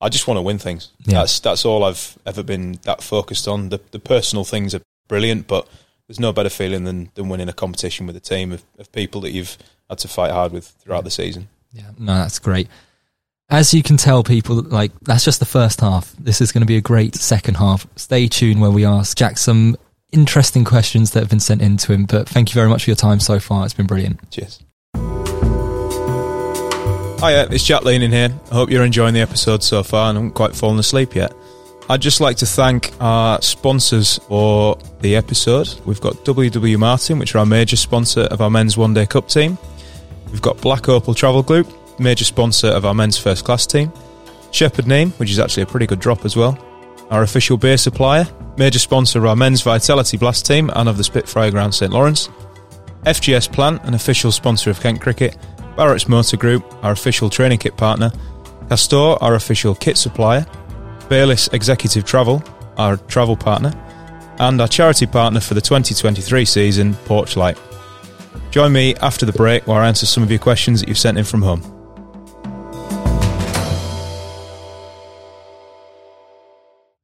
I 0.00 0.08
just 0.08 0.26
want 0.26 0.38
to 0.38 0.42
win 0.42 0.58
things. 0.58 0.90
Yeah. 1.00 1.20
That's 1.20 1.40
that's 1.40 1.64
all 1.64 1.84
I've 1.84 2.18
ever 2.26 2.42
been 2.42 2.78
that 2.82 3.02
focused 3.02 3.48
on. 3.48 3.70
The 3.70 3.80
the 3.90 3.98
personal 3.98 4.44
things 4.44 4.74
are 4.74 4.80
brilliant, 5.08 5.46
but 5.46 5.68
there's 6.06 6.20
no 6.20 6.32
better 6.32 6.50
feeling 6.50 6.84
than, 6.84 7.10
than 7.14 7.28
winning 7.28 7.48
a 7.48 7.52
competition 7.52 8.06
with 8.06 8.16
a 8.16 8.20
team 8.20 8.52
of, 8.52 8.64
of 8.78 8.92
people 8.92 9.20
that 9.22 9.30
you've 9.30 9.56
had 9.88 9.98
to 9.98 10.08
fight 10.08 10.30
hard 10.30 10.52
with 10.52 10.66
throughout 10.66 11.04
the 11.04 11.10
season. 11.10 11.48
Yeah, 11.72 11.90
no, 11.98 12.14
that's 12.14 12.38
great. 12.38 12.68
As 13.50 13.74
you 13.74 13.82
can 13.82 13.96
tell, 13.96 14.22
people, 14.22 14.62
like, 14.62 14.92
that's 15.02 15.24
just 15.24 15.38
the 15.38 15.46
first 15.46 15.80
half. 15.80 16.14
This 16.18 16.40
is 16.40 16.52
going 16.52 16.62
to 16.62 16.66
be 16.66 16.76
a 16.76 16.82
great 16.82 17.14
second 17.14 17.56
half. 17.56 17.86
Stay 17.96 18.26
tuned 18.26 18.60
where 18.60 18.70
we 18.70 18.84
ask 18.84 19.16
Jack 19.16 19.38
some 19.38 19.76
interesting 20.12 20.64
questions 20.64 21.10
that 21.10 21.20
have 21.20 21.28
been 21.28 21.40
sent 21.40 21.60
in 21.60 21.76
to 21.78 21.92
him. 21.92 22.04
But 22.04 22.28
thank 22.28 22.50
you 22.50 22.54
very 22.54 22.68
much 22.68 22.84
for 22.84 22.90
your 22.90 22.96
time 22.96 23.20
so 23.20 23.38
far. 23.38 23.64
It's 23.64 23.74
been 23.74 23.86
brilliant. 23.86 24.30
Cheers. 24.30 24.60
Hiya, 27.20 27.44
uh, 27.44 27.48
it's 27.50 27.64
Jack 27.64 27.84
Leaning 27.84 28.10
here. 28.10 28.28
I 28.50 28.54
hope 28.54 28.70
you're 28.70 28.84
enjoying 28.84 29.14
the 29.14 29.20
episode 29.20 29.62
so 29.62 29.82
far 29.82 30.10
and 30.10 30.16
haven't 30.18 30.32
quite 30.32 30.54
fallen 30.54 30.78
asleep 30.78 31.14
yet. 31.14 31.32
I'd 31.88 32.02
just 32.02 32.20
like 32.20 32.36
to 32.38 32.46
thank 32.46 32.92
our 33.00 33.40
sponsors 33.40 34.18
for 34.28 34.76
the 35.00 35.16
episode. 35.16 35.68
We've 35.86 36.00
got 36.00 36.14
WW 36.24 36.76
Martin, 36.76 37.18
which 37.18 37.34
are 37.34 37.38
our 37.38 37.46
major 37.46 37.76
sponsor 37.76 38.22
of 38.22 38.42
our 38.42 38.50
men's 38.50 38.76
one 38.76 38.92
day 38.92 39.06
cup 39.06 39.28
team. 39.28 39.56
We've 40.30 40.42
got 40.42 40.60
Black 40.60 40.88
Opal 40.88 41.14
Travel 41.14 41.42
Group, 41.42 41.68
major 41.98 42.24
sponsor 42.24 42.68
of 42.68 42.84
our 42.84 42.94
men's 42.94 43.16
first 43.18 43.44
class 43.44 43.66
team. 43.66 43.90
Shepherd 44.50 44.84
Neame, 44.84 45.12
which 45.18 45.30
is 45.30 45.38
actually 45.38 45.62
a 45.62 45.66
pretty 45.66 45.86
good 45.86 46.00
drop 46.00 46.24
as 46.24 46.36
well. 46.36 46.58
Our 47.10 47.22
official 47.22 47.56
beer 47.56 47.76
supplier, 47.78 48.26
major 48.58 48.78
sponsor 48.78 49.18
of 49.20 49.26
our 49.26 49.36
men's 49.36 49.62
Vitality 49.62 50.16
Blast 50.16 50.46
team 50.46 50.70
and 50.74 50.88
of 50.88 50.96
the 50.98 51.04
Spitfire 51.04 51.50
Ground 51.50 51.74
St 51.74 51.92
Lawrence. 51.92 52.28
FGS 53.04 53.52
Plant, 53.52 53.82
an 53.84 53.94
official 53.94 54.32
sponsor 54.32 54.70
of 54.70 54.80
Kent 54.80 55.00
Cricket. 55.00 55.36
Barrett's 55.76 56.08
Motor 56.08 56.36
Group, 56.36 56.64
our 56.84 56.92
official 56.92 57.28
training 57.28 57.58
kit 57.58 57.76
partner. 57.76 58.10
Castore, 58.68 59.18
our 59.20 59.34
official 59.34 59.74
kit 59.74 59.96
supplier. 59.98 60.46
Bayliss 61.08 61.48
Executive 61.52 62.04
Travel, 62.04 62.42
our 62.76 62.96
travel 62.96 63.36
partner. 63.36 63.72
and 64.40 64.60
our 64.60 64.66
charity 64.66 65.06
partner 65.06 65.38
for 65.38 65.54
the 65.54 65.60
2023 65.60 66.44
season, 66.44 66.94
Porchlight. 67.06 67.56
Join 68.50 68.72
me 68.72 68.94
after 68.96 69.24
the 69.26 69.32
break 69.32 69.66
where 69.66 69.80
I 69.80 69.86
answer 69.86 70.06
some 70.06 70.22
of 70.24 70.30
your 70.30 70.40
questions 70.40 70.80
that 70.80 70.88
you've 70.88 70.98
sent 70.98 71.18
in 71.18 71.24
from 71.24 71.42
home. 71.42 71.73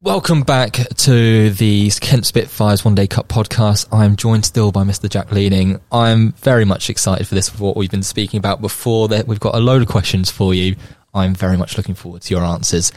Welcome 0.03 0.45
back 0.45 0.73
to 0.73 1.51
the 1.51 1.91
Kent 2.01 2.25
Spitfires 2.25 2.87
One 2.87 2.95
Day 2.95 3.07
Cup 3.07 3.29
podcast. 3.29 3.87
I'm 3.93 4.17
joined 4.17 4.47
still 4.47 4.73
by 4.73 4.83
Mr. 4.83 5.11
Jack 5.11 5.31
Leaning. 5.31 5.79
I'm 5.93 6.33
very 6.33 6.65
much 6.65 6.89
excited 6.89 7.29
for 7.29 7.35
this, 7.35 7.51
for 7.51 7.63
what 7.63 7.77
we've 7.77 7.91
been 7.91 8.03
speaking 8.03 8.39
about 8.39 8.63
before. 8.63 9.09
That 9.09 9.27
we've 9.27 9.39
got 9.39 9.55
a 9.55 9.59
load 9.59 9.83
of 9.83 9.89
questions 9.89 10.31
for 10.31 10.55
you. 10.55 10.77
I'm 11.13 11.35
very 11.35 11.59
much 11.59 11.77
looking 11.77 11.95
forward 11.95 12.23
to 12.23 12.35
your 12.35 12.43
answers. 12.43 12.93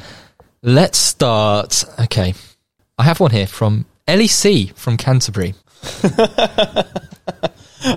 Let's 0.62 0.98
start. 0.98 1.84
Okay, 2.00 2.36
I 2.98 3.04
have 3.04 3.20
one 3.20 3.32
here 3.32 3.48
from 3.48 3.86
Ellie 4.08 4.28
C 4.28 4.72
from 4.74 4.96
Canterbury. 4.96 5.56
I 6.04 6.86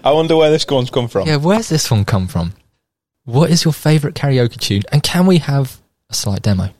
wonder 0.06 0.34
where 0.34 0.50
this 0.50 0.66
one's 0.68 0.90
come 0.90 1.06
from. 1.06 1.28
Yeah, 1.28 1.36
where's 1.36 1.68
this 1.68 1.92
one 1.92 2.04
come 2.04 2.26
from? 2.26 2.54
What 3.24 3.50
is 3.50 3.64
your 3.64 3.72
favourite 3.72 4.16
karaoke 4.16 4.58
tune? 4.58 4.82
And 4.90 5.00
can 5.00 5.26
we 5.26 5.38
have 5.38 5.80
a 6.10 6.14
slight 6.14 6.42
demo? 6.42 6.70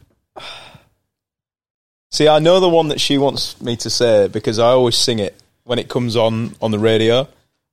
See, 2.16 2.29
I 2.29 2.38
know 2.38 2.61
the 2.61 2.68
one 2.70 2.88
that 2.88 2.98
she 2.98 3.18
wants 3.18 3.61
me 3.61 3.76
to 3.76 3.90
say 3.90 4.26
because 4.29 4.59
I 4.59 4.68
always 4.68 4.96
sing 4.96 5.18
it 5.18 5.35
when 5.64 5.79
it 5.79 5.90
comes 5.90 6.16
on 6.16 6.55
on 6.62 6.70
the 6.70 6.79
radio. 6.79 7.29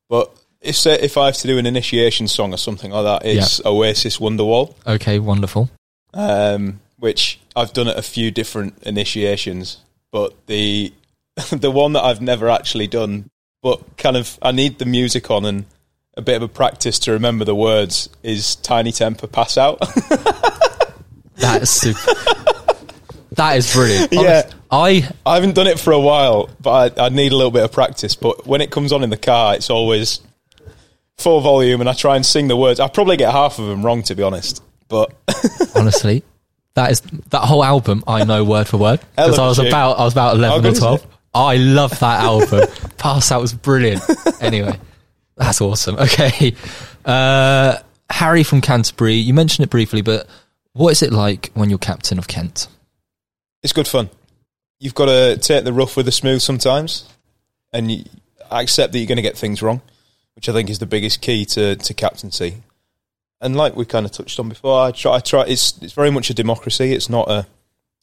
But 0.10 0.36
if 0.60 0.76
say, 0.76 1.00
if 1.00 1.18
I 1.18 1.28
have 1.28 1.38
to 1.38 1.48
do 1.48 1.58
an 1.58 1.66
initiation 1.66 2.28
song 2.28 2.54
or 2.54 2.58
something 2.58 2.92
like 2.92 3.06
that, 3.06 3.26
it's 3.26 3.66
Oasis 3.66 4.18
Wonderwall, 4.18 4.76
Okay, 4.86 5.18
wonderful. 5.20 5.70
um, 6.14 6.82
which 7.00 7.40
I've 7.56 7.72
done 7.72 7.88
at 7.88 7.98
a 7.98 8.02
few 8.02 8.32
different 8.32 8.84
initiations. 8.84 9.78
But 10.12 10.34
the 10.48 10.92
the 11.52 11.72
one 11.72 11.94
that 11.94 12.04
I've 12.04 12.20
never 12.20 12.50
actually 12.50 12.88
done, 12.88 13.30
but 13.62 13.96
kind 13.96 14.18
of 14.18 14.38
I 14.42 14.52
need 14.52 14.78
the 14.78 14.86
music 14.86 15.32
on 15.32 15.46
and 15.46 15.64
a 16.18 16.22
bit 16.22 16.36
of 16.36 16.42
a 16.42 16.50
practice 16.50 17.00
to 17.00 17.14
remember 17.14 17.46
the 17.46 17.56
words 17.56 18.10
is 18.24 18.58
Tinie 18.58 18.92
Tempah 18.92 19.32
Pass 19.32 19.58
Out. 19.58 19.80
That 21.38 21.64
is 21.64 21.70
super. 21.72 22.63
That 23.36 23.58
is 23.58 23.74
brilliant. 23.74 24.12
Yeah. 24.14 24.50
I 24.72 25.08
I 25.26 25.36
haven't 25.36 25.54
done 25.56 25.68
it 25.68 25.80
for 25.80 25.94
a 25.94 26.00
while, 26.00 26.50
but 26.60 27.00
I, 27.00 27.06
I 27.06 27.10
need 27.10 27.32
a 27.32 27.36
little 27.36 27.52
bit 27.52 27.64
of 27.64 27.72
practice. 27.72 28.16
But 28.16 28.48
when 28.48 28.62
it 28.62 28.72
comes 28.72 28.92
on 28.92 29.04
in 29.04 29.10
the 29.12 29.18
car, 29.18 29.56
it's 29.56 29.70
always 29.70 30.20
full 31.18 31.42
volume, 31.42 31.80
and 31.80 31.90
I 31.90 31.94
try 31.94 32.16
and 32.16 32.26
sing 32.26 32.48
the 32.48 32.58
words. 32.58 32.80
I 32.80 32.88
probably 32.88 33.18
get 33.18 33.32
half 33.32 33.60
of 33.60 33.68
them 33.68 33.86
wrong, 33.86 34.02
to 34.04 34.16
be 34.16 34.24
honest. 34.24 34.64
But 34.88 35.14
honestly, 35.76 36.24
that 36.74 36.92
is 36.92 37.02
that 37.30 37.42
whole 37.42 37.64
album. 37.64 38.04
I 38.08 38.24
know 38.24 38.44
word 38.44 38.68
for 38.68 38.78
word 38.78 39.00
because 39.16 39.38
I 39.38 39.48
was 39.48 39.58
Hell 39.58 39.58
of 39.58 39.58
a 39.60 39.62
tune. 39.62 39.68
about 39.68 40.00
I 40.00 40.04
was 40.06 40.14
about 40.14 40.36
eleven 40.36 40.66
or 40.72 40.76
twelve. 40.76 41.08
I 41.36 41.58
love 41.58 42.00
that 42.00 42.22
album. 42.22 42.68
Pass 42.98 43.32
out 43.32 43.42
was 43.42 43.54
brilliant. 43.54 44.04
Anyway, 44.42 44.78
that's 45.36 45.62
awesome. 45.62 45.98
Okay, 45.98 46.56
uh, 47.06 47.78
Harry 48.10 48.44
from 48.44 48.62
Canterbury. 48.62 49.16
You 49.16 49.34
mentioned 49.34 49.64
it 49.66 49.70
briefly, 49.70 50.02
but 50.02 50.28
what 50.74 50.92
is 50.92 51.04
it 51.04 51.12
like 51.14 51.52
when 51.54 51.70
you're 51.70 51.80
captain 51.80 52.18
of 52.18 52.28
Kent? 52.28 52.68
It's 53.64 53.74
good 53.74 53.88
fun. 53.88 54.10
You've 54.80 54.94
got 54.94 55.06
to 55.06 55.38
take 55.38 55.64
the 55.64 55.74
rough 55.74 55.96
with 55.96 56.06
the 56.06 56.12
smooth 56.12 56.42
sometimes, 56.42 57.08
and 57.72 57.92
you 57.92 58.04
accept 58.52 58.92
that 58.92 59.00
you're 59.00 59.08
going 59.08 59.16
to 59.16 59.22
get 59.22 59.38
things 59.38 59.62
wrong, 59.62 59.82
which 60.36 60.50
I 60.50 60.54
think 60.54 60.70
is 60.70 60.80
the 60.80 60.86
biggest 60.86 61.22
key 61.22 61.46
to, 61.46 61.76
to 61.76 61.94
captaincy. 61.94 62.62
And 63.42 63.56
like 63.56 63.76
we 63.76 63.86
kind 63.86 64.06
of 64.06 64.12
touched 64.12 64.40
on 64.40 64.50
before, 64.50 64.82
I 64.82 64.92
try. 64.92 65.16
I 65.16 65.20
try. 65.20 65.42
It's 65.44 65.78
it's 65.82 65.94
very 65.94 66.12
much 66.12 66.30
a 66.30 66.34
democracy. 66.34 66.94
It's 66.94 67.10
not 67.10 67.30
a 67.30 67.46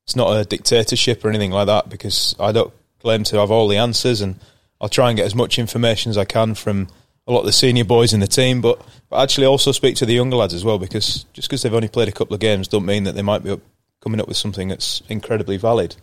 it's 0.07 0.17
not 0.17 0.37
a 0.37 0.45
dictatorship 0.45 1.25
or 1.25 1.29
anything 1.29 1.51
like 1.51 1.67
that 1.67 1.89
because 1.89 2.35
I 2.39 2.53
don't 2.53 2.73
claim 3.01 3.25
to 3.25 3.39
have 3.39 3.51
all 3.51 3.69
the 3.69 3.79
answers, 3.79 4.21
and 4.21 4.39
I'll 4.81 4.89
try 4.89 5.09
and 5.09 5.17
get 5.17 5.27
as 5.27 5.35
much 5.35 5.59
information 5.59 6.11
as 6.11 6.19
I 6.19 6.25
can 6.25 6.55
from 6.55 6.89
a 7.27 7.33
lot 7.33 7.41
of 7.41 7.47
the 7.47 7.53
senior 7.53 7.85
boys 7.85 8.13
in 8.13 8.21
the 8.21 8.27
team, 8.27 8.61
but, 8.61 8.83
but 9.09 9.23
actually 9.23 9.47
also 9.47 9.73
speak 9.73 9.95
to 9.97 10.07
the 10.07 10.15
younger 10.15 10.37
lads 10.37 10.53
as 10.53 10.65
well 10.65 10.79
because 10.79 11.25
just 11.33 11.49
because 11.49 11.63
they've 11.63 11.75
only 11.75 11.89
played 11.89 12.09
a 12.09 12.13
couple 12.13 12.35
of 12.35 12.41
games 12.41 12.67
don't 12.67 12.85
mean 12.85 13.05
that 13.05 13.15
they 13.15 13.23
might 13.23 13.45
be 13.45 13.51
up, 13.51 13.61
coming 14.01 14.21
up 14.21 14.29
with 14.29 14.37
something 14.37 14.69
that's 14.69 15.03
incredibly 15.09 15.57
valid. 15.57 15.97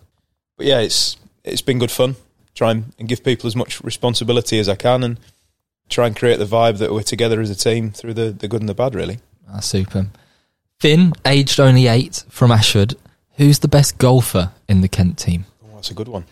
But 0.58 0.66
yeah, 0.68 0.80
it's 0.80 1.18
it's 1.44 1.62
been 1.62 1.80
good 1.80 1.92
fun. 1.92 2.16
Try 2.56 2.72
and, 2.72 2.94
and 2.98 3.08
give 3.08 3.24
people 3.24 3.48
as 3.48 3.56
much 3.56 3.82
responsibility 3.84 4.60
as 4.60 4.68
I 4.70 4.76
can, 4.76 5.04
and 5.04 5.20
try 5.90 6.08
and 6.08 6.16
create 6.16 6.40
the 6.40 6.46
vibe 6.46 6.80
that 6.80 6.92
we're 6.92 7.04
together 7.04 7.40
as 7.42 7.50
a 7.50 7.56
team 7.56 7.92
through 7.92 8.14
the, 8.16 8.32
the 8.32 8.48
good 8.48 8.62
and 8.62 8.70
the 8.70 8.74
bad. 8.74 8.96
Really, 8.96 9.20
Ah, 9.52 9.60
super. 9.60 10.08
Finn, 10.80 11.14
aged 11.26 11.60
only 11.60 11.88
eight, 11.88 12.24
from 12.30 12.52
Ashford. 12.52 12.96
Who's 13.38 13.60
the 13.60 13.68
best 13.68 13.98
golfer 13.98 14.52
in 14.68 14.82
the 14.82 14.88
Kent 14.88 15.18
team? 15.20 15.46
oh, 15.66 15.76
that's 15.76 15.92
a 15.92 15.94
good 15.94 16.08
one. 16.08 16.26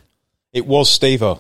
It 0.54 0.66
was 0.66 0.90
Steve-O, 0.90 1.40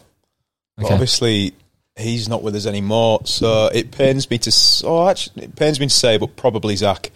Okay. 0.81 0.93
obviously 0.93 1.53
he's 1.97 2.27
not 2.27 2.43
with 2.43 2.55
us 2.55 2.65
anymore. 2.65 3.21
So 3.25 3.67
it 3.67 3.91
pains 3.91 4.29
me 4.29 4.37
to 4.39 4.51
oh, 4.85 5.07
actually, 5.09 5.45
it 5.45 5.55
pains 5.55 5.79
me 5.79 5.85
to 5.87 5.93
say, 5.93 6.17
but 6.17 6.35
probably 6.35 6.75
Zach. 6.75 7.11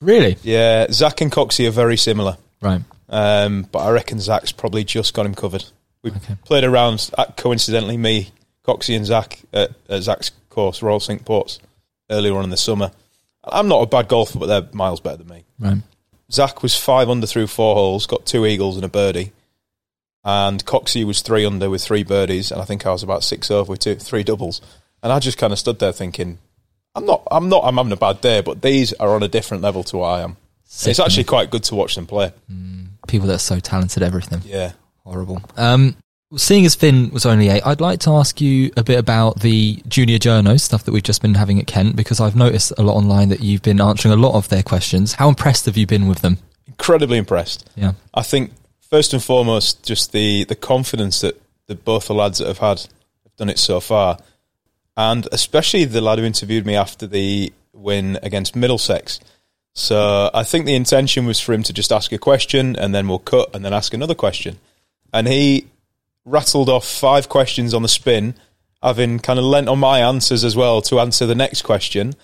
Really? 0.00 0.36
Yeah, 0.42 0.86
Zach 0.90 1.20
and 1.20 1.30
Coxie 1.30 1.66
are 1.68 1.70
very 1.72 1.96
similar. 1.96 2.36
Right. 2.62 2.80
Um, 3.08 3.68
but 3.70 3.80
I 3.80 3.90
reckon 3.90 4.20
Zach's 4.20 4.52
probably 4.52 4.84
just 4.84 5.12
got 5.12 5.26
him 5.26 5.34
covered. 5.34 5.64
We 6.02 6.10
Okay. 6.12 6.36
played 6.44 6.64
around, 6.64 7.10
uh, 7.18 7.26
coincidentally, 7.36 7.96
me, 7.98 8.30
Coxie, 8.66 8.96
and 8.96 9.04
Zach 9.04 9.40
at, 9.52 9.72
at 9.88 10.02
Zach's 10.02 10.30
course, 10.48 10.80
Royal 10.82 11.00
Cinque 11.00 11.24
Ports, 11.24 11.58
earlier 12.10 12.36
on 12.36 12.44
in 12.44 12.50
the 12.50 12.56
summer. 12.56 12.90
I'm 13.44 13.68
not 13.68 13.82
a 13.82 13.86
bad 13.86 14.08
golfer, 14.08 14.38
but 14.38 14.46
they're 14.46 14.68
miles 14.72 15.00
better 15.00 15.18
than 15.18 15.28
me. 15.28 15.44
Right. 15.58 15.78
Zach 16.30 16.62
was 16.62 16.74
five 16.78 17.10
under 17.10 17.26
through 17.26 17.48
four 17.48 17.74
holes, 17.74 18.06
got 18.06 18.24
two 18.24 18.46
eagles 18.46 18.76
and 18.76 18.84
a 18.84 18.88
birdie. 18.88 19.32
And 20.24 20.64
Coxie 20.64 21.04
was 21.04 21.20
three 21.20 21.44
under 21.44 21.68
with 21.68 21.82
three 21.82 22.04
birdies, 22.04 22.52
and 22.52 22.62
I 22.62 22.64
think 22.64 22.86
I 22.86 22.92
was 22.92 23.02
about 23.02 23.24
six 23.24 23.50
over 23.50 23.70
with 23.72 23.80
two, 23.80 23.96
three 23.96 24.22
doubles. 24.22 24.60
And 25.02 25.12
I 25.12 25.18
just 25.18 25.36
kind 25.38 25.52
of 25.52 25.58
stood 25.58 25.80
there 25.80 25.92
thinking, 25.92 26.38
I'm 26.94 27.04
not, 27.04 27.22
I'm 27.30 27.48
not, 27.48 27.64
I'm 27.64 27.76
having 27.76 27.92
a 27.92 27.96
bad 27.96 28.20
day, 28.20 28.40
but 28.40 28.62
these 28.62 28.92
are 28.94 29.14
on 29.14 29.22
a 29.24 29.28
different 29.28 29.62
level 29.64 29.82
to 29.84 29.98
what 29.98 30.08
I 30.08 30.22
am. 30.22 30.36
It's 30.86 30.98
actually 31.00 31.24
quite 31.24 31.50
good 31.50 31.64
to 31.64 31.74
watch 31.74 31.94
them 31.94 32.06
play. 32.06 32.32
people 33.08 33.26
that 33.28 33.34
are 33.34 33.38
so 33.38 33.58
talented 33.60 34.02
everything. 34.02 34.40
Yeah. 34.44 34.72
Horrible. 35.04 35.42
Um, 35.56 35.96
seeing 36.36 36.64
as 36.64 36.74
Finn 36.74 37.10
was 37.10 37.26
only 37.26 37.48
eight, 37.48 37.62
I'd 37.64 37.80
like 37.80 38.00
to 38.00 38.10
ask 38.12 38.40
you 38.40 38.70
a 38.76 38.82
bit 38.84 38.98
about 38.98 39.40
the 39.40 39.82
junior 39.88 40.18
journos 40.18 40.60
stuff 40.60 40.84
that 40.84 40.92
we've 40.92 41.02
just 41.02 41.20
been 41.20 41.34
having 41.34 41.58
at 41.58 41.66
Kent 41.66 41.96
because 41.96 42.20
I've 42.20 42.36
noticed 42.36 42.72
a 42.78 42.82
lot 42.82 42.94
online 42.96 43.28
that 43.30 43.40
you've 43.40 43.62
been 43.62 43.80
answering 43.80 44.14
a 44.14 44.16
lot 44.16 44.34
of 44.34 44.48
their 44.48 44.62
questions. 44.62 45.14
How 45.14 45.28
impressed 45.28 45.66
have 45.66 45.76
you 45.76 45.86
been 45.86 46.06
with 46.08 46.20
them? 46.20 46.38
Incredibly 46.66 47.18
impressed. 47.18 47.68
Yeah. 47.74 47.92
I 48.14 48.22
think 48.22 48.52
first 48.80 49.12
and 49.12 49.22
foremost, 49.22 49.84
just 49.84 50.12
the 50.12 50.44
the 50.44 50.54
confidence 50.54 51.20
that, 51.20 51.40
that 51.66 51.84
both 51.84 52.06
the 52.06 52.14
lads 52.14 52.38
that 52.38 52.46
have 52.46 52.58
had 52.58 52.78
have 53.24 53.36
done 53.36 53.50
it 53.50 53.58
so 53.58 53.80
far, 53.80 54.18
and 54.96 55.28
especially 55.32 55.84
the 55.84 56.00
lad 56.00 56.18
who 56.18 56.24
interviewed 56.24 56.64
me 56.64 56.76
after 56.76 57.06
the 57.06 57.52
win 57.72 58.18
against 58.22 58.54
Middlesex. 58.54 59.18
So 59.74 60.30
I 60.34 60.44
think 60.44 60.66
the 60.66 60.74
intention 60.74 61.24
was 61.24 61.40
for 61.40 61.52
him 61.52 61.62
to 61.62 61.72
just 61.72 61.92
ask 61.92 62.12
a 62.12 62.18
question 62.18 62.76
and 62.76 62.94
then 62.94 63.08
we'll 63.08 63.18
cut 63.18 63.54
and 63.54 63.64
then 63.64 63.72
ask 63.72 63.94
another 63.94 64.14
question, 64.14 64.58
and 65.12 65.26
he 65.28 65.66
rattled 66.24 66.68
off 66.68 66.86
five 66.86 67.28
questions 67.28 67.74
on 67.74 67.82
the 67.82 67.88
spin, 67.88 68.34
having 68.82 69.18
kind 69.18 69.38
of 69.38 69.44
lent 69.44 69.68
on 69.68 69.78
my 69.78 70.00
answers 70.00 70.44
as 70.44 70.54
well 70.54 70.82
to 70.82 71.00
answer 71.00 71.26
the 71.26 71.34
next 71.34 71.62
question 71.62 72.14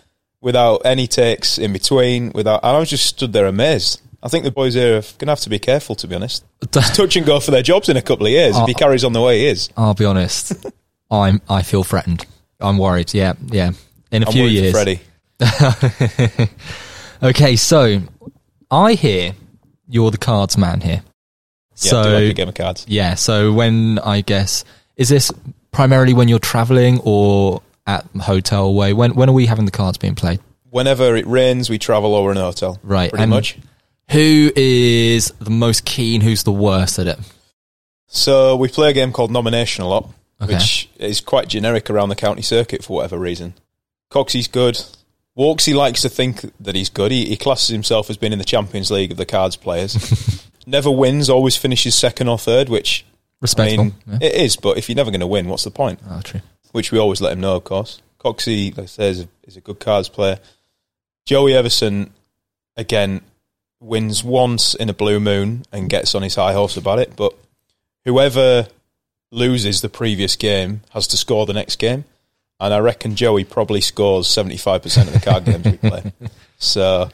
without 0.41 0.83
any 0.85 1.07
takes 1.07 1.59
in 1.59 1.73
between. 1.73 2.31
Without, 2.35 2.61
and 2.63 2.77
I 2.77 2.79
was 2.79 2.91
just 2.91 3.07
stood 3.07 3.33
there 3.33 3.47
amazed. 3.47 4.01
I 4.23 4.29
think 4.29 4.45
the 4.45 4.51
boys 4.51 4.75
here 4.75 4.99
are 4.99 5.03
going 5.03 5.27
to 5.27 5.29
have 5.29 5.41
to 5.41 5.51
be 5.51 5.59
careful, 5.59 5.95
to 5.97 6.09
be 6.09 6.15
honest. 6.15 6.45
Touch 6.71 7.17
and 7.17 7.25
go 7.25 7.39
for 7.41 7.51
their 7.51 7.63
jobs 7.63 7.89
in 7.89 7.97
a 7.97 8.03
couple 8.03 8.27
of 8.27 8.33
years 8.33 8.57
if 8.57 8.67
he 8.67 8.75
carries 8.75 9.05
on 9.05 9.13
the 9.13 9.21
way 9.21 9.41
he 9.41 9.47
is. 9.47 9.71
I'll 9.77 9.95
be 9.95 10.05
honest. 10.05 10.53
I'm. 11.11 11.41
I 11.49 11.63
feel 11.63 11.85
threatened. 11.85 12.27
I'm 12.61 12.79
worried. 12.79 13.15
Yeah. 13.15 13.35
Yeah. 13.47 13.73
In 14.11 14.25
a 14.25 14.27
I'm 14.27 14.33
few 14.33 14.45
years. 14.45 14.73
Freddie. 14.73 15.01
okay, 17.23 17.57
so 17.57 18.01
I 18.71 18.95
hear 18.95 19.35
you're 19.89 20.11
the 20.11 20.19
cards 20.19 20.57
man 20.59 20.81
here. 20.81 21.03
Yeah, 21.77 21.91
so 21.91 22.03
do 22.03 22.11
like 22.11 22.31
a 22.31 22.35
game 22.35 22.49
of 22.49 22.55
cards. 22.55 22.85
Yeah. 22.89 23.15
So 23.15 23.53
when 23.53 23.99
I 24.01 24.21
guess 24.21 24.65
is 24.97 25.09
this 25.09 25.31
primarily 25.71 26.13
when 26.15 26.29
you're 26.29 26.39
traveling 26.41 27.01
or 27.05 27.63
at 27.87 28.05
hotel 28.21 28.67
away? 28.67 28.93
When 28.93 29.15
when 29.15 29.29
are 29.29 29.33
we 29.33 29.47
having 29.47 29.65
the 29.65 29.71
cards 29.71 29.97
being 29.99 30.15
played? 30.15 30.41
Whenever 30.71 31.17
it 31.17 31.27
rains, 31.27 31.71
we 31.71 31.79
travel 31.79 32.15
over 32.15 32.31
an 32.31 32.37
hotel. 32.37 32.79
Right, 32.83 33.11
pretty 33.11 33.23
and- 33.23 33.31
much. 33.31 33.57
Who 34.11 34.51
is 34.57 35.33
the 35.39 35.51
most 35.51 35.85
keen? 35.85 36.23
Who's 36.23 36.43
the 36.43 36.53
worst 36.53 36.99
at 36.99 37.07
it? 37.07 37.19
So 38.07 38.57
we 38.57 38.69
play 38.69 38.89
a 38.91 38.93
game 38.95 39.13
called 39.13 39.31
Nomination 39.31 39.85
a 39.85 39.89
lot, 39.89 40.09
Okay. 40.41 40.55
which 40.55 40.89
is 40.97 41.21
quite 41.21 41.49
generic 41.49 41.91
around 41.91 42.09
the 42.09 42.17
county 42.17 42.41
circuit 42.41 42.83
for 42.83 42.95
whatever 42.97 43.19
reason. 43.19 43.53
Coxie's 44.11 44.49
good. 44.49 44.81
Walksy 45.39 45.75
likes 45.75 46.03
to 46.03 46.09
think 46.09 46.41
that 46.61 46.75
he's 46.75 46.89
good. 46.89 47.13
He, 47.13 47.27
he 47.27 47.37
classes 47.37 47.69
himself 47.69 48.11
as 48.11 48.17
being 48.17 48.33
in 48.33 48.41
the 48.41 48.45
Champions 48.45 48.91
League 48.91 49.13
of 49.13 49.17
the 49.17 49.27
cards 49.27 49.55
players. 49.55 50.49
never 50.67 50.91
wins, 50.91 51.31
always 51.31 51.57
finishes 51.57 51.95
second 51.95 52.29
or 52.29 52.39
third, 52.39 52.69
which 52.69 53.07
I 53.57 53.65
mean, 53.65 53.95
yeah. 54.07 54.19
it 54.21 54.35
is, 54.35 54.57
but 54.57 54.79
if 54.79 54.89
you're 54.89 54.97
never 54.97 55.11
going 55.11 55.21
to 55.21 55.27
win, 55.27 55.49
what's 55.49 55.65
the 55.65 55.71
point? 55.71 56.01
oh, 56.09 56.21
true. 56.23 56.41
Which 56.73 56.93
we 56.93 56.99
always 56.99 57.21
let 57.21 57.33
him 57.33 57.41
know, 57.41 57.57
of 57.57 57.65
course. 57.65 58.03
Coxie, 58.19 58.77
like 58.77 58.85
I 58.85 58.87
say, 58.87 59.09
is 59.11 59.21
a, 59.21 59.29
is 59.45 59.57
a 59.57 59.61
good 59.61 59.79
cards 59.79 60.09
player. 60.09 60.39
Joey 61.25 61.55
Evison, 61.55 62.11
again, 62.77 63.21
wins 63.81 64.25
once 64.25 64.75
in 64.75 64.89
a 64.89 64.93
blue 64.93 65.21
moon 65.21 65.63
and 65.73 65.89
gets 65.89 66.15
on 66.15 66.23
his 66.23 66.35
high 66.35 66.53
horse 66.53 66.77
about 66.77 66.99
it, 66.99 67.15
but 67.15 67.33
whoever 68.05 68.67
loses 69.31 69.83
the 69.83 69.89
previous 69.89 70.37
game 70.37 70.81
has 70.91 71.07
to 71.09 71.17
score 71.17 71.47
the 71.47 71.53
next 71.53 71.77
game. 71.77 72.05
And 72.61 72.75
I 72.75 72.79
reckon 72.79 73.15
Joey 73.15 73.45
probably 73.45 73.81
scores 73.81 74.27
75% 74.27 75.07
of 75.07 75.13
the 75.13 75.21
card 75.21 75.45
games 75.45 75.65
we 75.65 75.77
play. 75.77 76.13
So, 76.61 77.09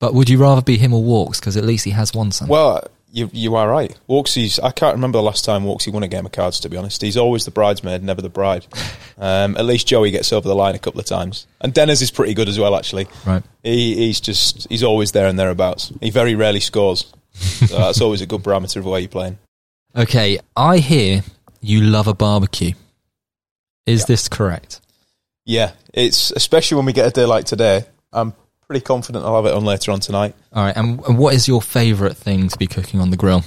But 0.00 0.14
would 0.14 0.28
you 0.28 0.38
rather 0.38 0.62
be 0.62 0.76
him 0.76 0.92
or 0.92 1.00
Walks? 1.02 1.38
Because 1.38 1.56
at 1.56 1.64
least 1.64 1.84
he 1.84 1.92
has 1.92 2.12
won 2.12 2.32
some. 2.32 2.48
well, 2.48 2.82
you 3.12 3.28
you 3.32 3.54
are 3.56 3.68
right. 3.68 3.96
Walksy's, 4.08 4.58
I 4.60 4.70
can't 4.72 4.94
remember 4.94 5.18
the 5.18 5.22
last 5.22 5.44
time 5.44 5.62
Walksy 5.64 5.92
won 5.92 6.02
a 6.04 6.08
game 6.08 6.26
of 6.26 6.32
cards, 6.32 6.58
to 6.60 6.68
be 6.68 6.76
honest. 6.76 7.02
He's 7.02 7.16
always 7.16 7.44
the 7.44 7.50
bridesmaid, 7.52 8.02
never 8.02 8.20
the 8.22 8.28
bride. 8.28 8.66
Um, 9.22 9.54
at 9.58 9.66
least 9.66 9.86
Joey 9.86 10.10
gets 10.10 10.32
over 10.32 10.48
the 10.48 10.54
line 10.54 10.74
a 10.74 10.78
couple 10.78 10.98
of 10.98 11.04
times. 11.04 11.46
And 11.60 11.74
Dennis 11.74 12.00
is 12.00 12.10
pretty 12.10 12.32
good 12.32 12.48
as 12.48 12.58
well, 12.58 12.74
actually. 12.74 13.06
right. 13.26 13.42
He, 13.62 13.94
he's 13.96 14.18
just, 14.18 14.66
he's 14.70 14.82
always 14.82 15.12
there 15.12 15.26
and 15.26 15.38
thereabouts. 15.38 15.92
He 16.00 16.08
very 16.08 16.34
rarely 16.34 16.60
scores. 16.60 17.12
So 17.34 17.76
that's 17.76 18.00
always 18.06 18.22
a 18.22 18.26
good 18.26 18.42
parameter 18.42 18.76
of 18.76 18.86
where 18.86 18.98
you're 18.98 19.10
playing. 19.10 19.36
Okay, 19.94 20.38
I 20.56 20.78
hear 20.78 21.22
you 21.60 21.82
love 21.82 22.06
a 22.08 22.14
barbecue. 22.14 22.72
Is 23.90 24.04
this 24.06 24.28
correct? 24.28 24.80
Yeah, 25.44 25.72
it's 25.92 26.30
especially 26.32 26.76
when 26.76 26.86
we 26.86 26.92
get 26.92 27.06
a 27.06 27.10
day 27.10 27.24
like 27.24 27.44
today. 27.44 27.84
I'm 28.12 28.34
pretty 28.66 28.82
confident 28.84 29.24
I'll 29.24 29.36
have 29.36 29.46
it 29.46 29.54
on 29.54 29.64
later 29.64 29.90
on 29.92 30.00
tonight. 30.00 30.34
All 30.52 30.62
right, 30.64 30.76
and, 30.76 31.00
and 31.06 31.18
what 31.18 31.34
is 31.34 31.48
your 31.48 31.60
favourite 31.62 32.16
thing 32.16 32.48
to 32.48 32.58
be 32.58 32.66
cooking 32.66 33.00
on 33.00 33.10
the 33.10 33.16
grill? 33.16 33.42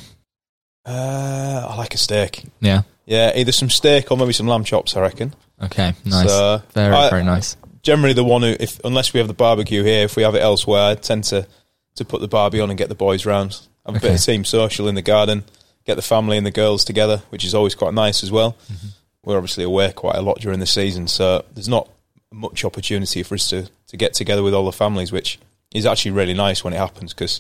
Uh, 0.86 1.68
I 1.70 1.76
like 1.78 1.94
a 1.94 1.98
steak. 1.98 2.44
Yeah. 2.60 2.82
Yeah, 3.06 3.32
either 3.36 3.52
some 3.52 3.70
steak 3.70 4.12
or 4.12 4.18
maybe 4.18 4.34
some 4.34 4.48
lamb 4.48 4.64
chops. 4.64 4.96
I 4.96 5.02
reckon. 5.02 5.34
Okay. 5.62 5.94
Nice. 6.06 6.30
So, 6.30 6.62
very 6.74 6.94
I- 6.96 7.10
very 7.10 7.24
nice. 7.24 7.58
Generally, 7.84 8.14
the 8.14 8.24
one 8.24 8.44
who, 8.44 8.56
if 8.60 8.80
unless 8.86 9.14
we 9.14 9.18
have 9.20 9.28
the 9.28 9.34
barbecue 9.34 9.84
here, 9.84 10.06
if 10.06 10.16
we 10.16 10.24
have 10.24 10.36
it 10.36 10.42
elsewhere, 10.42 10.92
I 10.92 10.96
tend 10.96 11.26
to 11.26 11.46
to 11.96 12.06
put 12.06 12.22
the 12.22 12.30
barbie 12.30 12.62
on 12.62 12.70
and 12.70 12.78
get 12.78 12.88
the 12.90 12.96
boys 12.96 13.26
round. 13.26 13.60
Have 13.86 13.98
a 13.98 14.00
bit 14.00 14.14
of 14.16 14.22
team 14.22 14.46
social 14.46 14.88
in 14.88 14.96
the 14.96 15.02
garden, 15.02 15.44
get 15.86 15.96
the 15.96 16.02
family 16.02 16.38
and 16.38 16.46
the 16.46 16.52
girls 16.52 16.86
together, 16.86 17.22
which 17.30 17.44
is 17.44 17.54
always 17.54 17.76
quite 17.76 17.94
nice 17.94 18.24
as 18.24 18.32
well. 18.32 18.54
Mm-hmm. 18.72 18.88
We're 19.24 19.38
obviously 19.38 19.64
away 19.64 19.92
quite 19.94 20.16
a 20.16 20.22
lot 20.22 20.40
during 20.40 20.60
the 20.60 20.66
season, 20.66 21.08
so 21.08 21.46
there's 21.54 21.70
not 21.70 21.90
much 22.32 22.66
opportunity 22.66 23.24
for 23.24 23.36
us 23.36 23.50
to, 23.50 23.70
to 23.88 23.98
get 23.98 24.14
together 24.14 24.44
with 24.44 24.54
all 24.54 24.66
the 24.66 24.72
families, 24.72 25.12
which 25.12 25.40
is 25.74 25.86
actually 25.86 26.12
really 26.12 26.34
nice 26.34 26.64
when 26.64 26.74
it 26.74 26.78
happens 26.78 27.14
because 27.14 27.40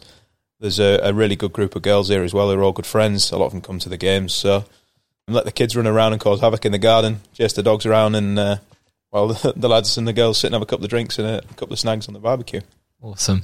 there's 0.59 0.79
a, 0.79 0.99
a 1.03 1.13
really 1.13 1.35
good 1.35 1.51
group 1.51 1.75
of 1.75 1.81
girls 1.81 2.09
here 2.09 2.23
as 2.23 2.33
well 2.33 2.49
who 2.49 2.57
are 2.57 2.63
all 2.63 2.71
good 2.71 2.85
friends. 2.85 3.31
A 3.31 3.37
lot 3.37 3.47
of 3.47 3.51
them 3.51 3.61
come 3.61 3.79
to 3.79 3.89
the 3.89 3.97
games, 3.97 4.33
so 4.33 4.65
let 5.27 5.45
the 5.45 5.51
kids 5.51 5.75
run 5.75 5.87
around 5.87 6.13
and 6.13 6.21
cause 6.21 6.41
havoc 6.41 6.65
in 6.65 6.71
the 6.71 6.77
garden, 6.77 7.21
chase 7.33 7.53
the 7.53 7.63
dogs 7.63 7.85
around, 7.85 8.15
and 8.15 8.37
uh, 8.39 8.57
while 9.09 9.27
the, 9.33 9.53
the 9.55 9.69
lads 9.69 9.97
and 9.97 10.07
the 10.07 10.13
girls 10.13 10.39
sit 10.39 10.47
and 10.47 10.55
have 10.55 10.61
a 10.61 10.65
couple 10.65 10.85
of 10.85 10.89
drinks 10.89 11.19
and 11.19 11.27
a, 11.27 11.41
couple 11.55 11.73
of 11.73 11.79
snags 11.79 12.07
on 12.07 12.13
the 12.13 12.19
barbecue. 12.19 12.61
Awesome. 13.01 13.43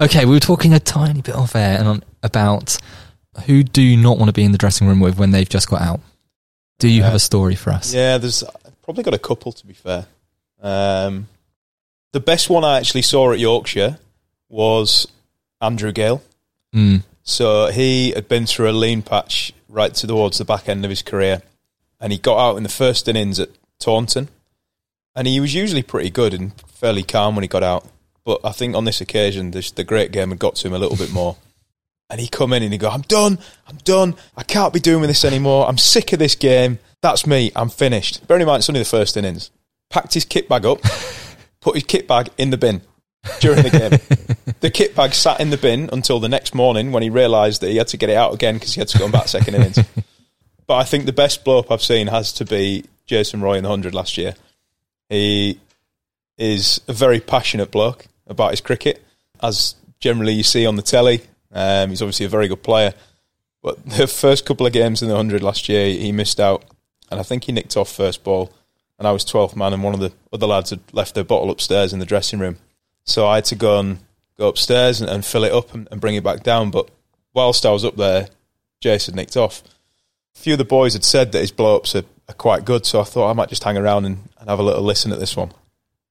Okay, 0.00 0.24
we 0.24 0.32
were 0.32 0.40
talking 0.40 0.72
a 0.72 0.80
tiny 0.80 1.22
bit 1.22 1.34
off 1.34 1.56
air 1.56 1.78
and 1.78 1.88
on, 1.88 2.04
about 2.22 2.78
who 3.46 3.62
do 3.62 3.82
you 3.82 3.96
not 3.96 4.16
want 4.16 4.28
to 4.28 4.32
be 4.32 4.44
in 4.44 4.52
the 4.52 4.58
dressing 4.58 4.86
room 4.86 5.00
with 5.00 5.18
when 5.18 5.32
they've 5.32 5.48
just 5.48 5.68
got 5.68 5.82
out. 5.82 6.00
Do 6.78 6.88
you 6.88 7.02
have 7.02 7.14
a 7.14 7.18
story 7.18 7.54
for 7.54 7.70
us? 7.70 7.92
Yeah, 7.92 8.18
there's 8.18 8.42
I've 8.44 8.82
probably 8.82 9.02
got 9.02 9.14
a 9.14 9.18
couple 9.18 9.52
to 9.52 9.66
be 9.66 9.74
fair. 9.74 10.06
Um, 10.60 11.28
the 12.12 12.20
best 12.20 12.48
one 12.50 12.64
I 12.64 12.78
actually 12.78 13.02
saw 13.02 13.32
at 13.32 13.38
Yorkshire 13.38 13.98
was 14.48 15.06
Andrew 15.60 15.92
Gale. 15.92 16.22
Mm, 16.74 17.02
So 17.22 17.68
he 17.68 18.10
had 18.12 18.28
been 18.28 18.46
through 18.46 18.70
a 18.70 18.72
lean 18.72 19.02
patch 19.02 19.52
right 19.68 19.94
towards 19.94 20.38
the 20.38 20.44
back 20.44 20.68
end 20.68 20.84
of 20.84 20.90
his 20.90 21.02
career, 21.02 21.42
and 22.00 22.12
he 22.12 22.18
got 22.18 22.38
out 22.38 22.56
in 22.56 22.62
the 22.62 22.68
first 22.68 23.08
innings 23.08 23.38
at 23.40 23.50
Taunton, 23.78 24.28
and 25.14 25.26
he 25.26 25.40
was 25.40 25.54
usually 25.54 25.82
pretty 25.82 26.10
good 26.10 26.32
and 26.32 26.52
fairly 26.68 27.02
calm 27.02 27.34
when 27.36 27.42
he 27.42 27.48
got 27.48 27.62
out. 27.62 27.86
But 28.24 28.40
I 28.44 28.52
think 28.52 28.74
on 28.74 28.84
this 28.84 29.00
occasion, 29.00 29.50
the, 29.50 29.70
the 29.74 29.84
great 29.84 30.12
game 30.12 30.30
had 30.30 30.38
got 30.38 30.54
to 30.56 30.68
him 30.68 30.74
a 30.74 30.78
little 30.78 30.96
bit 30.96 31.10
more. 31.12 31.36
And 32.10 32.20
he 32.20 32.28
come 32.28 32.52
in 32.52 32.62
and 32.62 32.72
he 32.72 32.78
go, 32.78 32.88
"I'm 32.88 33.02
done. 33.02 33.38
I'm 33.66 33.76
done. 33.84 34.14
I 34.36 34.42
can't 34.42 34.72
be 34.72 34.80
doing 34.80 35.00
with 35.00 35.10
this 35.10 35.24
anymore. 35.24 35.68
I'm 35.68 35.78
sick 35.78 36.12
of 36.12 36.18
this 36.18 36.34
game. 36.34 36.78
That's 37.02 37.26
me. 37.26 37.52
I'm 37.54 37.68
finished." 37.68 38.26
Bearing 38.26 38.42
in 38.42 38.46
mind, 38.46 38.60
it's 38.60 38.70
only 38.70 38.80
the 38.80 38.86
first 38.86 39.16
innings. 39.16 39.50
Packed 39.90 40.14
his 40.14 40.24
kit 40.24 40.48
bag 40.48 40.64
up, 40.64 40.80
put 41.60 41.74
his 41.74 41.84
kit 41.84 42.08
bag 42.08 42.30
in 42.38 42.50
the 42.50 42.56
bin 42.56 42.82
during 43.40 43.62
the 43.62 43.70
game. 43.70 44.54
the 44.60 44.70
kit 44.70 44.94
bag 44.94 45.12
sat 45.12 45.40
in 45.40 45.50
the 45.50 45.56
bin 45.56 45.90
until 45.92 46.20
the 46.20 46.28
next 46.28 46.54
morning 46.54 46.92
when 46.92 47.02
he 47.02 47.10
realised 47.10 47.60
that 47.60 47.68
he 47.68 47.76
had 47.76 47.88
to 47.88 47.96
get 47.96 48.08
it 48.08 48.16
out 48.16 48.32
again 48.32 48.54
because 48.54 48.74
he 48.74 48.80
had 48.80 48.88
to 48.88 48.98
go 48.98 49.04
on 49.04 49.10
back 49.10 49.28
second 49.28 49.54
innings. 49.54 49.78
But 50.68 50.76
I 50.76 50.84
think 50.84 51.06
the 51.06 51.14
best 51.14 51.44
blow 51.44 51.58
up 51.58 51.72
I've 51.72 51.82
seen 51.82 52.08
has 52.08 52.30
to 52.34 52.44
be 52.44 52.84
Jason 53.06 53.40
Roy 53.40 53.54
in 53.56 53.62
the 53.62 53.70
100 53.70 53.94
last 53.94 54.18
year. 54.18 54.34
He 55.08 55.58
is 56.36 56.82
a 56.86 56.92
very 56.92 57.20
passionate 57.20 57.70
bloke 57.70 58.06
about 58.26 58.50
his 58.50 58.60
cricket, 58.60 59.02
as 59.42 59.74
generally 59.98 60.34
you 60.34 60.42
see 60.42 60.66
on 60.66 60.76
the 60.76 60.82
telly. 60.82 61.22
Um, 61.52 61.90
he's 61.90 62.02
obviously 62.02 62.26
a 62.26 62.30
very 62.30 62.48
good 62.48 62.62
player. 62.62 62.94
But 63.62 63.84
the 63.98 64.06
first 64.06 64.46
couple 64.46 64.66
of 64.66 64.72
games 64.72 65.02
in 65.02 65.08
the 65.08 65.14
100 65.14 65.42
last 65.42 65.68
year, 65.68 65.86
he 65.86 66.12
missed 66.12 66.40
out. 66.40 66.64
And 67.10 67.18
I 67.18 67.22
think 67.22 67.44
he 67.44 67.52
nicked 67.52 67.76
off 67.76 67.90
first 67.90 68.22
ball. 68.24 68.52
And 68.98 69.06
I 69.06 69.12
was 69.12 69.24
12th 69.24 69.54
man, 69.54 69.72
and 69.72 69.84
one 69.84 69.94
of 69.94 70.00
the 70.00 70.12
other 70.32 70.46
lads 70.46 70.70
had 70.70 70.80
left 70.92 71.14
their 71.14 71.24
bottle 71.24 71.50
upstairs 71.50 71.92
in 71.92 72.00
the 72.00 72.06
dressing 72.06 72.40
room. 72.40 72.58
So 73.04 73.26
I 73.26 73.36
had 73.36 73.44
to 73.46 73.54
go 73.54 73.78
and 73.78 73.98
go 74.36 74.48
upstairs 74.48 75.00
and, 75.00 75.08
and 75.08 75.24
fill 75.24 75.44
it 75.44 75.52
up 75.52 75.72
and, 75.72 75.86
and 75.90 76.00
bring 76.00 76.16
it 76.16 76.24
back 76.24 76.42
down. 76.42 76.70
But 76.70 76.90
whilst 77.32 77.64
I 77.64 77.70
was 77.70 77.84
up 77.84 77.96
there, 77.96 78.28
Jace 78.82 79.06
had 79.06 79.14
nicked 79.14 79.36
off. 79.36 79.62
A 80.36 80.38
few 80.38 80.54
of 80.54 80.58
the 80.58 80.64
boys 80.64 80.92
had 80.92 81.04
said 81.04 81.32
that 81.32 81.40
his 81.40 81.52
blow 81.52 81.76
ups 81.76 81.94
are, 81.94 82.04
are 82.28 82.34
quite 82.34 82.64
good, 82.64 82.86
so 82.86 83.00
I 83.00 83.04
thought 83.04 83.30
I 83.30 83.34
might 83.34 83.48
just 83.48 83.64
hang 83.64 83.76
around 83.76 84.04
and, 84.04 84.28
and 84.38 84.48
have 84.48 84.58
a 84.58 84.62
little 84.62 84.82
listen 84.82 85.12
at 85.12 85.20
this 85.20 85.36
one. 85.36 85.52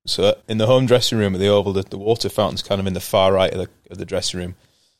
So 0.05 0.37
in 0.47 0.57
the 0.57 0.67
home 0.67 0.85
dressing 0.85 1.17
room 1.17 1.35
at 1.35 1.39
the 1.39 1.49
Oval, 1.49 1.73
the, 1.73 1.83
the 1.83 1.97
water 1.97 2.29
fountain's 2.29 2.63
kind 2.63 2.79
of 2.79 2.87
in 2.87 2.93
the 2.93 3.01
far 3.01 3.33
right 3.33 3.51
of 3.51 3.59
the, 3.59 3.69
of 3.91 3.97
the 3.97 4.05
dressing 4.05 4.39
room, 4.39 4.55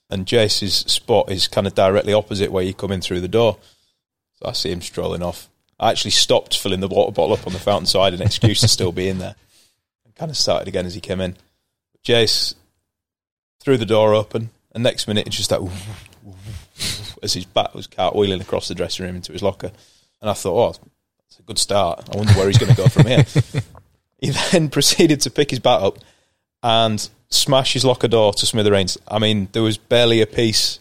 and 0.09 0.25
Jace's 0.25 0.73
spot 0.91 1.31
is 1.31 1.47
kind 1.47 1.67
of 1.67 1.75
directly 1.75 2.13
opposite 2.13 2.51
where 2.51 2.63
you 2.63 2.73
come 2.73 2.91
in 2.91 3.01
through 3.01 3.21
the 3.21 3.27
door. 3.27 3.57
So 4.35 4.49
I 4.49 4.53
see 4.53 4.71
him 4.71 4.81
strolling 4.81 5.23
off. 5.23 5.49
I 5.79 5.91
actually 5.91 6.11
stopped 6.11 6.57
filling 6.57 6.79
the 6.79 6.87
water 6.87 7.11
bottle 7.11 7.33
up 7.33 7.45
on 7.45 7.53
the 7.53 7.59
fountain 7.59 7.85
side, 7.85 8.13
an 8.13 8.21
excuse 8.21 8.61
to 8.61 8.67
still 8.67 8.91
be 8.91 9.09
in 9.09 9.19
there. 9.19 9.35
And 10.05 10.15
kind 10.15 10.31
of 10.31 10.37
started 10.37 10.67
again 10.67 10.85
as 10.85 10.95
he 10.95 11.01
came 11.01 11.21
in. 11.21 11.35
Jace 12.03 12.55
threw 13.59 13.77
the 13.77 13.85
door 13.85 14.13
open, 14.13 14.49
and 14.73 14.83
next 14.83 15.07
minute 15.07 15.27
it's 15.27 15.37
just 15.37 15.49
that 15.49 15.61
as 17.23 17.33
his 17.33 17.45
bat 17.45 17.75
was 17.75 17.87
cartwheeling 17.87 18.41
across 18.41 18.67
the 18.67 18.75
dressing 18.75 19.05
room 19.05 19.15
into 19.15 19.33
his 19.33 19.43
locker. 19.43 19.71
And 20.21 20.29
I 20.29 20.33
thought, 20.33 20.77
oh, 20.79 20.87
that's 21.27 21.39
a 21.39 21.43
good 21.43 21.59
start. 21.59 22.07
I 22.11 22.17
wonder 22.17 22.33
where 22.33 22.47
he's 22.47 22.57
going 22.57 22.73
to 22.73 22.81
go 22.81 22.87
from 22.87 23.07
here. 23.07 23.25
he 24.19 24.31
then 24.31 24.69
proceeded 24.71 25.21
to 25.21 25.29
pick 25.29 25.49
his 25.49 25.59
bat 25.59 25.81
up 25.81 25.99
and 26.63 27.07
smash 27.29 27.73
his 27.73 27.85
locker 27.85 28.07
door 28.07 28.33
to 28.33 28.45
smithereens. 28.45 28.97
I 29.07 29.19
mean, 29.19 29.49
there 29.51 29.63
was 29.63 29.77
barely 29.77 30.21
a 30.21 30.27
piece 30.27 30.79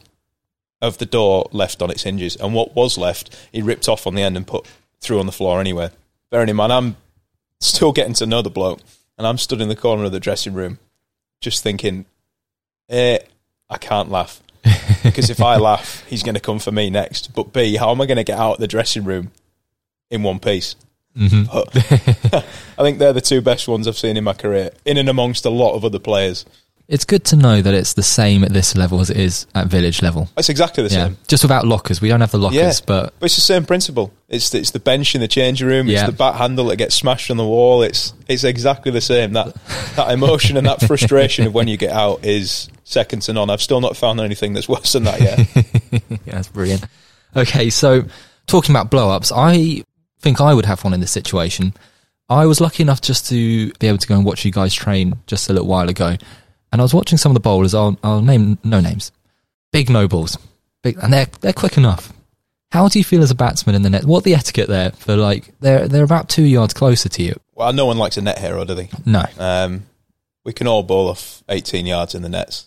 of 0.81 0.99
the 0.99 1.07
door 1.07 1.49
left 1.53 1.83
on 1.83 1.91
its 1.91 2.03
hinges, 2.03 2.37
and 2.37 2.55
what 2.55 2.75
was 2.75 2.99
left, 2.99 3.35
he 3.53 3.63
ripped 3.63 3.89
off 3.89 4.07
on 4.07 4.15
the 4.15 4.23
end 4.23 4.37
and 4.37 4.47
put 4.47 4.67
through 5.01 5.21
on 5.21 5.27
the 5.27 5.33
floor 5.33 5.61
anyway. 5.61 5.91
Bearing 6.31 6.49
in 6.49 6.57
mind, 6.57 6.73
I'm 6.73 6.97
still 7.61 7.93
getting 7.93 8.15
to 8.15 8.27
know 8.27 8.43
the 8.43 8.51
bloke, 8.51 8.81
and 9.17 9.27
I'm 9.27 9.39
stood 9.39 9.61
in 9.61 9.69
the 9.69 9.77
corner 9.77 10.05
of 10.05 10.13
the 10.13 10.21
dressing 10.21 10.55
room, 10.55 10.79
just 11.41 11.63
thinking, 11.63 12.05
eh, 12.89 13.19
I 13.69 13.79
can't 13.79 14.11
laugh 14.11 14.43
because 15.03 15.31
if 15.31 15.41
I 15.41 15.57
laugh, 15.57 16.05
he's 16.07 16.23
going 16.23 16.35
to 16.35 16.41
come 16.41 16.59
for 16.59 16.73
me 16.73 16.91
next. 16.91 17.35
But 17.35 17.53
B, 17.53 17.77
how 17.77 17.91
am 17.91 18.01
I 18.01 18.07
going 18.07 18.17
to 18.17 18.25
get 18.25 18.39
out 18.39 18.55
of 18.55 18.61
the 18.61 18.69
dressing 18.69 19.05
room 19.05 19.31
in 20.11 20.23
one 20.23 20.39
piece? 20.39 20.77
Hmm 21.17 21.45
I 21.53 22.83
think 22.83 22.99
they're 22.99 23.13
the 23.13 23.21
two 23.21 23.41
best 23.41 23.69
ones 23.69 23.89
I've 23.89 23.97
seen 23.99 24.17
in 24.17 24.25
my 24.25 24.35
career, 24.35 24.71
in 24.85 24.97
and 24.99 25.09
amongst 25.09 25.45
a 25.47 25.51
lot 25.51 25.75
of 25.75 25.85
other 25.85 25.99
players. 25.99 26.45
It's 26.89 27.05
good 27.05 27.25
to 27.27 27.37
know 27.37 27.63
that 27.63 27.75
it's 27.75 27.95
the 27.95 28.03
same 28.05 28.45
at 28.45 28.53
this 28.53 28.77
level 28.77 29.01
as 29.01 29.11
it 29.11 29.17
is 29.17 29.47
at 29.57 29.67
village 29.67 30.03
level. 30.03 30.29
It's 30.37 30.49
exactly 30.49 30.87
the 30.87 30.95
Yeah, 30.95 31.07
same. 31.07 31.17
just 31.27 31.43
without 31.43 31.67
lockers. 31.67 32.01
We 32.01 32.09
don't 32.09 32.21
have 32.21 32.31
the 32.31 32.39
lockers, 32.39 32.57
Yeah. 32.59 32.73
but 32.87 33.15
But 33.19 33.27
it's 33.27 33.35
the 33.35 33.41
same 33.41 33.65
principle. 33.67 34.13
It's 34.29 34.51
the, 34.51 34.59
it's 34.61 34.71
the 34.71 34.79
bench 34.79 35.17
in 35.17 35.21
the 35.21 35.27
changing 35.27 35.67
room. 35.67 35.89
Yeah. 35.89 36.03
It's 36.05 36.13
the 36.13 36.17
bat 36.17 36.37
handle 36.37 36.67
that 36.67 36.77
gets 36.77 36.95
smashed 36.95 37.29
on 37.29 37.39
the 37.39 37.45
wall. 37.45 37.83
It's 37.83 38.13
it's 38.29 38.45
exactly 38.45 38.93
the 38.93 39.01
same. 39.01 39.33
That 39.33 39.53
that 39.97 40.13
emotion 40.13 40.57
and 40.57 40.67
that 40.69 40.81
frustration 40.81 41.45
of 41.49 41.55
when 41.55 41.67
you 41.67 41.77
get 41.77 41.91
out 41.91 42.25
is 42.25 42.69
second 42.85 43.23
to 43.23 43.33
none. 43.33 43.51
I've 43.51 43.63
still 43.63 43.81
not 43.81 43.97
found 43.97 44.21
anything 44.21 44.53
that's 44.53 44.69
worse 44.69 44.93
than 44.93 45.05
that 45.05 45.21
yet. 45.21 45.39
yeah, 46.25 46.35
that's 46.35 46.49
brilliant. 46.49 46.85
Okay, 47.35 47.69
so 47.69 48.05
talking 48.47 48.73
about 48.73 48.93
blow 48.93 49.11
ups, 49.11 49.33
I 49.35 49.83
think 50.27 50.41
I 50.41 50.55
would 50.55 50.65
have 50.65 50.83
one 50.83 50.93
in 50.93 50.99
this 50.99 51.13
situation. 51.13 51.73
I 52.29 52.47
was 52.47 52.61
lucky 52.61 52.83
enough 52.83 53.01
just 53.01 53.29
to 53.29 53.71
be 53.75 53.87
able 53.87 53.99
to 53.99 54.09
go 54.09 54.17
and 54.17 54.25
watch 54.25 54.45
you 54.45 54.51
guys 54.51 54.75
train 54.75 55.17
just 55.29 55.49
a 55.49 55.53
little 55.53 55.69
while 55.69 55.89
ago, 55.89 56.17
and 56.73 56.81
I 56.81 56.83
was 56.83 56.93
watching 56.93 57.17
some 57.17 57.31
of 57.31 57.35
the 57.35 57.41
bowlers. 57.41 57.75
I'll, 57.75 57.97
I'll 58.03 58.23
name 58.23 58.59
no 58.65 58.81
names, 58.81 59.13
big 59.71 59.89
no 59.89 60.09
balls, 60.09 60.37
big, 60.83 60.99
and 61.01 61.13
they're 61.13 61.29
they're 61.43 61.53
quick 61.53 61.77
enough. 61.79 62.13
How 62.73 62.89
do 62.89 62.99
you 62.99 63.05
feel 63.05 63.23
as 63.23 63.31
a 63.31 63.37
batsman 63.37 63.77
in 63.77 63.83
the 63.83 63.91
net? 63.91 64.05
What 64.05 64.25
the 64.25 64.35
etiquette 64.35 64.69
there 64.69 64.91
for 64.91 65.15
like 65.15 65.55
they're 65.61 65.87
they're 65.87 66.03
about 66.03 66.29
two 66.29 66.43
yards 66.43 66.75
closer 66.75 67.09
to 67.09 67.23
you? 67.23 67.35
well, 67.55 67.73
no 67.73 67.87
one 67.87 67.97
likes 67.97 68.17
a 68.17 68.23
net 68.23 68.39
hero, 68.41 68.65
do 68.65 68.75
they? 68.75 68.91
No, 69.07 69.25
Um, 69.39 69.85
we 70.45 70.53
can 70.53 70.67
all 70.67 70.83
bowl 70.83 71.09
off 71.09 71.45
18 71.49 71.87
yards 71.87 72.17
in 72.17 72.23
the 72.23 72.29
nets. 72.29 72.67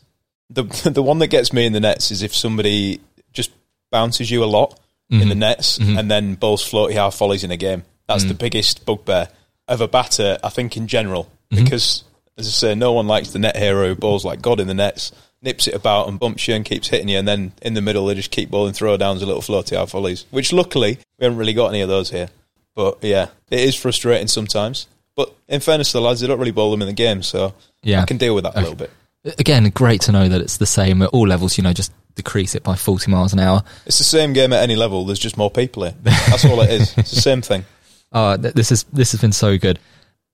The 0.49 0.64
the 0.93 1.03
one 1.03 1.20
that 1.20 1.28
gets 1.28 1.51
me 1.51 1.66
in 1.66 1.74
the 1.74 1.82
nets 1.82 2.10
is 2.10 2.24
if 2.24 2.34
somebody 2.34 3.01
just 3.34 3.51
bounces 3.91 4.32
you 4.32 4.45
a 4.45 4.53
lot 4.57 4.80
in 5.10 5.28
the 5.30 5.36
nets 5.36 5.80
Mhm. 5.80 5.97
and 5.99 6.12
then 6.12 6.36
bowls 6.36 6.64
floaty 6.64 6.93
half 6.93 7.18
volleys 7.18 7.43
in 7.43 7.49
a 7.51 7.57
game. 7.57 7.84
That's 8.07 8.26
the 8.26 8.34
biggest 8.34 8.86
bugbear 8.86 9.30
of 9.68 9.82
a 9.82 9.88
batter, 9.88 10.38
I 10.43 10.49
think, 10.49 10.78
in 10.78 10.88
general. 10.88 11.30
Mhm. 11.51 11.64
Because, 11.64 12.03
as 12.38 12.47
I 12.47 12.51
say, 12.51 12.76
no 12.76 12.91
one 12.93 13.07
likes 13.07 13.30
the 13.32 13.39
net 13.39 13.57
hero 13.57 13.88
who 13.89 13.95
bowls 13.95 14.24
like 14.26 14.41
God 14.41 14.60
in 14.60 14.68
the 14.68 14.74
nets 14.74 15.12
nips 15.41 15.68
it 15.68 15.74
about 15.74 16.07
and 16.10 16.20
bumps 16.20 16.47
you 16.47 16.53
and 16.55 16.66
keeps 16.66 16.89
hitting 16.89 17.07
you, 17.07 17.18
and 17.18 17.28
then 17.28 17.53
in 17.62 17.74
the 17.74 17.82
middle 17.82 18.05
they 18.05 18.14
just 18.14 18.30
keep 18.30 18.51
bowling 18.51 18.74
throwdowns 18.74 19.20
and 19.20 19.28
little 19.28 19.41
floaty 19.41 19.74
out 19.78 19.89
volleys. 19.89 20.26
Which 20.32 20.51
luckily 20.51 20.99
we 21.18 21.24
haven't 21.26 21.38
really 21.39 21.53
got 21.53 21.68
any 21.70 21.80
of 21.82 21.88
those 21.89 22.10
here. 22.12 22.30
But 22.76 22.97
yeah, 23.01 23.28
it 23.49 23.60
is 23.62 23.74
frustrating 23.76 24.28
sometimes. 24.28 24.86
But 25.16 25.34
in 25.47 25.60
fairness 25.62 25.91
to 25.91 25.97
the 25.97 26.01
lads, 26.01 26.20
they 26.20 26.28
don't 26.28 26.39
really 26.39 26.51
bowl 26.51 26.72
them 26.72 26.82
in 26.82 26.88
the 26.88 26.93
game, 26.93 27.24
so 27.24 27.53
Yeah. 27.84 28.01
I 28.01 28.05
can 28.05 28.18
deal 28.18 28.36
with 28.36 28.43
that 28.43 28.55
a 28.55 28.60
little 28.60 28.76
bit. 28.76 28.91
Again, 29.38 29.70
great 29.74 30.01
to 30.01 30.12
know 30.12 30.28
that 30.30 30.41
it's 30.41 30.57
the 30.57 30.66
same 30.66 31.01
at 31.01 31.10
all 31.10 31.28
levels. 31.28 31.57
You 31.57 31.64
know, 31.64 31.74
just 31.74 31.91
decrease 32.16 32.55
it 32.55 32.64
by 32.64 32.76
forty 32.76 33.10
miles 33.12 33.34
an 33.34 33.39
hour. 33.39 33.64
It's 33.86 33.97
the 33.97 34.03
same 34.03 34.34
game 34.34 34.51
at 34.53 34.62
any 34.64 34.76
level. 34.76 35.05
There's 35.05 35.20
just 35.20 35.38
more 35.38 35.49
people 35.51 35.84
here. 35.84 35.95
That's 36.01 36.45
all 36.45 36.62
it 36.62 36.70
is. 36.70 36.93
It's 36.97 37.12
the 37.12 37.22
same 37.22 37.41
thing. 37.41 37.66
Uh, 38.12 38.38
th- 38.38 38.53
this 38.53 38.72
is 38.72 38.84
this 38.91 39.12
has 39.12 39.22
been 39.22 39.32
so 39.32 39.57
good. 39.57 39.80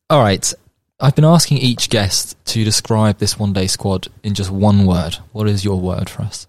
All 0.09 0.21
right, 0.21 0.53
I've 0.99 1.15
been 1.15 1.25
asking 1.25 1.57
each 1.57 1.89
guest 1.89 2.37
to 2.45 2.63
describe 2.63 3.17
this 3.17 3.37
one 3.39 3.53
day 3.53 3.67
squad 3.67 4.07
in 4.23 4.33
just 4.33 4.49
one 4.51 4.85
word. 4.85 5.17
What 5.33 5.47
is 5.47 5.65
your 5.65 5.79
word 5.79 6.09
for 6.09 6.21
us 6.21 6.47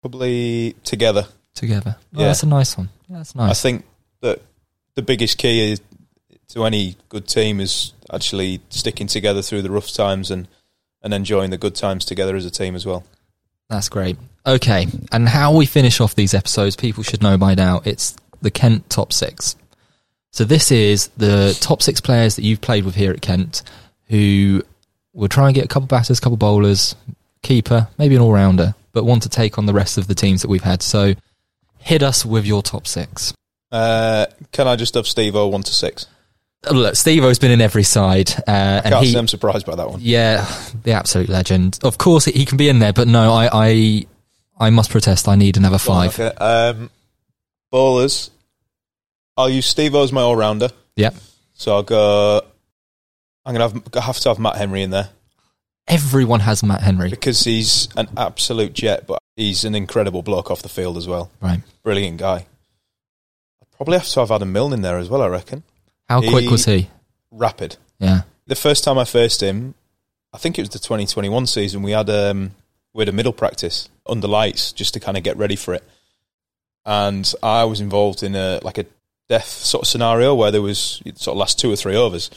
Probably 0.00 0.74
together. 0.84 1.26
together? 1.54 1.96
Oh, 2.14 2.20
Yeah. 2.20 2.26
that's 2.28 2.42
a 2.42 2.46
nice 2.46 2.76
one. 2.76 2.88
Yeah, 3.08 3.18
that's 3.18 3.34
I 3.36 3.52
think 3.52 3.84
that 4.20 4.40
the 4.94 5.02
biggest 5.02 5.38
key 5.38 5.72
is 5.72 5.80
to 6.48 6.64
any 6.64 6.96
good 7.08 7.26
team 7.26 7.60
is 7.60 7.92
actually 8.12 8.60
sticking 8.70 9.06
together 9.06 9.42
through 9.42 9.62
the 9.62 9.70
rough 9.70 9.92
times 9.92 10.30
and, 10.30 10.48
and 11.02 11.12
enjoying 11.12 11.50
the 11.50 11.58
good 11.58 11.74
times 11.74 12.04
together 12.04 12.36
as 12.36 12.44
a 12.46 12.50
team 12.50 12.74
as 12.74 12.86
well. 12.86 13.04
That's 13.68 13.88
great. 13.88 14.16
Okay, 14.46 14.86
and 15.12 15.28
how 15.28 15.54
we 15.54 15.66
finish 15.66 16.00
off 16.00 16.14
these 16.14 16.32
episodes, 16.32 16.74
people 16.74 17.02
should 17.02 17.22
know 17.22 17.36
by 17.36 17.54
now. 17.54 17.82
It's 17.84 18.16
the 18.40 18.50
Kent 18.50 18.88
top 18.88 19.12
six. 19.12 19.56
So 20.30 20.44
this 20.44 20.70
is 20.70 21.08
the 21.16 21.56
top 21.60 21.82
six 21.82 22.00
players 22.00 22.36
that 22.36 22.44
you've 22.44 22.60
played 22.60 22.84
with 22.84 22.94
here 22.94 23.12
at 23.12 23.20
Kent, 23.20 23.62
who 24.06 24.62
will 25.12 25.28
try 25.28 25.46
and 25.46 25.54
get 25.54 25.64
a 25.64 25.68
couple 25.68 25.86
batters, 25.86 26.20
couple 26.20 26.36
bowlers, 26.36 26.94
keeper, 27.42 27.88
maybe 27.98 28.14
an 28.14 28.22
all 28.22 28.32
rounder, 28.32 28.74
but 28.92 29.04
want 29.04 29.22
to 29.24 29.28
take 29.28 29.58
on 29.58 29.66
the 29.66 29.74
rest 29.74 29.98
of 29.98 30.06
the 30.06 30.14
teams 30.14 30.42
that 30.42 30.48
we've 30.48 30.62
had. 30.62 30.82
So 30.82 31.14
hit 31.78 32.02
us 32.02 32.24
with 32.24 32.46
your 32.46 32.62
top 32.62 32.86
six. 32.86 33.34
Uh, 33.70 34.26
can 34.52 34.66
I 34.66 34.76
just 34.76 34.94
have 34.94 35.06
Steve 35.06 35.36
O 35.36 35.46
one 35.48 35.62
to 35.62 35.72
six? 35.72 36.06
Look, 36.70 36.96
Steve 36.96 37.22
O's 37.24 37.38
been 37.38 37.50
in 37.52 37.60
every 37.60 37.84
side, 37.84 38.30
uh, 38.48 38.82
and 38.84 38.92
Can't 38.92 39.04
he, 39.06 39.12
say 39.12 39.18
I'm 39.18 39.28
surprised 39.28 39.64
by 39.64 39.76
that 39.76 39.88
one. 39.88 40.00
yeah, 40.02 40.44
the 40.82 40.92
absolute 40.92 41.28
legend. 41.28 41.78
Of 41.84 41.98
course, 41.98 42.24
he 42.24 42.44
can 42.44 42.56
be 42.56 42.68
in 42.68 42.80
there, 42.80 42.92
but 42.92 43.06
no, 43.06 43.32
I, 43.32 43.48
I, 43.52 44.06
I 44.58 44.70
must 44.70 44.90
protest. 44.90 45.28
I 45.28 45.36
need 45.36 45.56
another 45.56 45.78
five. 45.78 46.18
Okay. 46.18 46.34
Um, 46.36 46.90
bowlers. 47.70 48.30
I'll 49.36 49.48
use 49.48 49.66
Steve 49.66 49.94
O 49.94 50.02
as 50.02 50.10
my 50.10 50.20
all 50.20 50.34
rounder. 50.34 50.70
Yep. 50.96 51.14
So 51.54 51.74
I'll 51.76 51.82
go. 51.84 52.42
I'm 53.46 53.54
gonna 53.54 53.68
have 53.68 54.04
have 54.04 54.18
to 54.20 54.28
have 54.30 54.38
Matt 54.40 54.56
Henry 54.56 54.82
in 54.82 54.90
there 54.90 55.10
Everyone 55.88 56.40
has 56.40 56.62
Matt 56.62 56.82
Henry, 56.82 57.08
because 57.08 57.42
he's 57.44 57.88
an 57.96 58.08
absolute 58.14 58.74
jet, 58.74 59.06
but 59.06 59.18
he's 59.36 59.64
an 59.64 59.74
incredible 59.74 60.22
bloke 60.22 60.50
off 60.50 60.60
the 60.60 60.68
field 60.68 60.98
as 60.98 61.08
well. 61.08 61.30
right? 61.40 61.60
Brilliant 61.82 62.18
guy. 62.18 62.44
I'd 63.62 63.70
probably 63.74 63.96
have 63.96 64.06
to 64.06 64.20
have 64.20 64.30
Adam 64.30 64.52
Milne 64.52 64.74
in 64.74 64.82
there 64.82 64.98
as 64.98 65.08
well. 65.08 65.22
I 65.22 65.28
reckon. 65.28 65.62
How 66.08 66.20
quick 66.20 66.44
He- 66.44 66.48
was 66.50 66.64
he? 66.64 66.88
Rapid. 67.30 67.76
Yeah, 67.98 68.22
The 68.46 68.54
first 68.54 68.84
time 68.84 68.96
I 68.96 69.04
faced 69.04 69.42
him, 69.42 69.74
I 70.32 70.38
think 70.38 70.58
it 70.58 70.62
was 70.62 70.70
the 70.70 70.78
2021 70.78 71.46
season. 71.46 71.82
We 71.82 71.90
had 71.92 72.08
um, 72.08 72.52
we 72.94 73.02
had 73.02 73.08
a 73.08 73.12
middle 73.12 73.32
practice 73.32 73.88
under 74.06 74.28
lights 74.28 74.72
just 74.72 74.94
to 74.94 75.00
kind 75.00 75.16
of 75.16 75.22
get 75.24 75.36
ready 75.36 75.56
for 75.56 75.74
it, 75.74 75.84
and 76.86 77.30
I 77.42 77.64
was 77.64 77.80
involved 77.80 78.22
in 78.22 78.34
a 78.34 78.60
like 78.62 78.78
a 78.78 78.86
death 79.28 79.48
sort 79.48 79.82
of 79.82 79.88
scenario 79.88 80.34
where 80.34 80.50
there 80.50 80.62
was 80.62 81.02
sort 81.16 81.34
of 81.34 81.36
last 81.36 81.58
two 81.58 81.70
or 81.70 81.76
three 81.76 81.96
overs, 81.96 82.30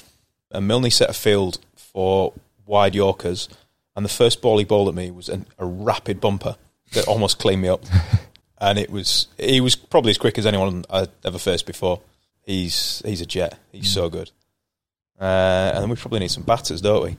and 0.52 0.68
Milne 0.68 0.90
set 0.92 1.10
a 1.10 1.14
field 1.14 1.60
for 1.76 2.34
wide 2.66 2.96
Yorkers, 2.96 3.48
and 3.96 4.04
the 4.04 4.10
first 4.10 4.42
ball 4.42 4.58
he 4.58 4.66
bowled 4.66 4.90
at 4.90 4.96
me 4.96 5.12
was 5.12 5.30
an, 5.30 5.46
a 5.60 5.66
rapid 5.66 6.20
bumper 6.20 6.56
that 6.94 7.08
almost 7.08 7.40
cleaned 7.40 7.62
me 7.62 7.70
up, 7.70 7.84
and 8.60 8.78
it 8.80 8.90
was 8.90 9.28
he 9.38 9.62
was 9.62 9.76
probably 9.76 10.10
as 10.12 10.18
quick 10.18 10.38
as 10.38 10.46
anyone 10.46 10.84
I'd 10.90 11.10
ever 11.24 11.38
faced 11.40 11.66
before. 11.66 12.02
He's 12.46 13.02
he's 13.06 13.22
a 13.22 13.26
jet. 13.26 13.58
He's 13.72 13.92
so 13.92 14.10
good. 14.10 14.32
Uh, 15.20 15.72
and 15.74 15.84
then 15.84 15.90
we 15.90 15.96
probably 15.96 16.20
need 16.20 16.32
some 16.32 16.44
batters, 16.44 16.82
don't 16.82 17.04
we? 17.04 17.18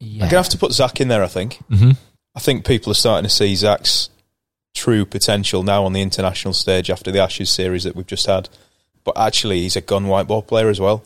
yeah. 0.00 0.24
I'm 0.24 0.30
gonna 0.30 0.42
have 0.42 0.48
to 0.50 0.58
put 0.58 0.72
Zak 0.72 1.00
in 1.00 1.08
there. 1.08 1.22
I 1.22 1.28
think. 1.28 1.56
hmm 1.68 1.92
I 2.34 2.38
think 2.40 2.64
people 2.64 2.92
are 2.92 2.94
starting 2.94 3.28
to 3.28 3.34
see 3.34 3.54
Zak's 3.56 4.08
true 4.72 5.04
potential 5.04 5.64
now 5.64 5.84
on 5.84 5.92
the 5.92 6.00
international 6.00 6.54
stage 6.54 6.88
after 6.88 7.10
the 7.10 7.18
Ashes 7.18 7.50
series 7.50 7.82
that 7.84 7.96
we've 7.96 8.06
just 8.06 8.26
had. 8.26 8.48
But 9.02 9.18
actually, 9.18 9.62
he's 9.62 9.74
a 9.76 9.80
gun 9.80 10.06
white 10.06 10.28
ball 10.28 10.42
player 10.42 10.68
as 10.68 10.78
well, 10.78 11.04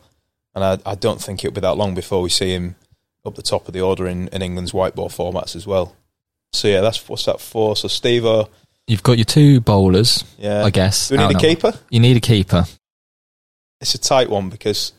and 0.54 0.62
I, 0.62 0.78
I 0.84 0.94
don't 0.96 1.22
think 1.22 1.42
it'll 1.42 1.54
be 1.54 1.62
that 1.62 1.76
long 1.78 1.94
before 1.94 2.20
we 2.20 2.28
see 2.28 2.52
him 2.52 2.76
up 3.24 3.36
the 3.36 3.42
top 3.42 3.66
of 3.68 3.72
the 3.72 3.80
order 3.80 4.06
in, 4.06 4.28
in 4.28 4.42
England's 4.42 4.74
white 4.74 4.94
ball 4.94 5.08
formats 5.08 5.56
as 5.56 5.66
well. 5.66 5.96
So 6.52 6.68
yeah, 6.68 6.82
that's 6.82 7.08
what's 7.08 7.24
that 7.24 7.40
for? 7.40 7.74
So 7.74 7.88
Steve, 7.88 8.24
You've 8.86 9.02
got 9.02 9.16
your 9.16 9.24
two 9.24 9.60
bowlers, 9.60 10.24
yeah. 10.38 10.62
I 10.62 10.68
guess. 10.70 11.08
Do 11.08 11.16
we 11.16 11.26
need 11.26 11.36
a 11.36 11.40
keeper? 11.40 11.72
You 11.88 12.00
need 12.00 12.18
a 12.18 12.20
keeper. 12.20 12.66
It's 13.84 13.94
a 13.94 13.98
tight 13.98 14.30
one 14.30 14.48
because 14.48 14.94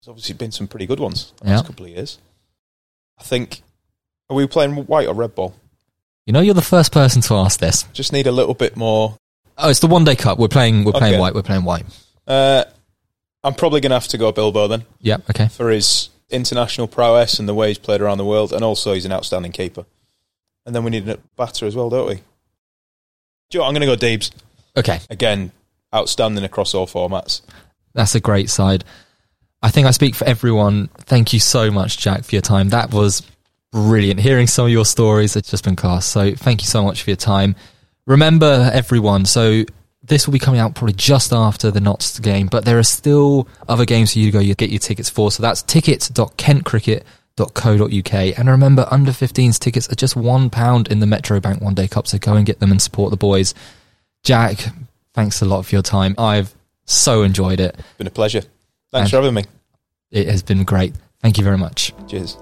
there's 0.00 0.08
obviously 0.08 0.34
been 0.34 0.50
some 0.50 0.66
pretty 0.66 0.86
good 0.86 0.98
ones 0.98 1.34
the 1.42 1.48
Yeah. 1.48 1.56
last 1.56 1.66
couple 1.66 1.84
of 1.84 1.90
years. 1.92 2.16
I 3.18 3.22
think. 3.22 3.62
Are 4.30 4.34
we 4.34 4.46
playing 4.46 4.74
white 4.86 5.06
or 5.06 5.12
red 5.12 5.34
ball? 5.34 5.54
You 6.24 6.32
know, 6.32 6.40
you're 6.40 6.54
the 6.54 6.62
first 6.62 6.90
person 6.90 7.20
to 7.20 7.34
ask 7.34 7.60
this. 7.60 7.82
Just 7.92 8.14
need 8.14 8.26
a 8.26 8.32
little 8.32 8.54
bit 8.54 8.78
more. 8.78 9.18
Oh, 9.58 9.68
it's 9.68 9.80
the 9.80 9.86
one 9.86 10.04
day 10.04 10.16
cup. 10.16 10.38
We're 10.38 10.48
playing. 10.48 10.84
We're 10.84 10.92
playing 10.92 11.20
white. 11.20 11.34
We're 11.34 11.42
playing 11.42 11.64
white. 11.64 11.84
Uh, 12.26 12.64
I'm 13.44 13.52
probably 13.54 13.82
going 13.82 13.90
to 13.90 13.96
have 13.96 14.08
to 14.08 14.16
go 14.16 14.32
Bilbo 14.32 14.66
then 14.66 14.86
Yeah. 15.00 15.18
Okay. 15.28 15.48
for 15.48 15.68
his 15.68 16.08
international 16.30 16.86
prowess 16.88 17.38
and 17.38 17.46
the 17.46 17.52
way 17.52 17.68
he's 17.68 17.76
played 17.76 18.00
around 18.00 18.16
the 18.16 18.24
world, 18.24 18.54
and 18.54 18.64
also 18.64 18.94
he's 18.94 19.04
an 19.04 19.12
outstanding 19.12 19.52
keeper. 19.52 19.84
And 20.64 20.74
then 20.74 20.82
we 20.82 20.90
need 20.90 21.06
a 21.10 21.18
batter 21.36 21.66
as 21.66 21.76
well, 21.76 21.90
don't 21.90 22.08
we? 22.08 22.14
Do 22.14 22.22
you 23.52 23.60
know 23.60 23.64
I'm 23.66 23.74
going 23.74 23.86
to 23.86 23.94
go 23.94 23.96
Deebs 23.96 24.30
Okay. 24.78 25.00
again. 25.10 25.52
Outstanding 25.94 26.44
across 26.44 26.74
all 26.74 26.86
formats. 26.86 27.40
That's 27.94 28.14
a 28.14 28.20
great 28.20 28.50
side. 28.50 28.84
I 29.62 29.70
think 29.70 29.86
I 29.86 29.92
speak 29.92 30.14
for 30.14 30.26
everyone. 30.26 30.88
Thank 30.98 31.32
you 31.32 31.40
so 31.40 31.70
much, 31.70 31.96
Jack, 31.98 32.24
for 32.24 32.34
your 32.34 32.42
time. 32.42 32.68
That 32.70 32.92
was 32.92 33.22
brilliant. 33.72 34.20
Hearing 34.20 34.46
some 34.46 34.66
of 34.66 34.72
your 34.72 34.84
stories, 34.84 35.36
it's 35.36 35.50
just 35.50 35.64
been 35.64 35.76
class. 35.76 36.04
So 36.04 36.34
thank 36.34 36.60
you 36.60 36.66
so 36.66 36.84
much 36.84 37.02
for 37.02 37.08
your 37.10 37.16
time. 37.16 37.56
Remember, 38.06 38.70
everyone, 38.72 39.24
so 39.24 39.64
this 40.02 40.26
will 40.26 40.32
be 40.32 40.38
coming 40.38 40.60
out 40.60 40.74
probably 40.74 40.92
just 40.92 41.32
after 41.32 41.70
the 41.70 41.80
Notts 41.80 42.18
game, 42.18 42.48
but 42.48 42.66
there 42.66 42.78
are 42.78 42.82
still 42.82 43.48
other 43.68 43.86
games 43.86 44.12
for 44.12 44.18
you 44.18 44.26
to 44.26 44.32
go 44.32 44.38
you 44.38 44.54
get 44.54 44.68
your 44.70 44.78
tickets 44.78 45.08
for. 45.08 45.32
So 45.32 45.42
that's 45.42 45.62
tickets.kentcricket.co.uk. 45.62 48.38
And 48.38 48.50
remember, 48.50 48.86
under 48.90 49.12
15s 49.12 49.58
tickets 49.58 49.90
are 49.90 49.94
just 49.94 50.14
£1 50.14 50.88
in 50.88 51.00
the 51.00 51.06
Metro 51.06 51.40
Bank 51.40 51.62
One 51.62 51.72
Day 51.74 51.88
Cup. 51.88 52.06
So 52.06 52.18
go 52.18 52.34
and 52.34 52.44
get 52.44 52.60
them 52.60 52.70
and 52.70 52.82
support 52.82 53.12
the 53.12 53.16
boys. 53.16 53.54
Jack, 54.22 54.58
thanks 55.14 55.40
a 55.40 55.44
lot 55.44 55.64
for 55.66 55.74
your 55.74 55.82
time. 55.82 56.14
I've 56.18 56.54
so 56.84 57.22
enjoyed 57.22 57.60
it. 57.60 57.76
Been 57.98 58.06
a 58.06 58.10
pleasure. 58.10 58.38
And- 58.38 58.48
Thanks 58.92 59.10
for 59.10 59.16
having 59.16 59.34
me. 59.34 59.44
It 60.10 60.28
has 60.28 60.42
been 60.42 60.62
great. 60.64 60.94
Thank 61.20 61.38
you 61.38 61.44
very 61.44 61.58
much. 61.58 61.92
Cheers. 62.06 62.36